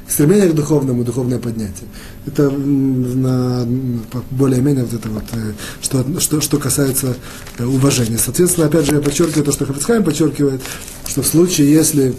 стремление 0.07 0.22
к 0.25 0.53
духовному, 0.53 1.03
духовное 1.03 1.39
поднятие. 1.39 1.87
Это 2.25 2.49
на, 2.49 3.65
более-менее 4.31 4.85
вот 4.85 4.93
это 4.93 5.09
вот, 5.09 5.23
э, 5.33 5.53
что, 5.81 6.19
что, 6.19 6.41
что 6.41 6.57
касается 6.57 7.15
э, 7.57 7.65
уважения. 7.65 8.17
Соответственно, 8.17 8.67
опять 8.67 8.85
же, 8.85 8.95
я 8.95 9.01
подчеркиваю 9.01 9.45
то, 9.45 9.51
что 9.51 9.65
Хафицхайм 9.65 10.03
подчеркивает, 10.03 10.61
что 11.07 11.21
в 11.21 11.27
случае, 11.27 11.71
если 11.71 12.15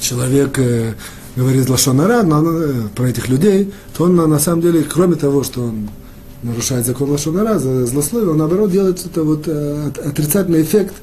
человек 0.00 0.58
э, 0.58 0.94
говорит 1.36 1.68
Лашонара 1.68 2.22
но, 2.22 2.88
про 2.94 3.08
этих 3.08 3.28
людей, 3.28 3.72
то 3.96 4.04
он 4.04 4.16
на, 4.16 4.38
самом 4.38 4.62
деле, 4.62 4.84
кроме 4.84 5.16
того, 5.16 5.42
что 5.42 5.62
он 5.62 5.88
нарушает 6.42 6.86
закон 6.86 7.10
Лашонара, 7.10 7.58
злословие, 7.58 8.30
он 8.30 8.38
наоборот 8.38 8.70
делает 8.70 9.04
это 9.04 9.22
вот 9.22 9.48
отрицательный 9.48 10.62
эффект 10.62 10.94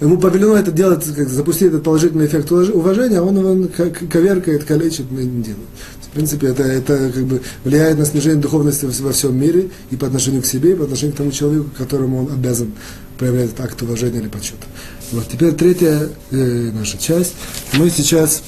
ему 0.00 0.18
повелено 0.18 0.56
это 0.56 0.72
делать, 0.72 1.04
как 1.04 1.28
запустить 1.28 1.68
этот 1.68 1.82
положительный 1.82 2.26
эффект 2.26 2.50
уважения, 2.50 3.18
а 3.18 3.22
он 3.22 3.38
его 3.38 3.68
коверкает, 4.10 4.64
калечит, 4.64 5.10
но 5.10 5.20
не 5.20 5.42
делает. 5.42 5.68
В 6.02 6.12
принципе, 6.12 6.48
это, 6.48 6.64
это 6.64 7.12
как 7.14 7.24
бы 7.24 7.40
влияет 7.64 7.96
на 7.98 8.04
снижение 8.04 8.40
духовности 8.40 8.84
во 8.84 9.12
всем 9.12 9.38
мире 9.38 9.70
и 9.90 9.96
по 9.96 10.06
отношению 10.06 10.42
к 10.42 10.46
себе, 10.46 10.72
и 10.72 10.74
по 10.74 10.84
отношению 10.84 11.14
к 11.14 11.18
тому 11.18 11.30
человеку, 11.30 11.70
которому 11.76 12.24
он 12.24 12.32
обязан 12.32 12.72
проявлять 13.16 13.50
этот 13.50 13.60
акт 13.60 13.82
уважения 13.82 14.18
или 14.18 14.28
почета. 14.28 14.66
Вот, 15.12 15.28
теперь 15.28 15.52
третья 15.52 16.08
э, 16.30 16.70
наша 16.72 16.98
часть. 16.98 17.34
Мы 17.74 17.90
сейчас 17.90 18.42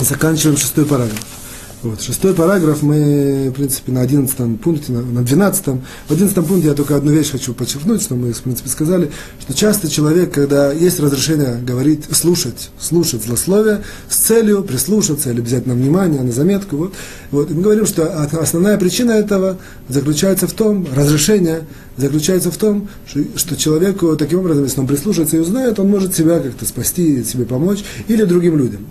заканчиваем 0.00 0.56
шестой 0.56 0.86
параграф. 0.86 1.39
Вот, 1.82 2.02
шестой 2.02 2.34
параграф 2.34 2.82
мы, 2.82 3.48
в 3.48 3.52
принципе, 3.52 3.90
на 3.90 4.02
одиннадцатом 4.02 4.58
пункте, 4.58 4.92
на, 4.92 5.00
на 5.00 5.22
двенадцатом. 5.22 5.82
В 6.08 6.12
одиннадцатом 6.12 6.44
пункте 6.44 6.68
я 6.68 6.74
только 6.74 6.94
одну 6.94 7.10
вещь 7.10 7.30
хочу 7.30 7.54
подчеркнуть, 7.54 8.02
что 8.02 8.16
мы, 8.16 8.34
в 8.34 8.40
принципе, 8.42 8.68
сказали, 8.68 9.10
что 9.40 9.54
часто 9.54 9.88
человек, 9.88 10.30
когда 10.30 10.74
есть 10.74 11.00
разрешение 11.00 11.58
говорить, 11.66 12.04
слушать, 12.12 12.68
слушать 12.78 13.24
злословие 13.24 13.82
с 14.10 14.16
целью 14.16 14.62
прислушаться 14.62 15.30
или 15.30 15.40
взять 15.40 15.66
на 15.66 15.72
внимание, 15.72 16.20
на 16.20 16.32
заметку, 16.32 16.76
вот, 16.76 16.92
вот, 17.30 17.50
и 17.50 17.54
мы 17.54 17.62
говорим, 17.62 17.86
что 17.86 18.12
основная 18.14 18.76
причина 18.76 19.12
этого 19.12 19.56
заключается 19.88 20.46
в 20.46 20.52
том, 20.52 20.86
разрешение 20.94 21.62
заключается 21.96 22.50
в 22.50 22.58
том, 22.58 22.88
что, 23.06 23.20
что 23.36 23.56
человеку 23.56 24.14
таким 24.18 24.40
образом, 24.40 24.64
если 24.64 24.80
он 24.80 24.86
прислушается 24.86 25.38
и 25.38 25.40
узнает, 25.40 25.78
он 25.78 25.88
может 25.88 26.14
себя 26.14 26.40
как-то 26.40 26.66
спасти, 26.66 27.24
себе 27.24 27.46
помочь 27.46 27.82
или 28.06 28.24
другим 28.24 28.58
людям 28.58 28.86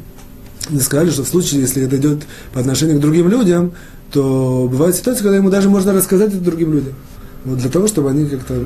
мы 0.70 0.80
сказали, 0.82 1.10
что 1.10 1.24
в 1.24 1.28
случае, 1.28 1.62
если 1.62 1.84
это 1.84 1.98
идет 1.98 2.24
по 2.54 2.60
отношению 2.60 2.98
к 2.98 3.02
другим 3.02 3.30
людям, 3.30 3.74
то 4.12 4.68
бывает 4.72 4.96
ситуация, 4.96 5.24
когда 5.24 5.38
ему 5.38 5.50
даже 5.50 5.70
можно 5.70 5.94
рассказать 5.94 6.34
это 6.34 6.44
другим 6.44 6.74
людям. 6.74 6.94
Вот 7.46 7.60
для 7.60 7.70
того, 7.70 7.88
чтобы 7.88 8.10
они 8.10 8.26
как-то 8.26 8.62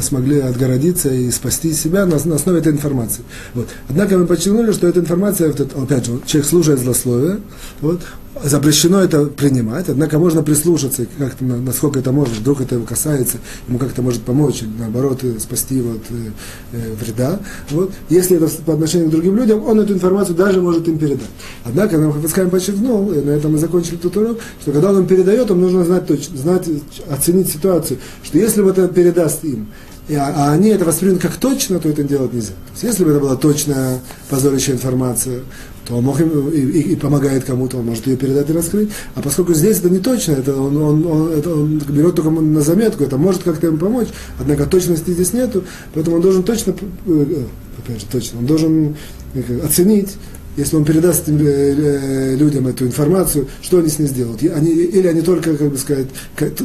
смогли 0.00 0.40
отгородиться 0.40 1.12
и 1.12 1.30
спасти 1.30 1.72
себя 1.72 2.06
на, 2.06 2.16
на 2.24 2.36
основе 2.36 2.60
этой 2.60 2.72
информации. 2.72 3.22
Вот. 3.52 3.68
Однако 3.88 4.16
мы 4.16 4.26
подчеркнули, 4.26 4.72
что 4.72 4.86
эта 4.86 5.00
информация, 5.00 5.50
опять 5.50 6.06
же, 6.06 6.20
человек 6.24 6.48
служит 6.48 6.78
злословие, 6.80 7.40
вот, 7.82 8.00
запрещено 8.42 9.00
это 9.00 9.26
принимать, 9.26 9.88
однако 9.88 10.18
можно 10.18 10.42
прислушаться, 10.42 11.06
как-то, 11.18 11.44
насколько 11.44 11.98
это 11.98 12.12
может, 12.12 12.34
вдруг 12.34 12.60
это 12.60 12.74
его 12.74 12.84
касается, 12.84 13.38
ему 13.68 13.78
как-то 13.78 14.02
может 14.02 14.22
помочь, 14.22 14.62
наоборот, 14.78 15.20
э, 15.22 15.38
спасти 15.38 15.76
его 15.76 15.92
от 15.92 16.02
э, 16.10 16.30
э, 16.72 16.94
вреда. 17.00 17.40
Вот. 17.70 17.92
Если 18.08 18.36
это 18.36 18.48
по 18.64 18.74
отношению 18.74 19.08
к 19.08 19.12
другим 19.12 19.36
людям, 19.36 19.64
он 19.64 19.80
эту 19.80 19.94
информацию 19.94 20.34
даже 20.36 20.60
может 20.60 20.88
им 20.88 20.98
передать. 20.98 21.28
Однако, 21.64 21.98
нам 21.98 22.12
Хафицкайм 22.12 22.50
подчеркнул, 22.50 23.12
и 23.12 23.20
на 23.20 23.30
этом 23.30 23.52
мы 23.52 23.58
закончили 23.58 23.96
тот 23.96 24.16
урок, 24.16 24.38
что 24.60 24.72
когда 24.72 24.90
он 24.90 25.00
им 25.00 25.06
передает, 25.06 25.50
им 25.50 25.60
нужно 25.60 25.84
знать 25.84 26.06
точно, 26.06 26.36
знать, 26.36 26.68
оценить 27.10 27.50
ситуацию, 27.50 27.98
что 28.22 28.38
если 28.38 28.62
он 28.62 28.70
это 28.70 28.88
передаст 28.88 29.44
им, 29.44 29.68
а, 30.10 30.32
а 30.36 30.52
они 30.52 30.68
это 30.68 30.84
воспримут 30.84 31.22
как 31.22 31.36
точно, 31.36 31.78
то 31.78 31.88
это 31.88 32.02
делать 32.02 32.32
нельзя. 32.32 32.48
То 32.48 32.72
есть, 32.72 32.82
если 32.82 33.04
бы 33.04 33.10
это 33.10 33.20
была 33.20 33.36
точная 33.36 34.00
позорящая 34.28 34.76
информация, 34.76 35.40
то 35.86 35.96
он 35.96 36.04
мог 36.04 36.20
им, 36.20 36.48
и, 36.48 36.58
и, 36.58 36.92
и 36.92 36.96
помогает 36.96 37.44
кому-то, 37.44 37.78
он 37.78 37.86
может 37.86 38.06
ее 38.06 38.16
передать 38.16 38.48
и 38.50 38.52
раскрыть. 38.52 38.90
А 39.14 39.22
поскольку 39.22 39.54
здесь 39.54 39.78
это 39.78 39.90
не 39.90 39.98
точно, 39.98 40.32
это 40.32 40.56
он, 40.56 40.76
он, 40.76 41.06
он, 41.06 41.32
это 41.32 41.54
он 41.54 41.78
берет 41.78 42.14
только 42.14 42.30
на 42.30 42.60
заметку, 42.60 43.04
это 43.04 43.16
может 43.16 43.42
как-то 43.42 43.66
ему 43.66 43.78
помочь, 43.78 44.08
однако 44.38 44.66
точности 44.66 45.10
здесь 45.10 45.32
нету, 45.32 45.64
поэтому 45.92 46.16
он 46.16 46.22
должен 46.22 46.42
точно, 46.42 46.72
э, 46.72 46.74
э, 47.06 47.44
опять 47.78 48.00
же, 48.00 48.06
точно, 48.10 48.38
он 48.38 48.46
должен 48.46 48.96
э, 49.34 49.60
оценить, 49.62 50.16
если 50.56 50.76
он 50.76 50.84
передаст 50.84 51.26
людям 51.26 52.68
эту 52.68 52.86
информацию, 52.86 53.48
что 53.60 53.78
они 53.78 53.88
с 53.88 53.98
ней 53.98 54.06
сделают. 54.06 54.40
Они, 54.54 54.70
или 54.70 55.08
они 55.08 55.20
только, 55.20 55.56
как 55.56 55.68
бы 55.68 55.76
сказать, 55.76 56.06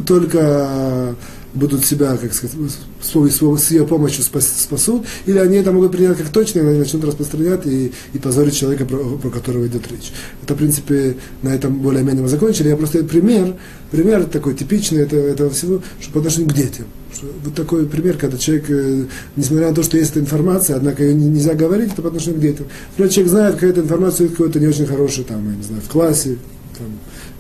только 0.06 1.16
будут 1.54 1.86
себя, 1.86 2.16
как 2.18 2.34
сказать, 2.34 2.56
с, 3.02 3.12
с 3.12 3.72
ее 3.72 3.88
помощью 3.88 4.24
спасут, 4.24 5.06
или 5.26 5.38
они 5.38 5.58
это 5.58 5.72
могут 5.72 5.92
принять 5.92 6.18
как 6.18 6.30
точно, 6.30 6.60
и 6.60 6.62
они 6.66 6.80
начнут 6.80 7.04
распространять 7.04 7.66
и, 7.66 7.92
и 8.14 8.20
позорить 8.20 8.56
человека, 8.56 8.86
про, 8.86 9.18
про 9.18 9.30
которого 9.30 9.66
идет 9.68 9.92
речь. 9.92 10.12
Это, 10.44 10.54
в 10.54 10.58
принципе, 10.58 11.18
на 11.42 11.50
этом 11.50 11.80
более-менее 11.80 12.24
мы 12.24 12.30
закончили. 12.30 12.70
Я 12.70 12.78
просто 12.78 13.04
пример, 13.04 13.56
пример 13.92 14.26
такой 14.26 14.54
типичный 14.54 15.02
этого, 15.02 15.22
этого 15.22 15.50
всего, 15.50 15.82
что 16.00 16.12
по 16.12 16.20
отношению 16.20 16.50
к 16.50 16.54
детям. 16.54 16.86
Что, 17.14 17.28
вот 17.44 17.56
такой 17.56 17.88
пример, 17.88 18.18
когда 18.18 18.38
человек, 18.38 18.66
э, 18.70 19.06
несмотря 19.36 19.70
на 19.70 19.76
то, 19.76 19.82
что 19.82 19.98
есть 19.98 20.12
эта 20.12 20.20
информация, 20.20 20.76
однако 20.76 21.04
ее 21.04 21.16
нельзя 21.16 21.56
говорить, 21.56 21.94
это 21.94 22.02
по 22.02 22.10
отношению 22.10 22.40
к 22.40 22.44
детям. 22.44 22.68
Например, 22.92 23.12
человек 23.12 23.32
знает 23.32 23.56
какая-то 23.56 23.82
информация, 23.82 24.28
какой-то 24.28 24.60
не 24.60 24.68
очень 24.68 24.86
хороший, 24.86 25.24
там, 25.24 25.50
я 25.50 25.56
не 25.56 25.64
знаю, 25.64 25.82
в 25.82 25.90
классе, 25.90 26.38
там, 26.78 26.88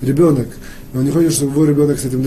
ребенок, 0.01 0.47
он 0.94 1.06
не 1.06 1.12
хочет, 1.12 1.34
чтобы 1.34 1.54
его 1.54 1.66
ребенок 1.66 2.00
с 2.00 2.06
этим 2.06 2.24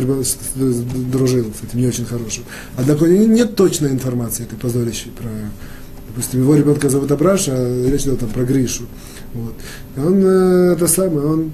дружил, 1.10 1.46
с 1.46 1.64
этим 1.64 1.80
не 1.80 1.86
очень 1.86 2.04
хорошим. 2.04 2.44
Однако 2.76 3.04
у 3.04 3.06
него 3.06 3.24
нет 3.24 3.56
точной 3.56 3.90
информации 3.90 4.44
этой 4.44 4.56
позорящей 4.56 5.10
про, 5.10 5.28
Допустим, 6.08 6.42
его 6.42 6.54
ребенка 6.54 6.90
зовут 6.90 7.10
Абраша, 7.10 7.52
а 7.54 7.90
речь 7.90 8.02
идет 8.02 8.20
там 8.20 8.28
про 8.28 8.44
Гришу. 8.44 8.82
Вот. 9.32 9.54
И 9.96 10.00
он 10.00 10.22
э, 10.22 10.74
это 10.74 10.86
самое, 10.86 11.26
он 11.26 11.52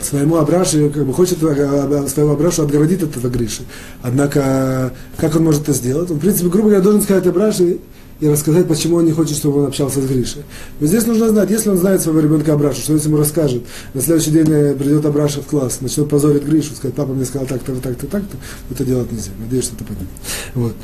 своему 0.00 0.36
Абраше, 0.36 0.88
как 0.90 1.04
бы 1.04 1.12
хочет 1.12 1.38
своего 1.38 2.32
Абрашу 2.32 2.62
отгородить 2.62 3.02
от 3.02 3.16
этого 3.16 3.28
Гриши. 3.28 3.62
Однако, 4.02 4.92
как 5.16 5.34
он 5.34 5.44
может 5.44 5.62
это 5.62 5.72
сделать? 5.72 6.10
Он, 6.10 6.18
в 6.18 6.20
принципе, 6.20 6.48
грубо 6.48 6.68
говоря, 6.68 6.82
должен 6.82 7.02
сказать 7.02 7.26
Абраше, 7.26 7.78
и 8.20 8.28
рассказать, 8.28 8.66
почему 8.66 8.96
он 8.96 9.04
не 9.04 9.12
хочет, 9.12 9.36
чтобы 9.36 9.60
он 9.60 9.66
общался 9.66 10.00
с 10.00 10.06
Гришей. 10.06 10.42
Но 10.80 10.86
здесь 10.86 11.06
нужно 11.06 11.28
знать, 11.28 11.50
если 11.50 11.70
он 11.70 11.78
знает 11.78 12.00
своего 12.00 12.20
ребенка 12.20 12.52
Абраша, 12.52 12.80
что 12.80 12.94
если 12.94 13.08
ему 13.08 13.18
расскажет, 13.18 13.62
на 13.94 14.00
следующий 14.00 14.30
день 14.30 14.50
э, 14.50 14.74
придет 14.74 15.04
Абраша 15.04 15.40
в 15.40 15.46
класс, 15.46 15.78
начнет 15.80 16.08
позорить 16.08 16.42
Гришу, 16.42 16.74
сказать, 16.74 16.96
папа 16.96 17.12
мне 17.12 17.24
сказал 17.24 17.46
так-то, 17.46 17.74
так-то, 17.76 18.06
так-то, 18.06 18.36
это 18.70 18.84
делать 18.84 19.12
нельзя. 19.12 19.30
Надеюсь, 19.38 19.64
что 19.64 19.76
это 19.76 19.84
понятно. 19.84 20.08
Вот. 20.54 20.74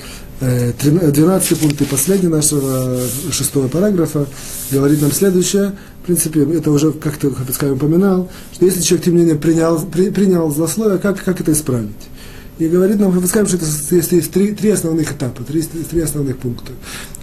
12 0.40 1.52
э, 1.52 1.56
пункт 1.56 1.80
и 1.80 1.84
последний 1.84 2.28
нашего 2.28 3.00
шестого 3.30 3.68
параграфа 3.68 4.26
говорит 4.70 5.00
нам 5.00 5.12
следующее. 5.12 5.72
В 6.02 6.06
принципе, 6.06 6.42
это 6.42 6.70
уже 6.70 6.92
как-то, 6.92 7.30
как 7.30 7.52
сказать, 7.54 7.76
упоминал, 7.76 8.28
что 8.52 8.66
если 8.66 8.82
человек, 8.82 9.06
тем 9.06 9.14
не 9.14 9.22
менее, 9.22 9.36
принял, 9.36 9.80
при, 9.80 10.10
принял 10.10 10.50
злословие, 10.50 10.98
как, 10.98 11.22
как 11.24 11.40
это 11.40 11.52
исправить? 11.52 11.90
И 12.58 12.68
говорит 12.68 13.00
нам, 13.00 13.12
мы 13.12 13.26
скажем, 13.26 13.48
что 13.48 13.56
это 13.56 14.14
есть, 14.14 14.30
три, 14.30 14.52
три 14.52 14.70
основных 14.70 15.12
этапа, 15.12 15.42
три, 15.42 15.62
три 15.62 16.00
основных 16.00 16.38
пункта. 16.38 16.70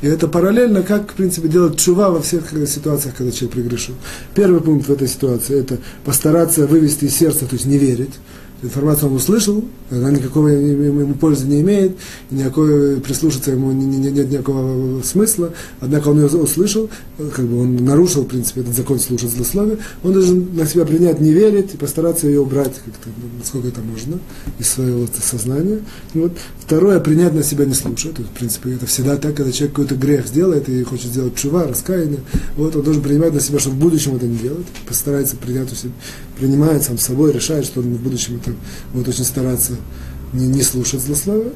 И 0.02 0.08
это 0.08 0.28
параллельно, 0.28 0.84
как, 0.84 1.12
в 1.12 1.16
принципе, 1.16 1.48
делать 1.48 1.80
чува 1.80 2.12
во 2.12 2.22
всех 2.22 2.50
ситуациях, 2.68 3.16
когда 3.16 3.32
человек 3.32 3.54
прегрешил. 3.54 3.96
Первый 4.36 4.60
пункт 4.60 4.88
в 4.88 4.92
этой 4.92 5.08
ситуации– 5.08 5.60
это 5.62 5.78
постараться 6.04 6.68
вывести 6.68 7.06
из 7.06 7.16
сердца, 7.16 7.46
то 7.46 7.56
есть 7.56 7.66
не 7.66 7.78
верить 7.78 8.16
информацию 8.62 9.10
он 9.10 9.16
услышал, 9.16 9.64
она 9.90 10.12
никакого 10.12 10.48
ему 10.48 11.14
пользы 11.16 11.48
не 11.48 11.62
имеет, 11.62 11.98
никакой 12.30 13.00
прислушаться 13.02 13.52
ему 13.52 13.72
не, 13.72 13.86
не, 13.86 14.12
нет 14.12 14.30
никакого 14.30 15.02
смысла, 15.02 15.52
однако 15.80 16.10
он 16.10 16.18
ее 16.18 16.28
услышал, 16.28 16.90
как 17.18 17.46
бы 17.46 17.62
он 17.62 17.76
нарушил, 17.78 18.24
в 18.24 18.28
принципе, 18.28 18.62
этот 18.62 18.76
закон 18.76 19.00
слушать 19.00 19.32
злословие, 19.32 19.78
он 20.04 20.14
должен 20.14 20.56
на 20.56 20.66
себя 20.66 20.86
принять, 20.86 21.20
не 21.20 21.32
верить 21.32 21.74
и 21.74 21.78
постараться 21.78 22.28
ее 22.28 22.42
убрать, 22.42 22.74
как-то, 22.86 23.10
насколько 23.38 23.68
это 23.68 23.82
можно, 23.82 24.20
из 24.60 24.70
своего 24.70 25.08
сознания. 25.22 25.80
Вот. 26.14 26.34
Второе, 26.60 27.00
принять 27.00 27.34
на 27.34 27.44
себя 27.44 27.66
не 27.66 27.74
слушать. 27.74 28.18
В 28.20 28.38
принципе, 28.38 28.74
это 28.76 28.86
всегда 28.86 29.18
так, 29.18 29.36
когда 29.36 29.52
человек 29.52 29.76
какой-то 29.76 29.96
грех 29.96 30.28
сделает 30.28 30.70
и 30.70 30.84
хочет 30.84 31.08
сделать 31.08 31.36
чува, 31.36 31.68
раскаяние, 31.68 32.20
вот 32.56 32.76
он 32.76 32.84
должен 32.84 33.02
принимать 33.02 33.34
на 33.34 33.40
себя, 33.40 33.60
чтобы 33.60 33.78
в 33.78 33.80
будущем 33.80 34.16
это 34.16 34.26
не 34.26 34.38
делать, 34.38 34.66
постарается 34.88 35.36
принять 35.36 35.72
принимает 36.42 36.82
сам 36.84 36.98
собой, 36.98 37.32
решает, 37.32 37.66
что 37.66 37.82
он 37.82 37.94
в 37.94 38.02
будущем 38.02 38.42
это 38.42 38.51
будет 38.94 39.10
очень 39.10 39.24
стараться 39.24 39.74
не, 40.34 40.48
не 40.48 40.64
слушать 40.64 41.02
злословия. 41.02 41.52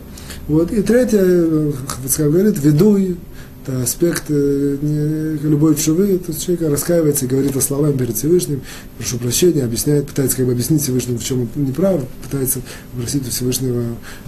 Вот. 0.47 0.71
И 0.71 0.81
третье, 0.81 1.71
Хацкар 1.87 2.29
говорит, 2.29 2.57
ведуй, 2.61 3.17
это 3.65 3.81
аспект 3.81 4.25
э, 4.29 4.77
не, 4.81 5.37
любой 5.49 5.75
чувы, 5.75 6.19
то 6.19 6.31
есть 6.31 6.45
человек 6.45 6.69
раскаивается 6.69 7.25
и 7.25 7.27
говорит 7.27 7.55
о 7.55 7.61
словам 7.61 7.97
перед 7.97 8.15
Всевышним, 8.15 8.61
прошу 8.97 9.17
прощения, 9.17 9.63
объясняет, 9.63 10.07
пытается 10.07 10.37
как 10.37 10.45
бы 10.45 10.51
объяснить 10.51 10.83
Всевышнему, 10.83 11.17
в 11.17 11.23
чем 11.23 11.41
он 11.41 11.65
неправ, 11.65 12.01
пытается 12.23 12.59
просить 12.95 13.27
у 13.27 13.31
Всевышнего, 13.31 13.81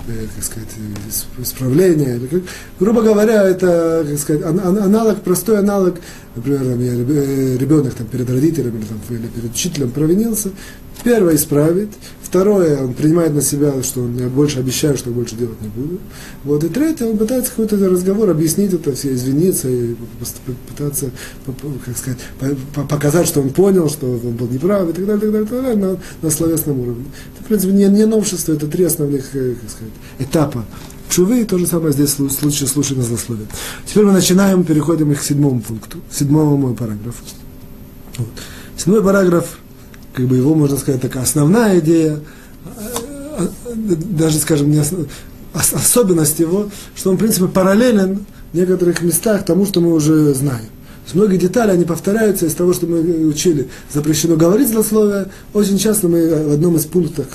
э, 0.07 0.25
как 0.35 0.43
сказать, 0.43 0.69
исправления. 1.39 2.15
Или 2.15 2.27
как, 2.27 2.41
грубо 2.79 3.01
говоря, 3.01 3.43
это, 3.43 4.05
как 4.09 4.17
сказать, 4.17 4.43
аналог, 4.43 5.21
простой 5.21 5.59
аналог, 5.59 5.95
например, 6.35 6.59
там, 6.59 6.81
я, 6.81 6.93
э, 6.93 7.57
ребенок 7.57 7.93
там, 7.93 8.07
перед 8.07 8.29
родителями 8.29 8.79
или, 8.79 8.85
там, 8.85 8.99
или 9.09 9.27
перед 9.27 9.51
учителем 9.51 9.91
провинился, 9.91 10.49
Первое 11.07 11.35
исправить. 11.35 11.91
Второе, 12.21 12.83
он 12.83 12.93
принимает 12.93 13.33
на 13.33 13.41
себя, 13.41 13.81
что 13.81 14.01
он, 14.01 14.17
я 14.17 14.27
больше 14.27 14.59
обещаю, 14.59 14.97
что 14.97 15.09
больше 15.09 15.37
делать 15.37 15.61
не 15.61 15.69
буду. 15.69 15.99
Вот. 16.43 16.65
И 16.65 16.67
третье, 16.67 17.05
он 17.05 17.17
пытается 17.17 17.49
какой-то 17.51 17.77
разговор 17.77 18.29
объяснить 18.29 18.73
это, 18.73 18.93
все 18.93 19.13
извиниться 19.13 19.69
и 19.69 19.95
пытаться, 20.67 21.11
как 21.85 21.97
сказать, 21.97 22.19
показать, 22.89 23.25
что 23.25 23.39
он 23.39 23.51
понял, 23.51 23.89
что 23.89 24.05
он 24.05 24.35
был 24.35 24.49
неправ 24.49 24.89
и 24.89 24.91
так 24.91 25.05
далее, 25.05 25.21
так 25.21 25.31
далее, 25.31 25.47
так 25.47 25.61
далее 25.61 25.77
на, 25.77 25.97
на 26.21 26.29
словесном 26.29 26.81
уровне. 26.81 27.05
Это, 27.35 27.43
в 27.45 27.47
принципе, 27.47 27.71
не, 27.71 27.85
не 27.85 28.05
новшество, 28.05 28.51
это 28.51 28.67
три 28.67 28.83
основных 28.83 29.33
э, 29.33 29.55
как 29.61 29.69
сказать, 29.69 29.93
этапа 30.19 30.65
Чувы, 31.07 31.45
то 31.45 31.57
же 31.57 31.67
самое 31.67 31.93
здесь 31.93 32.19
в 32.19 32.29
случае 32.29 32.67
слушания 32.67 33.03
злословия. 33.03 33.47
Теперь 33.85 34.03
мы 34.03 34.11
начинаем, 34.11 34.65
переходим 34.65 35.15
к 35.15 35.21
седьмому 35.21 35.61
пункту, 35.61 35.99
седьмому 36.11 36.75
параграфу. 36.75 37.23
Вот. 38.17 38.27
Седьмой 38.75 39.01
параграф 39.01 39.57
как 40.13 40.25
бы 40.25 40.37
его, 40.37 40.55
можно 40.55 40.77
сказать, 40.77 41.01
такая 41.01 41.23
основная 41.23 41.79
идея, 41.79 42.19
даже, 43.85 44.39
скажем, 44.39 44.71
не 44.71 44.79
основ... 44.79 45.07
особенность 45.53 46.39
его, 46.39 46.69
что 46.95 47.09
он, 47.09 47.17
в 47.17 47.19
принципе, 47.19 47.47
параллелен 47.47 48.25
в 48.51 48.57
некоторых 48.57 49.01
местах 49.01 49.45
тому, 49.45 49.65
что 49.65 49.81
мы 49.81 49.93
уже 49.93 50.33
знаем. 50.33 50.65
То 50.65 51.03
есть 51.05 51.15
многие 51.15 51.37
детали, 51.37 51.71
они 51.71 51.85
повторяются 51.85 52.45
из 52.45 52.53
того, 52.53 52.73
что 52.73 52.85
мы 52.85 52.99
учили. 53.27 53.69
Запрещено 53.93 54.35
говорить 54.35 54.69
злословие. 54.69 55.27
Очень 55.53 55.77
часто 55.77 56.07
мы 56.07 56.49
в 56.49 56.51
одном 56.51 56.75
из 56.75 56.85
пунктов 56.85 57.27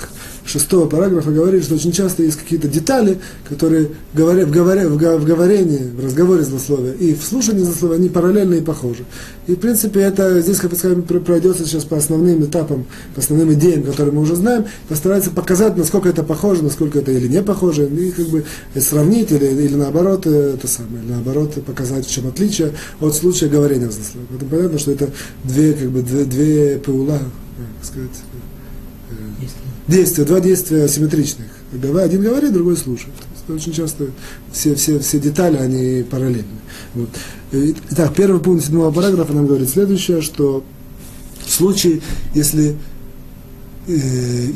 шестого 0.45 0.89
параграфа 0.89 1.31
говорит, 1.31 1.65
что 1.65 1.75
очень 1.75 1.93
часто 1.93 2.23
есть 2.23 2.37
какие-то 2.39 2.69
детали, 2.69 3.19
которые 3.49 3.91
говоря, 4.15 4.47
в, 4.47 4.51
говоря, 4.51 4.89
в, 4.89 4.93
в 4.93 5.25
говорении, 5.25 5.91
в 5.91 6.05
разговоре 6.05 6.43
злословия 6.43 6.93
и 6.93 7.15
в 7.15 7.25
слушании 7.25 7.63
злословия, 7.63 7.97
они 7.97 8.09
параллельны 8.09 8.57
и 8.57 8.61
похожи. 8.61 9.05
И, 9.47 9.53
в 9.53 9.57
принципе, 9.57 10.01
это 10.01 10.41
здесь, 10.41 10.59
как 10.59 10.75
сказать, 10.75 11.05
пройдется 11.05 11.65
сейчас 11.65 11.85
по 11.85 11.97
основным 11.97 12.45
этапам, 12.45 12.87
по 13.15 13.21
основным 13.21 13.53
идеям, 13.55 13.83
которые 13.83 14.15
мы 14.15 14.23
уже 14.23 14.37
знаем, 14.37 14.67
постарается 14.89 15.31
показать, 15.31 15.77
насколько 15.77 16.09
это 16.09 16.23
похоже, 16.23 16.63
насколько 16.63 16.99
это 16.99 17.13
или 17.13 17.29
не 17.29 17.43
похоже, 17.43 17.87
и 17.87 18.11
как 18.11 18.27
бы 18.29 18.45
сравнить, 18.77 19.31
или, 19.31 19.47
или 19.47 19.75
наоборот, 19.75 20.27
это 20.27 20.67
самое, 20.69 21.03
наоборот, 21.05 21.55
показать, 21.65 22.07
в 22.07 22.11
чем 22.11 22.29
отличие 22.29 22.73
от 23.01 23.15
случая 23.15 23.49
говорения 23.49 23.91
злословия. 23.91 24.27
Поэтому 24.31 24.51
понятно, 24.51 24.79
что 24.79 24.91
это 24.93 25.11
две, 25.45 25.73
как 25.73 25.91
бы, 25.91 26.03
две, 26.03 26.25
две 26.25 26.79
паула, 26.79 27.19
как 27.19 27.87
сказать, 27.87 28.11
действия, 29.93 30.25
два 30.25 30.41
действия 30.41 30.85
асимметричных. 30.85 31.47
Один 31.73 32.23
говорит, 32.23 32.53
другой 32.53 32.77
слушает. 32.77 33.15
Очень 33.49 33.73
часто 33.73 34.07
все, 34.53 34.75
все, 34.75 34.99
все 34.99 35.19
детали, 35.19 35.57
они 35.57 36.03
параллельны. 36.05 36.45
Вот. 36.95 37.09
Итак, 37.91 38.15
первый 38.15 38.41
пункт 38.41 38.65
седьмого 38.65 38.91
параграфа 38.93 39.33
нам 39.33 39.47
говорит 39.47 39.69
следующее, 39.69 40.23
что 40.23 40.65
в 41.45 41.51
случае, 41.51 42.01
если 42.35 42.77
э, 43.87 43.97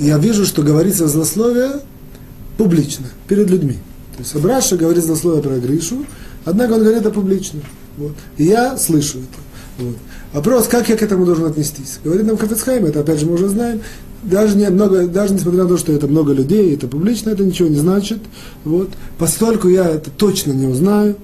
я 0.01 0.19
вижу, 0.19 0.47
что 0.47 0.63
говорится 0.63 1.09
злословие 1.09 1.81
публично, 2.57 3.07
перед 3.29 3.51
людьми. 3.51 3.79
То 4.17 4.23
есть 4.23 4.35
Абраша 4.35 4.77
говорит 4.77 5.05
злословие 5.05 5.43
про 5.43 5.59
Гришу, 5.59 6.07
однако 6.45 6.73
он 6.73 6.81
говорит 6.81 7.01
это 7.01 7.11
публично. 7.11 7.61
Вот. 7.97 8.15
И 8.39 8.45
я 8.45 8.77
слышу 8.77 9.19
это. 9.19 9.85
Вот. 9.85 9.97
Вопрос, 10.33 10.69
как 10.69 10.89
я 10.89 10.97
к 10.97 11.03
этому 11.03 11.27
должен 11.27 11.45
отнестись? 11.45 11.99
Говорит 12.03 12.27
нам 12.27 12.37
Хафицхайм, 12.37 12.87
это 12.87 13.01
опять 13.01 13.21
же 13.21 13.27
мы 13.27 13.35
уже 13.35 13.49
знаем, 13.49 13.81
даже, 14.23 14.57
не, 14.57 14.69
много, 14.71 15.07
даже 15.07 15.35
несмотря 15.35 15.63
на 15.63 15.69
то, 15.69 15.77
что 15.77 15.93
это 15.93 16.07
много 16.07 16.33
людей, 16.33 16.75
это 16.75 16.89
публично, 16.89 17.31
это 17.31 17.45
ничего 17.45 17.69
не 17.69 17.77
значит. 17.77 18.19
Вот. 18.65 18.91
Поскольку 19.19 19.69
я 19.69 19.89
это 19.89 20.11
точно 20.11 20.53
не 20.53 20.67
узнаю, 20.67 21.17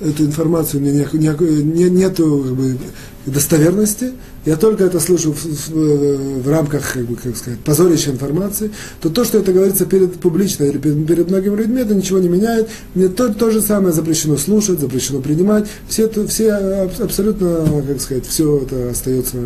эту 0.00 0.24
информацию 0.24 0.80
у 0.80 0.84
меня 0.84 1.06
не, 1.12 1.18
не, 1.18 1.62
не, 1.62 1.90
нету 1.90 2.42
как 2.44 2.54
бы, 2.54 2.76
достоверности, 3.26 4.12
я 4.44 4.56
только 4.56 4.84
это 4.84 4.98
слышу 4.98 5.32
в, 5.32 5.44
в, 5.44 6.42
в 6.42 6.48
рамках, 6.48 6.92
как, 6.94 7.04
бы, 7.04 7.14
как 7.14 7.36
сказать, 7.36 7.60
позорища 7.60 8.10
информации, 8.10 8.72
то 9.00 9.08
то, 9.08 9.24
что 9.24 9.38
это 9.38 9.52
говорится 9.52 9.86
перед 9.86 10.14
публично 10.14 10.64
или 10.64 10.78
перед, 10.78 11.06
перед 11.06 11.30
многими 11.30 11.56
людьми, 11.56 11.80
это 11.80 11.94
ничего 11.94 12.18
не 12.18 12.28
меняет. 12.28 12.68
Мне 12.94 13.08
то, 13.08 13.32
то 13.32 13.50
же 13.50 13.60
самое 13.60 13.92
запрещено 13.92 14.36
слушать, 14.36 14.80
запрещено 14.80 15.20
принимать. 15.20 15.68
Все, 15.88 16.08
все 16.26 16.52
абсолютно, 16.52 17.64
как 17.86 18.00
сказать, 18.00 18.26
все 18.26 18.58
это 18.58 18.90
остается 18.90 19.36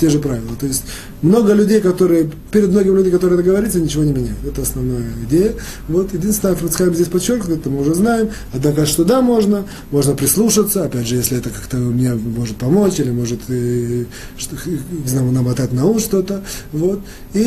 те 0.00 0.08
же 0.08 0.18
правила. 0.18 0.56
То 0.58 0.66
есть 0.66 0.84
много 1.22 1.52
людей, 1.52 1.80
которые, 1.80 2.30
перед 2.52 2.70
многими 2.70 2.96
людьми, 2.96 3.10
которые 3.10 3.38
это 3.38 3.80
ничего 3.80 4.04
не 4.04 4.12
меняют. 4.12 4.38
Это 4.46 4.62
основная 4.62 5.02
идея. 5.28 5.54
Вот, 5.88 6.12
единственное, 6.14 6.54
Францхайм 6.54 6.94
здесь 6.94 7.08
подчеркнут, 7.08 7.58
это 7.58 7.70
мы 7.70 7.80
уже 7.80 7.94
знаем, 7.94 8.30
однако 8.52 8.86
что 8.86 9.04
да, 9.04 9.20
можно, 9.20 9.64
можно 9.90 10.14
прислушаться, 10.14 10.84
опять 10.84 11.06
же, 11.06 11.16
если 11.16 11.38
это 11.38 11.50
как-то 11.50 11.76
мне 11.76 12.14
может 12.14 12.56
помочь, 12.56 13.00
или 13.00 13.10
может 13.10 13.40
что, 13.42 14.56
не 14.66 15.08
знаю, 15.08 15.32
намотать 15.32 15.72
на 15.72 15.86
ус 15.86 16.02
что-то, 16.02 16.44
вот, 16.72 17.00
и 17.34 17.40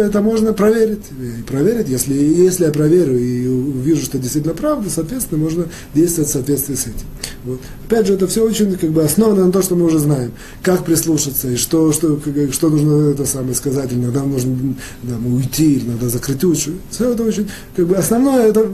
это 0.00 0.20
можно 0.20 0.52
проверить, 0.52 1.04
и 1.20 1.42
проверить, 1.42 1.88
если, 1.88 2.14
если 2.14 2.64
я 2.64 2.72
проверю 2.72 3.18
и 3.18 3.46
увижу, 3.46 4.04
что 4.04 4.18
действительно 4.18 4.54
правда, 4.54 4.90
соответственно, 4.90 5.42
можно 5.42 5.66
действовать 5.94 6.30
в 6.30 6.32
соответствии 6.32 6.74
с 6.74 6.82
этим. 6.82 7.06
Вот. 7.44 7.60
Опять 7.86 8.06
же, 8.06 8.14
это 8.14 8.26
все 8.26 8.44
очень 8.44 8.76
как 8.76 8.90
бы 8.90 9.02
основано 9.02 9.46
на 9.46 9.52
то, 9.52 9.62
что 9.62 9.74
мы 9.74 9.86
уже 9.86 9.98
знаем, 9.98 10.32
как 10.62 10.84
прислушаться, 10.84 11.48
и 11.48 11.56
что, 11.56 11.92
что, 11.92 12.20
что 12.52 12.68
нужно 12.68 13.10
это 13.10 13.24
самое 13.24 13.54
сказать, 13.54 13.92
иногда 13.92 14.22
нужно 14.22 14.74
да, 15.02 15.16
уйти, 15.26 15.82
надо 15.86 16.08
закрыть 16.08 16.44
уши. 16.44 16.74
Все 16.90 17.12
это 17.12 17.22
очень, 17.22 17.48
как 17.74 17.86
бы 17.86 17.96
основное, 17.96 18.46
это 18.46 18.68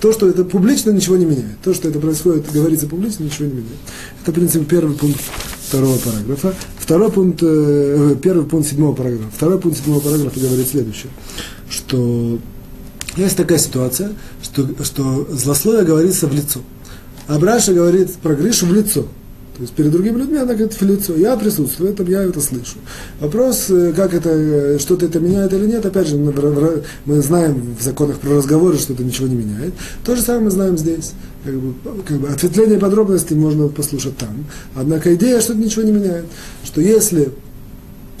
то, 0.00 0.12
что 0.12 0.28
это 0.28 0.44
публично, 0.44 0.90
ничего 0.90 1.16
не 1.16 1.24
меняет. 1.24 1.60
То, 1.62 1.72
что 1.72 1.88
это 1.88 2.00
происходит, 2.00 2.50
говорится 2.52 2.86
публично, 2.86 3.24
ничего 3.24 3.46
не 3.46 3.52
меняет. 3.52 3.78
Это, 4.22 4.32
в 4.32 4.34
принципе, 4.34 4.64
первый 4.64 4.96
пункт 4.96 5.20
второго 5.68 5.96
параграфа. 5.98 6.54
Второй 6.78 7.12
пункт, 7.12 7.38
э, 7.42 8.16
первый 8.20 8.44
пункт 8.44 8.68
седьмого 8.68 8.94
параграфа. 8.94 9.30
Второй 9.34 9.60
пункт 9.60 9.78
седьмого 9.78 10.00
параграфа 10.00 10.40
говорит 10.40 10.68
следующее, 10.68 11.10
что 11.70 12.38
есть 13.16 13.36
такая 13.36 13.58
ситуация, 13.58 14.12
что, 14.42 14.68
что 14.82 15.28
злословие 15.30 15.84
говорится 15.84 16.26
в 16.26 16.34
лицо. 16.34 16.60
А 17.32 17.38
Браша 17.38 17.72
говорит 17.72 18.12
про 18.16 18.34
Гришу 18.34 18.66
в 18.66 18.74
лицо. 18.74 19.04
То 19.56 19.62
есть 19.62 19.72
перед 19.72 19.90
другими 19.90 20.18
людьми 20.18 20.36
она 20.36 20.52
говорит 20.52 20.74
в 20.74 20.82
лицо. 20.82 21.16
Я 21.16 21.34
присутствую, 21.38 21.90
этом 21.90 22.06
я 22.06 22.24
это 22.24 22.42
слышу. 22.42 22.76
Вопрос, 23.20 23.70
э, 23.70 23.94
как 23.96 24.12
это, 24.12 24.28
э, 24.28 24.78
что-то 24.78 25.06
это 25.06 25.18
меняет 25.18 25.50
или 25.54 25.66
нет, 25.66 25.86
опять 25.86 26.08
же, 26.08 26.18
мы 26.18 27.22
знаем 27.22 27.74
в 27.78 27.82
законах 27.82 28.18
про 28.18 28.36
разговоры, 28.36 28.76
что 28.76 28.92
это 28.92 29.02
ничего 29.02 29.28
не 29.28 29.36
меняет. 29.36 29.72
То 30.04 30.14
же 30.14 30.20
самое 30.20 30.44
мы 30.44 30.50
знаем 30.50 30.76
здесь. 30.76 31.12
Как 31.42 31.54
бы, 31.54 31.74
как 32.06 32.18
бы 32.18 32.28
ответвление 32.28 32.78
подробностей 32.78 33.34
можно 33.34 33.68
послушать 33.68 34.18
там. 34.18 34.44
Однако 34.74 35.14
идея, 35.14 35.40
что 35.40 35.54
это 35.54 35.62
ничего 35.62 35.84
не 35.84 35.92
меняет. 35.92 36.26
Что 36.64 36.82
если 36.82 37.30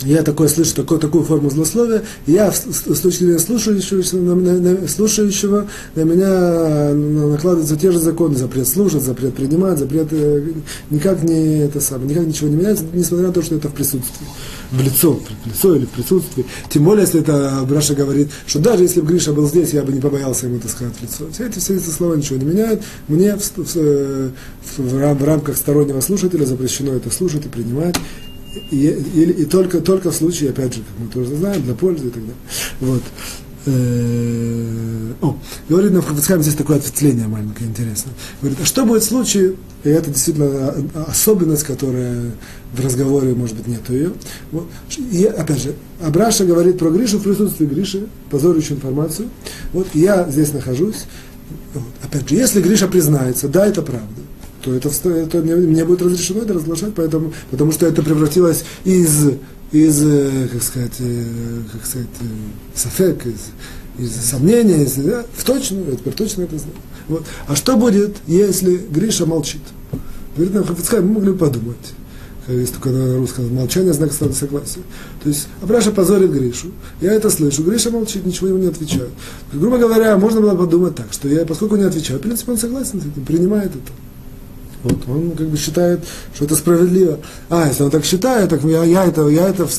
я 0.04 0.22
такое 0.22 0.48
слышу, 0.48 0.74
такое, 0.74 0.98
такую 0.98 1.24
форму 1.24 1.50
злословия, 1.50 2.02
я 2.26 2.50
с, 2.52 2.60
точки 2.60 3.24
зрения 3.24 3.38
слушающего 3.38 4.02
на, 4.18 4.34
на, 4.34 4.88
слушающего, 4.88 5.66
на 5.94 6.00
меня 6.00 6.92
накладываются 6.94 7.76
те 7.76 7.90
же 7.90 7.98
законы, 7.98 8.36
запрет 8.36 8.66
слушать, 8.66 9.02
запрет 9.02 9.34
принимать, 9.34 9.78
запрет 9.78 10.08
э, 10.10 10.52
никак 10.90 11.22
не 11.22 11.60
это 11.60 11.80
самое, 11.80 12.10
никак 12.10 12.26
ничего 12.26 12.48
не 12.48 12.56
меняется, 12.56 12.84
несмотря 12.92 13.28
на 13.28 13.32
то, 13.32 13.42
что 13.42 13.56
это 13.56 13.68
в 13.68 13.74
присутствии, 13.74 14.26
в 14.70 14.82
лицо, 14.82 15.20
в 15.44 15.46
лицо 15.46 15.74
или 15.74 15.84
в 15.84 15.90
присутствии. 15.90 16.46
Тем 16.68 16.84
более, 16.84 17.02
если 17.02 17.20
это 17.20 17.64
Браша 17.68 17.94
говорит, 17.94 18.28
что 18.46 18.58
даже 18.58 18.82
если 18.82 19.00
бы 19.00 19.08
Гриша 19.08 19.32
был 19.32 19.46
здесь, 19.46 19.72
я 19.72 19.82
бы 19.82 19.92
не 19.92 20.00
побоялся 20.00 20.46
ему 20.46 20.56
это 20.56 20.68
сказать 20.68 20.94
в 20.98 21.02
лицо. 21.02 21.26
Все 21.32 21.46
эти, 21.46 21.58
все 21.58 21.76
эти 21.76 21.90
слова 21.90 22.14
ничего 22.14 22.38
не 22.38 22.46
меняют. 22.46 22.82
Мне 23.08 23.36
в, 23.36 23.42
в, 23.42 24.32
в, 24.76 24.78
в 24.78 25.24
рамках 25.24 25.56
стороннего 25.56 26.00
слушателя 26.00 26.44
запрещено 26.44 26.92
это 26.92 27.10
слушать 27.10 27.46
и 27.46 27.48
принимать 27.48 27.96
и, 28.70 28.76
и, 28.76 29.22
и 29.42 29.44
только, 29.44 29.80
только 29.80 30.10
в 30.10 30.14
случае, 30.14 30.50
опять 30.50 30.74
же, 30.74 30.80
как 30.80 30.98
мы 30.98 31.08
тоже 31.08 31.36
знаем, 31.36 31.62
для 31.62 31.74
пользы 31.74 32.08
и 32.08 32.10
так 32.10 32.22
далее. 32.22 32.36
Вот. 32.80 33.02
Э, 33.64 35.12
о, 35.20 35.36
говорит 35.68 35.92
нам 35.92 36.02
Хафицхайм, 36.02 36.42
здесь 36.42 36.54
такое 36.54 36.78
ответвление 36.78 37.28
маленькое, 37.28 37.70
интересное. 37.70 38.12
Говорит, 38.40 38.58
а 38.60 38.66
что 38.66 38.84
будет 38.84 39.02
в 39.02 39.06
случае, 39.06 39.54
и 39.84 39.88
это 39.88 40.10
действительно 40.10 40.74
особенность, 41.06 41.62
которая 41.62 42.32
в 42.72 42.84
разговоре, 42.84 43.34
может 43.34 43.56
быть, 43.56 43.68
нету 43.68 43.94
ее. 43.94 44.12
Вот. 44.50 44.66
И, 45.12 45.24
опять 45.24 45.62
же, 45.62 45.74
Абраша 46.04 46.44
говорит 46.44 46.78
про 46.78 46.90
Гришу 46.90 47.18
в 47.18 47.22
присутствии 47.22 47.66
Гриши, 47.66 48.06
позорящую 48.30 48.78
информацию. 48.78 49.28
Вот 49.72 49.88
я 49.94 50.28
здесь 50.28 50.52
нахожусь. 50.52 51.04
Вот. 51.72 51.84
Опять 52.02 52.28
же, 52.28 52.34
если 52.34 52.60
Гриша 52.60 52.88
признается, 52.88 53.48
да, 53.48 53.66
это 53.66 53.82
правда 53.82 54.22
то 54.62 54.72
это, 54.74 54.88
это 55.10 55.38
мне, 55.38 55.56
мне 55.56 55.84
будет 55.84 56.02
разрешено 56.02 56.42
это 56.42 56.54
разглашать, 56.54 56.94
поэтому, 56.94 57.32
потому 57.50 57.72
что 57.72 57.86
это 57.86 58.02
превратилось 58.02 58.64
из, 58.84 59.30
из 59.72 60.02
э, 60.04 60.48
как 60.52 60.62
сказать, 60.62 60.92
э, 61.00 61.24
как 61.72 61.84
сказать, 61.84 62.08
э, 62.20 62.24
сафек, 62.74 63.26
из, 63.26 63.50
из 63.98 64.14
сомнения, 64.14 64.84
из, 64.84 64.94
да, 64.94 65.24
в 65.36 65.44
точно, 65.44 65.80
я 65.88 65.96
теперь 65.96 66.14
точно 66.14 66.42
это 66.42 66.58
знаю. 66.58 66.76
Вот. 67.08 67.24
А 67.46 67.56
что 67.56 67.76
будет, 67.76 68.16
если 68.26 68.76
Гриша 68.76 69.26
молчит? 69.26 69.62
Говорит 70.36 70.54
нам 70.54 70.64
Хафицхай, 70.64 71.00
мы 71.00 71.14
могли 71.14 71.34
подумать. 71.34 71.76
Есть 72.48 72.74
только 72.74 72.88
на 72.90 73.18
русском 73.18 73.54
молчание, 73.54 73.92
знак 73.92 74.12
согласия. 74.12 74.80
То 75.22 75.28
есть 75.28 75.46
Абраша 75.62 75.92
позорит 75.92 76.32
Гришу. 76.32 76.72
Я 77.00 77.12
это 77.12 77.30
слышу. 77.30 77.62
Гриша 77.62 77.90
молчит, 77.90 78.26
ничего 78.26 78.48
ему 78.48 78.58
не 78.58 78.66
отвечает. 78.66 79.10
Грубо 79.52 79.78
говоря, 79.78 80.16
можно 80.16 80.40
было 80.40 80.56
подумать 80.56 80.96
так, 80.96 81.12
что 81.12 81.28
я, 81.28 81.46
поскольку 81.46 81.76
не 81.76 81.84
отвечаю, 81.84 82.18
в 82.18 82.22
принципе, 82.22 82.52
он 82.52 82.58
согласен 82.58 83.00
с 83.00 83.04
этим, 83.04 83.24
принимает 83.24 83.70
это. 83.70 83.92
Вот, 84.82 85.08
он 85.08 85.32
как 85.32 85.46
бы 85.46 85.56
считает, 85.56 86.00
что 86.34 86.44
это 86.44 86.56
справедливо. 86.56 87.18
А, 87.48 87.68
если 87.68 87.84
он 87.84 87.90
так 87.90 88.04
считает, 88.04 88.50
так 88.50 88.64
я, 88.64 88.82
я 88.82 89.04
это, 89.04 89.28
я 89.28 89.48
это 89.48 89.66
в, 89.66 89.70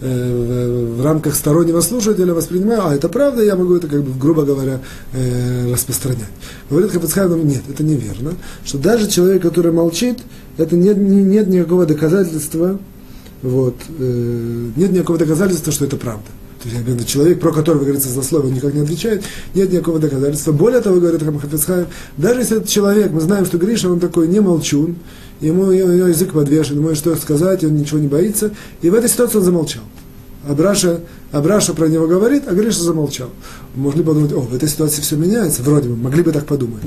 э, 0.00 0.94
в 0.96 1.04
рамках 1.04 1.34
стороннего 1.34 1.80
слушателя 1.82 2.32
воспринимаю, 2.32 2.86
а 2.86 2.94
это 2.94 3.08
правда, 3.08 3.42
я 3.42 3.54
могу 3.54 3.76
это, 3.76 3.86
как 3.86 4.02
бы, 4.02 4.18
грубо 4.18 4.44
говоря, 4.44 4.80
э, 5.12 5.72
распространять. 5.72 6.30
Говорит 6.70 6.90
Хапацхайм, 6.90 7.46
нет, 7.46 7.62
это 7.68 7.82
неверно, 7.84 8.32
что 8.64 8.78
даже 8.78 9.08
человек, 9.08 9.42
который 9.42 9.72
молчит, 9.72 10.18
это 10.56 10.74
нет, 10.74 10.96
нет 10.96 11.48
никакого 11.48 11.84
доказательства, 11.84 12.78
вот, 13.42 13.76
э, 13.98 14.70
нет 14.76 14.92
никакого 14.92 15.18
доказательства, 15.18 15.70
что 15.70 15.84
это 15.84 15.98
правда. 15.98 16.24
Человек, 17.06 17.40
про 17.40 17.52
которого 17.52 17.82
говорится 17.82 18.08
злословие, 18.08 18.52
никак 18.52 18.74
не 18.74 18.80
отвечает, 18.80 19.22
нет 19.54 19.72
никакого 19.72 19.98
доказательства. 19.98 20.52
Более 20.52 20.80
того, 20.80 21.00
говорит 21.00 21.22
Хамхафицхайм, 21.22 21.86
даже 22.16 22.40
если 22.40 22.56
этот 22.58 22.68
человек, 22.68 23.10
мы 23.10 23.20
знаем, 23.20 23.44
что 23.44 23.58
Гриша, 23.58 23.90
он 23.90 24.00
такой 24.00 24.28
не 24.28 24.40
молчун, 24.40 24.96
ему, 25.40 25.70
ему 25.70 26.06
язык 26.06 26.32
подвешен, 26.32 26.76
ему 26.76 26.94
что 26.94 27.14
сказать, 27.16 27.64
он 27.64 27.76
ничего 27.76 27.98
не 27.98 28.08
боится, 28.08 28.50
и 28.82 28.90
в 28.90 28.94
этой 28.94 29.08
ситуации 29.08 29.38
он 29.38 29.44
замолчал. 29.44 29.82
Абраша, 30.48 31.00
Абраша 31.32 31.72
про 31.72 31.86
него 31.86 32.06
говорит, 32.06 32.44
а 32.46 32.54
Гриша 32.54 32.82
замолчал. 32.82 33.30
Могли 33.74 34.02
подумать, 34.02 34.32
о, 34.32 34.40
в 34.40 34.54
этой 34.54 34.68
ситуации 34.68 35.00
все 35.00 35.16
меняется, 35.16 35.62
вроде 35.62 35.88
бы, 35.88 35.96
могли 35.96 36.22
бы 36.22 36.32
так 36.32 36.46
подумать 36.46 36.82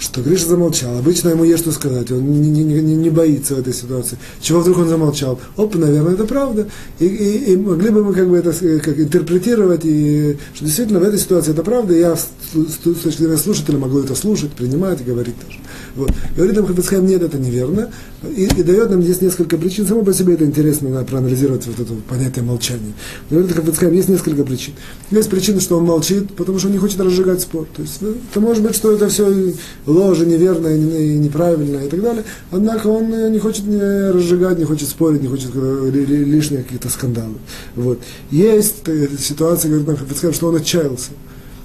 что 0.00 0.22
Гриша 0.22 0.48
замолчал. 0.48 0.98
Обычно 0.98 1.28
ему 1.28 1.44
есть 1.44 1.62
что 1.62 1.72
сказать, 1.72 2.10
он 2.10 2.24
не, 2.40 2.48
не, 2.48 2.64
не, 2.64 2.94
не 2.94 3.10
боится 3.10 3.54
в 3.54 3.58
этой 3.58 3.74
ситуации. 3.74 4.18
Чего 4.40 4.60
вдруг 4.60 4.78
он 4.78 4.88
замолчал? 4.88 5.38
Оп, 5.56 5.74
наверное, 5.74 6.14
это 6.14 6.24
правда. 6.24 6.66
И, 6.98 7.04
и, 7.04 7.52
и 7.52 7.56
могли 7.56 7.90
бы 7.90 8.02
мы 8.02 8.14
как 8.14 8.28
бы 8.28 8.38
это 8.38 8.52
как 8.80 8.98
интерпретировать, 8.98 9.82
и, 9.84 10.38
что 10.54 10.64
действительно 10.64 11.00
в 11.00 11.02
этой 11.02 11.18
ситуации 11.18 11.52
это 11.52 11.62
правда, 11.62 11.94
и 11.94 12.00
я 12.00 12.16
с, 12.16 12.28
с, 12.54 12.76
точки 13.02 13.18
зрения 13.18 13.36
слушателя 13.36 13.78
могу 13.78 13.98
это 14.00 14.14
слушать, 14.14 14.52
принимать 14.52 15.02
и 15.02 15.04
говорить 15.04 15.34
тоже. 15.38 15.58
Вот. 15.96 16.12
Говорит 16.34 16.56
нам 16.56 16.66
Хабицхайм, 16.66 17.06
нет, 17.06 17.22
это 17.22 17.38
неверно. 17.38 17.90
И, 18.22 18.44
и 18.44 18.62
дает 18.62 18.90
нам 18.90 19.02
здесь 19.02 19.20
несколько 19.20 19.58
причин. 19.58 19.86
Само 19.86 20.02
по 20.02 20.14
себе 20.14 20.34
это 20.34 20.44
интересно, 20.44 20.88
надо 20.88 21.04
проанализировать 21.04 21.66
вот 21.66 21.78
это 21.78 21.92
понятие 22.08 22.44
молчания. 22.44 22.92
Говорит 23.28 23.52
Хабицхайм, 23.52 23.92
есть 23.92 24.08
несколько 24.08 24.44
причин. 24.44 24.74
Есть 25.10 25.28
причина, 25.28 25.60
что 25.60 25.76
он 25.76 25.84
молчит, 25.84 26.34
потому 26.36 26.58
что 26.58 26.68
он 26.68 26.72
не 26.72 26.78
хочет 26.78 27.00
разжигать 27.00 27.42
спор. 27.42 27.66
То 27.76 27.82
есть, 27.82 28.00
ну, 28.00 28.14
это 28.30 28.40
может 28.40 28.62
быть, 28.62 28.74
что 28.74 28.92
это 28.92 29.08
все 29.08 29.52
ложь, 29.90 30.18
неверное, 30.18 30.76
неправильное 30.76 31.86
и 31.86 31.88
так 31.88 32.00
далее. 32.00 32.24
Однако 32.50 32.88
он 32.88 33.12
э, 33.12 33.30
не 33.30 33.38
хочет 33.38 33.66
не 33.66 34.10
разжигать, 34.10 34.58
не 34.58 34.64
хочет 34.64 34.88
спорить, 34.88 35.22
не 35.22 35.28
хочет 35.28 35.50
э, 35.54 35.90
лишние 35.92 36.62
какие-то 36.62 36.88
скандалы. 36.88 37.34
Вот. 37.76 38.00
Есть 38.30 38.88
э, 38.88 39.08
ситуация, 39.18 39.70
говорит 39.70 39.88
нам 40.22 40.32
что 40.32 40.48
он 40.48 40.56
отчаялся. 40.56 41.10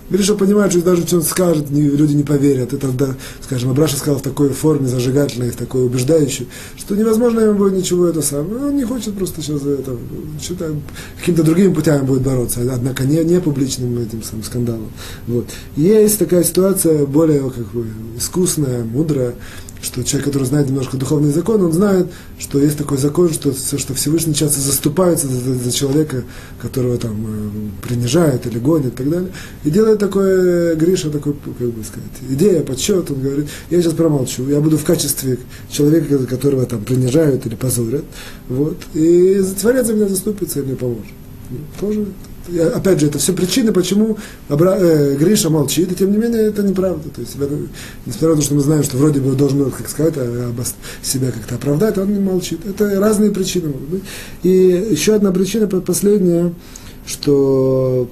Гриша 0.09 0.35
понимает, 0.35 0.71
что 0.71 0.81
даже 0.81 1.05
что 1.05 1.17
он 1.17 1.23
скажет, 1.23 1.69
люди 1.69 2.13
не 2.13 2.23
поверят. 2.23 2.73
Это, 2.73 2.89
да, 2.89 3.15
скажем, 3.43 3.71
Абраша 3.71 3.97
сказал 3.97 4.19
в 4.19 4.23
такой 4.23 4.49
форме 4.49 4.87
зажигательной, 4.87 5.51
в 5.51 5.55
такой 5.55 5.85
убеждающей, 5.85 6.47
что 6.77 6.95
невозможно 6.95 7.39
ему 7.39 7.57
будет 7.57 7.73
ничего 7.73 8.07
это 8.07 8.21
самое. 8.21 8.65
Он 8.65 8.75
не 8.75 8.83
хочет 8.83 9.15
просто 9.15 9.41
сейчас 9.41 9.61
это, 9.63 9.97
что-то 10.41 10.75
какими-то 11.19 11.43
другими 11.43 11.73
путями 11.73 12.05
будет 12.05 12.21
бороться, 12.21 12.61
однако 12.71 13.03
не, 13.03 13.23
не 13.23 13.41
публичным 13.41 13.97
этим 13.97 14.21
самым 14.23 14.43
скандалом. 14.43 14.91
Вот. 15.27 15.47
Есть 15.75 16.19
такая 16.19 16.43
ситуация 16.43 17.05
более 17.05 17.49
как 17.49 17.65
бы, 17.71 17.87
искусная, 18.17 18.83
мудрая, 18.83 19.33
что 19.85 20.03
человек, 20.03 20.25
который 20.25 20.45
знает 20.45 20.67
немножко 20.67 20.97
духовный 20.97 21.31
закон, 21.31 21.61
он 21.61 21.71
знает, 21.71 22.07
что 22.39 22.59
есть 22.59 22.77
такой 22.77 22.97
закон, 22.97 23.31
что, 23.31 23.53
что 23.53 23.93
Всевышний 23.93 24.33
часто 24.33 24.59
заступается 24.59 25.27
за, 25.27 25.53
за 25.53 25.71
человека, 25.71 26.23
которого 26.59 26.97
там 26.97 27.25
э, 27.27 27.87
принижает 27.87 28.47
или 28.47 28.57
гонит 28.57 28.93
и 28.93 28.97
так 28.97 29.09
далее. 29.09 29.29
И 29.63 29.69
делает 29.69 29.99
такое 29.99 30.75
Гриша, 30.75 31.11
такой, 31.11 31.33
как 31.33 31.67
бы 31.69 31.83
сказать, 31.83 32.09
идея, 32.29 32.63
подсчет, 32.63 33.11
он 33.11 33.21
говорит, 33.21 33.47
я 33.69 33.81
сейчас 33.81 33.93
промолчу, 33.93 34.49
я 34.49 34.59
буду 34.59 34.77
в 34.77 34.83
качестве 34.83 35.37
человека, 35.69 36.17
которого 36.25 36.65
там 36.65 36.83
принижают 36.83 37.45
или 37.45 37.55
позорят, 37.55 38.05
вот, 38.49 38.77
и 38.95 39.39
Творец 39.61 39.85
за 39.85 39.93
меня 39.93 40.07
заступится 40.07 40.61
и 40.61 40.63
мне 40.63 40.75
поможет. 40.75 41.13
Тоже 41.79 42.07
опять 42.75 42.99
же, 42.99 43.07
это 43.07 43.17
все 43.17 43.33
причины, 43.33 43.71
почему 43.71 44.17
Абра, 44.49 44.75
э, 44.77 45.15
Гриша 45.15 45.49
молчит, 45.49 45.91
и 45.91 45.95
тем 45.95 46.11
не 46.11 46.17
менее 46.17 46.43
это 46.43 46.63
неправда. 46.63 47.09
То 47.09 47.21
есть, 47.21 47.35
несмотря 48.05 48.29
на 48.29 48.35
то, 48.35 48.41
что 48.41 48.55
мы 48.55 48.61
знаем, 48.61 48.83
что 48.83 48.97
вроде 48.97 49.19
бы 49.19 49.35
должен, 49.35 49.69
как 49.71 49.89
сказать, 49.89 50.13
а, 50.17 50.53
себя 51.01 51.31
как-то 51.31 51.55
оправдать, 51.55 51.97
он 51.97 52.13
не 52.13 52.19
молчит. 52.19 52.65
Это 52.65 52.99
разные 52.99 53.31
причины 53.31 53.69
могут 53.69 53.89
быть. 53.89 54.03
И 54.43 54.49
еще 54.49 55.15
одна 55.15 55.31
причина, 55.31 55.67
последняя, 55.67 56.53
что 57.05 58.09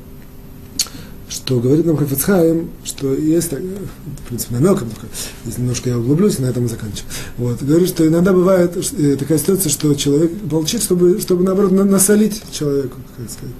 что 1.33 1.59
говорит 1.59 1.85
нам 1.85 1.97
Хафицхайм, 1.97 2.69
что 2.83 3.13
есть, 3.13 3.51
в 3.51 4.27
принципе, 4.27 4.53
намеком 4.53 4.89
только, 4.91 5.07
если 5.45 5.61
немножко 5.61 5.89
я 5.89 5.97
углублюсь, 5.97 6.37
на 6.37 6.45
этом 6.45 6.65
и 6.65 6.67
заканчиваю. 6.67 7.11
Вот, 7.37 7.63
говорит, 7.63 7.89
что 7.89 8.07
иногда 8.07 8.33
бывает 8.33 8.77
э, 8.97 9.15
такая 9.15 9.39
ситуация, 9.39 9.71
что 9.71 9.93
человек 9.95 10.31
молчит, 10.49 10.83
чтобы, 10.83 11.19
чтобы 11.19 11.43
наоборот, 11.43 11.71
насолить 11.71 12.41
человеку, 12.51 12.97
как 13.17 13.29
сказать. 13.31 13.55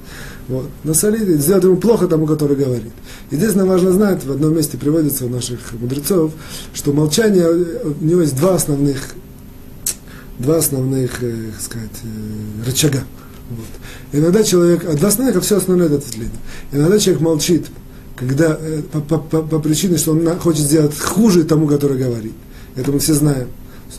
Вот. 0.47 0.65
Насолить, 0.83 1.39
сделать 1.39 1.63
ему 1.63 1.77
плохо 1.77 2.07
тому, 2.07 2.25
который 2.25 2.57
говорит. 2.57 2.91
Нам 3.31 3.67
важно 3.67 3.91
знать, 3.91 4.25
в 4.25 4.31
одном 4.31 4.55
месте 4.55 4.77
приводится 4.77 5.25
у 5.25 5.29
наших 5.29 5.59
мудрецов, 5.73 6.33
что 6.73 6.91
молчание, 6.91 7.47
у 7.49 8.03
него 8.03 8.21
есть 8.21 8.35
два 8.35 8.55
основных, 8.55 9.15
два 10.39 10.57
основных, 10.57 11.23
э, 11.23 11.51
сказать, 11.61 11.91
э, 12.03 12.65
рычага. 12.65 13.03
Вот. 13.49 13.65
Иногда 14.11 14.43
человек, 14.43 14.83
а 14.85 14.93
два 14.93 15.09
основных, 15.09 15.37
а 15.37 15.41
все 15.41 15.57
остальное 15.57 15.87
это 15.87 15.95
ответвление. 15.95 16.39
Иногда 16.71 16.99
человек 16.99 17.21
молчит, 17.21 17.67
когда, 18.15 18.57
э, 18.59 18.81
по, 18.91 18.99
по, 18.99 19.17
по, 19.19 19.41
по 19.43 19.59
причине, 19.59 19.97
что 19.97 20.11
он 20.11 20.27
хочет 20.39 20.65
сделать 20.65 20.97
хуже 20.99 21.45
тому, 21.45 21.67
который 21.67 21.97
говорит. 21.97 22.33
Это 22.75 22.91
мы 22.91 22.99
все 22.99 23.13
знаем. 23.13 23.47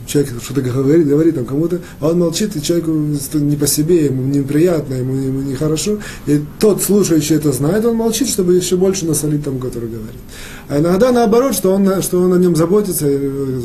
Человек 0.07 0.32
что-то 0.42 0.61
говорит, 0.61 1.07
говорит 1.07 1.34
там 1.34 1.44
кому-то, 1.44 1.80
а 2.00 2.09
он 2.09 2.18
молчит, 2.18 2.57
и 2.57 2.62
человеку 2.62 2.90
не 3.34 3.57
по 3.57 3.66
себе, 3.66 4.07
ему 4.07 4.22
неприятно, 4.24 4.94
ему, 4.94 5.14
ему 5.14 5.42
нехорошо. 5.42 5.98
И 6.26 6.40
тот, 6.59 6.82
слушающий 6.82 7.36
это 7.36 7.52
знает, 7.52 7.84
он 7.84 7.96
молчит, 7.96 8.28
чтобы 8.28 8.55
еще 8.55 8.76
больше 8.76 9.07
насолить 9.07 9.44
тому, 9.44 9.59
который 9.59 9.88
говорит. 9.88 10.20
А 10.68 10.78
иногда 10.78 11.12
наоборот, 11.12 11.55
что 11.55 11.72
он, 11.72 12.02
что 12.02 12.20
он 12.20 12.32
о 12.32 12.38
нем 12.38 12.57
заботится, 12.57 13.07
э, 13.09 13.61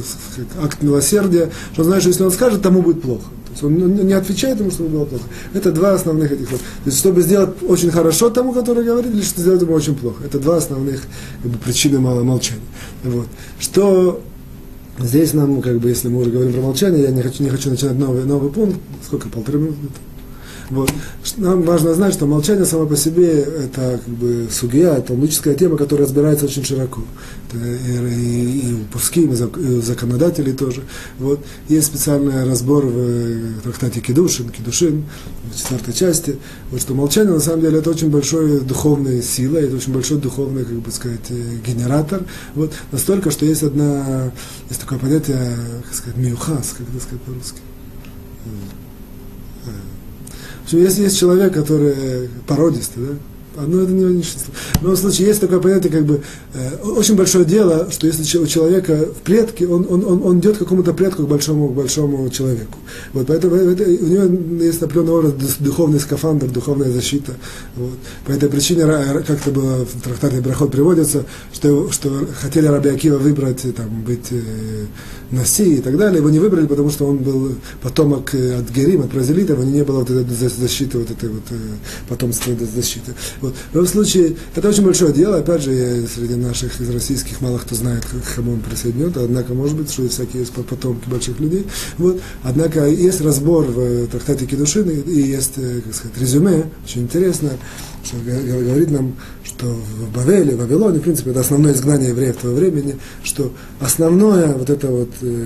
акт 0.61 0.81
милосердия, 0.81 1.49
что 1.73 1.83
знает, 1.83 2.01
что 2.01 2.09
если 2.09 2.23
он 2.23 2.31
скажет, 2.31 2.61
тому 2.61 2.81
будет 2.81 3.01
плохо. 3.01 3.23
То 3.45 3.51
есть 3.51 3.63
он 3.63 4.07
не 4.07 4.13
отвечает 4.13 4.59
ему, 4.59 4.69
чтобы 4.69 4.89
было 4.89 5.05
плохо. 5.05 5.23
Это 5.53 5.71
два 5.71 5.93
основных 5.93 6.31
этих. 6.31 6.49
То 6.49 6.57
есть, 6.85 6.99
чтобы 6.99 7.21
сделать 7.21 7.49
очень 7.67 7.89
хорошо 7.89 8.29
тому, 8.29 8.53
который 8.53 8.83
говорит, 8.83 9.11
или 9.11 9.21
чтобы 9.21 9.41
сделать 9.41 9.61
ему 9.61 9.73
очень 9.73 9.95
плохо. 9.95 10.23
Это 10.23 10.39
два 10.39 10.57
основных 10.57 11.01
как 11.41 11.51
бы, 11.51 11.57
причины 11.57 11.99
молчания. 11.99 12.61
Вот. 13.03 13.27
Что 13.59 14.21
Здесь 14.99 15.33
нам, 15.33 15.61
как 15.61 15.79
бы, 15.79 15.89
если 15.89 16.09
мы 16.09 16.19
уже 16.21 16.29
говорим 16.29 16.53
про 16.53 16.61
молчание, 16.61 17.03
я 17.03 17.11
не 17.11 17.21
хочу, 17.21 17.41
не 17.43 17.49
хочу 17.49 17.69
начинать 17.69 17.97
новый, 17.97 18.25
новый 18.25 18.51
пункт. 18.51 18.79
Сколько? 19.05 19.29
Полторы 19.29 19.59
минуты? 19.59 19.77
Вот. 20.69 20.91
Нам 21.37 21.63
важно 21.63 21.93
знать, 21.93 22.13
что 22.13 22.27
молчание 22.27 22.65
само 22.65 22.85
по 22.85 22.95
себе 22.95 23.41
это 23.41 23.99
как 24.03 24.13
бы 24.13 24.47
сугия, 24.51 24.93
это 24.93 25.13
логическая 25.13 25.55
тема, 25.55 25.77
которая 25.77 26.05
разбирается 26.05 26.45
очень 26.45 26.63
широко. 26.63 27.01
Это 27.47 27.57
и, 27.65 27.97
и, 28.13 28.69
и 28.69 28.73
у 28.73 28.85
пуским, 28.85 29.33
и 29.33 29.41
у 29.41 29.81
законодателей 29.81 30.53
тоже. 30.53 30.83
Вот. 31.17 31.43
Есть 31.67 31.87
специальный 31.87 32.45
разбор 32.45 32.85
в 32.85 33.61
трактате 33.63 33.99
Кедушин, 33.99 34.49
Кедушин, 34.49 35.05
в 35.51 35.57
четвертой 35.57 35.93
части, 35.93 36.37
вот, 36.71 36.81
что 36.81 36.93
молчание 36.93 37.33
на 37.33 37.39
самом 37.39 37.61
деле 37.61 37.79
это 37.79 37.89
очень 37.89 38.09
большой 38.09 38.59
духовная 38.59 39.21
сила, 39.21 39.57
это 39.57 39.75
очень 39.75 39.93
большой 39.93 40.19
духовный, 40.19 40.65
как 40.65 40.75
бы 40.75 40.91
сказать, 40.91 41.31
генератор. 41.65 42.23
Вот. 42.53 42.73
Настолько, 42.91 43.31
что 43.31 43.45
есть 43.45 43.63
одна, 43.63 44.31
есть 44.69 44.81
такое 44.81 44.99
понятие, 44.99 45.55
как 45.83 45.93
сказать, 45.93 46.17
миухас, 46.17 46.75
как 46.77 46.87
это 46.89 47.01
сказать 47.01 47.21
по-русски 47.21 47.59
что 50.69 50.77
если 50.77 51.01
есть 51.01 51.17
человек, 51.17 51.51
который 51.51 52.29
породистый, 52.45 53.03
да, 53.55 53.63
ну, 53.65 53.81
это 53.81 53.91
не 53.91 54.03
меньшинство. 54.03 54.53
В 54.81 54.95
случае, 54.95 55.29
есть 55.29 55.41
такое 55.41 55.59
понятие, 55.59 55.91
как 55.91 56.05
бы, 56.05 56.21
очень 56.83 57.15
большое 57.15 57.45
дело, 57.45 57.89
что 57.91 58.07
если 58.07 58.37
у 58.39 58.47
человека 58.47 59.07
в 59.19 59.23
клетке, 59.23 59.67
он, 59.67 59.85
он, 59.87 60.03
он, 60.03 60.23
он 60.23 60.39
идет 60.39 60.55
к 60.55 60.59
какому-то 60.59 60.93
предку, 60.93 61.23
к 61.23 61.27
большому, 61.27 61.69
к 61.69 61.73
большому 61.73 62.27
человеку. 62.29 62.77
Вот, 63.13 63.27
поэтому 63.27 63.55
это, 63.55 63.83
у 63.83 64.07
него 64.07 64.63
есть 64.63 64.81
определенный 64.81 65.11
образ 65.11 65.33
духовный 65.59 65.99
скафандр, 65.99 66.47
духовная 66.47 66.91
защита. 66.91 67.33
Вот. 67.75 67.93
По 68.25 68.31
этой 68.31 68.49
причине, 68.49 68.85
как-то 69.27 69.51
было 69.51 69.85
в 69.85 70.01
трактате 70.01 70.41
Брахот 70.41 70.71
приводится, 70.71 71.25
что, 71.53 71.91
что 71.91 72.27
хотели 72.41 72.65
Раби 72.65 72.89
Акива 72.89 73.17
выбрать, 73.17 73.61
там, 73.75 74.01
быть 74.01 74.31
э, 74.31 74.41
Наси 75.31 75.75
и 75.75 75.81
так 75.81 75.95
далее, 75.97 76.17
его 76.17 76.31
не 76.31 76.39
выбрали, 76.39 76.65
потому 76.65 76.89
что 76.89 77.05
он 77.05 77.17
был 77.17 77.51
потомок 77.83 78.33
э, 78.33 78.59
от 78.59 78.71
Герим, 78.71 79.01
от 79.01 79.11
прозелитов, 79.11 79.59
у 79.59 79.61
него 79.61 79.71
не 79.71 79.83
было 79.83 79.99
вот 79.99 80.09
этой 80.09 80.49
защиты, 80.49 80.97
вот 80.97 81.11
этой 81.11 81.29
вот 81.29 81.43
э, 81.51 81.55
потомства 82.07 82.53
защиты. 82.75 83.13
Вот. 83.41 83.53
В 83.71 83.75
любом 83.75 83.87
случае, 83.87 84.35
это 84.55 84.67
очень 84.67 84.83
большое 84.83 85.13
дело, 85.13 85.37
опять 85.37 85.61
же, 85.61 86.07
среди 86.13 86.38
наших 86.39 86.81
из 86.81 86.89
российских 86.89 87.41
мало 87.41 87.57
кто 87.57 87.75
знает, 87.75 88.05
к 88.05 88.35
кому 88.35 88.53
он 88.53 88.61
присоединен, 88.61 89.13
однако, 89.15 89.53
может 89.53 89.77
быть, 89.77 89.91
что 89.91 90.07
всякие 90.07 90.41
есть 90.41 90.51
потомки 90.51 91.09
больших 91.09 91.39
людей. 91.39 91.65
Вот. 91.97 92.21
Однако 92.43 92.87
есть 92.87 93.21
разбор 93.21 93.65
в 93.65 94.07
трактате 94.07 94.45
Кедушины 94.45 94.91
и 94.91 95.21
есть, 95.21 95.53
э, 95.57 95.81
как 95.85 95.93
сказать, 95.93 96.17
резюме, 96.17 96.65
очень 96.83 97.03
интересно, 97.03 97.51
что 98.03 98.17
говорит 98.17 98.91
нам, 98.91 99.15
что 99.43 99.65
в 99.67 100.15
Бавеле, 100.15 100.55
в 100.55 100.59
Вавилоне, 100.59 100.99
в 100.99 101.03
принципе, 101.03 101.31
это 101.31 101.41
основное 101.41 101.73
изгнание 101.73 102.09
евреев 102.09 102.37
того 102.37 102.55
времени, 102.55 102.97
что 103.23 103.53
основное 103.79 104.53
вот 104.53 104.69
это 104.69 104.87
вот, 104.87 105.09
э, 105.21 105.45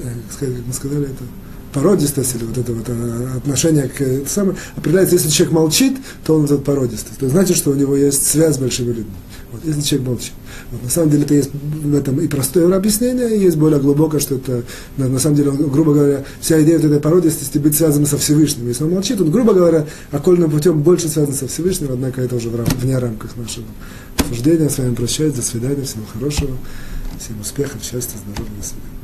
э, 0.00 0.12
как 0.38 0.48
мы 0.66 0.72
сказали, 0.72 1.04
это 1.04 1.24
породистость 1.72 2.34
или 2.34 2.44
вот 2.44 2.56
это 2.56 2.72
вот 2.72 2.88
э, 2.88 3.28
отношение 3.36 3.88
к 3.88 4.28
самое, 4.28 4.56
определяется, 4.76 5.16
если 5.16 5.28
человек 5.28 5.54
молчит, 5.54 5.96
то 6.24 6.36
он 6.36 6.46
этот 6.46 6.64
породистость. 6.64 7.18
То 7.18 7.28
значит, 7.28 7.56
что 7.56 7.70
у 7.70 7.74
него 7.74 7.96
есть 7.96 8.26
связь 8.26 8.56
с 8.56 8.58
большими 8.58 8.88
людьми. 8.88 9.12
Вот, 9.52 9.64
если 9.64 9.80
человек 9.80 10.08
молчит. 10.08 10.32
Вот, 10.72 10.82
на 10.82 10.90
самом 10.90 11.10
деле 11.10 11.22
это 11.22 11.34
есть 11.34 11.50
в 11.52 11.94
этом 11.94 12.20
и 12.20 12.26
простое 12.26 12.74
объяснение, 12.74 13.36
и 13.36 13.40
есть 13.40 13.56
более 13.56 13.78
глубокое, 13.78 14.20
что 14.20 14.34
это, 14.34 14.64
на, 14.96 15.08
на 15.08 15.18
самом 15.20 15.36
деле, 15.36 15.50
он, 15.50 15.70
грубо 15.70 15.94
говоря, 15.94 16.24
вся 16.40 16.60
идея 16.62 16.78
вот 16.78 16.86
этой 16.86 17.00
породистости 17.00 17.58
быть 17.58 17.76
связана 17.76 18.06
со 18.06 18.18
Всевышним. 18.18 18.66
Если 18.66 18.82
он 18.82 18.90
молчит, 18.90 19.20
он, 19.20 19.30
грубо 19.30 19.54
говоря, 19.54 19.86
окольным 20.10 20.50
путем 20.50 20.82
больше 20.82 21.08
связан 21.08 21.34
со 21.34 21.46
Всевышним, 21.46 21.92
однако 21.92 22.22
это 22.22 22.34
уже 22.36 22.48
в 22.50 22.56
рам, 22.56 22.66
вне 22.80 22.98
рамках 22.98 23.36
нашего 23.36 23.66
обсуждения. 24.18 24.68
С 24.68 24.78
вами 24.78 24.94
прощаюсь, 24.94 25.34
до 25.34 25.42
свидания, 25.42 25.84
всего 25.84 26.04
хорошего, 26.12 26.56
всем 27.20 27.40
успехов, 27.40 27.82
счастья, 27.82 28.18
здоровья, 28.18 28.52
до 28.58 28.66
свидания. 28.66 28.95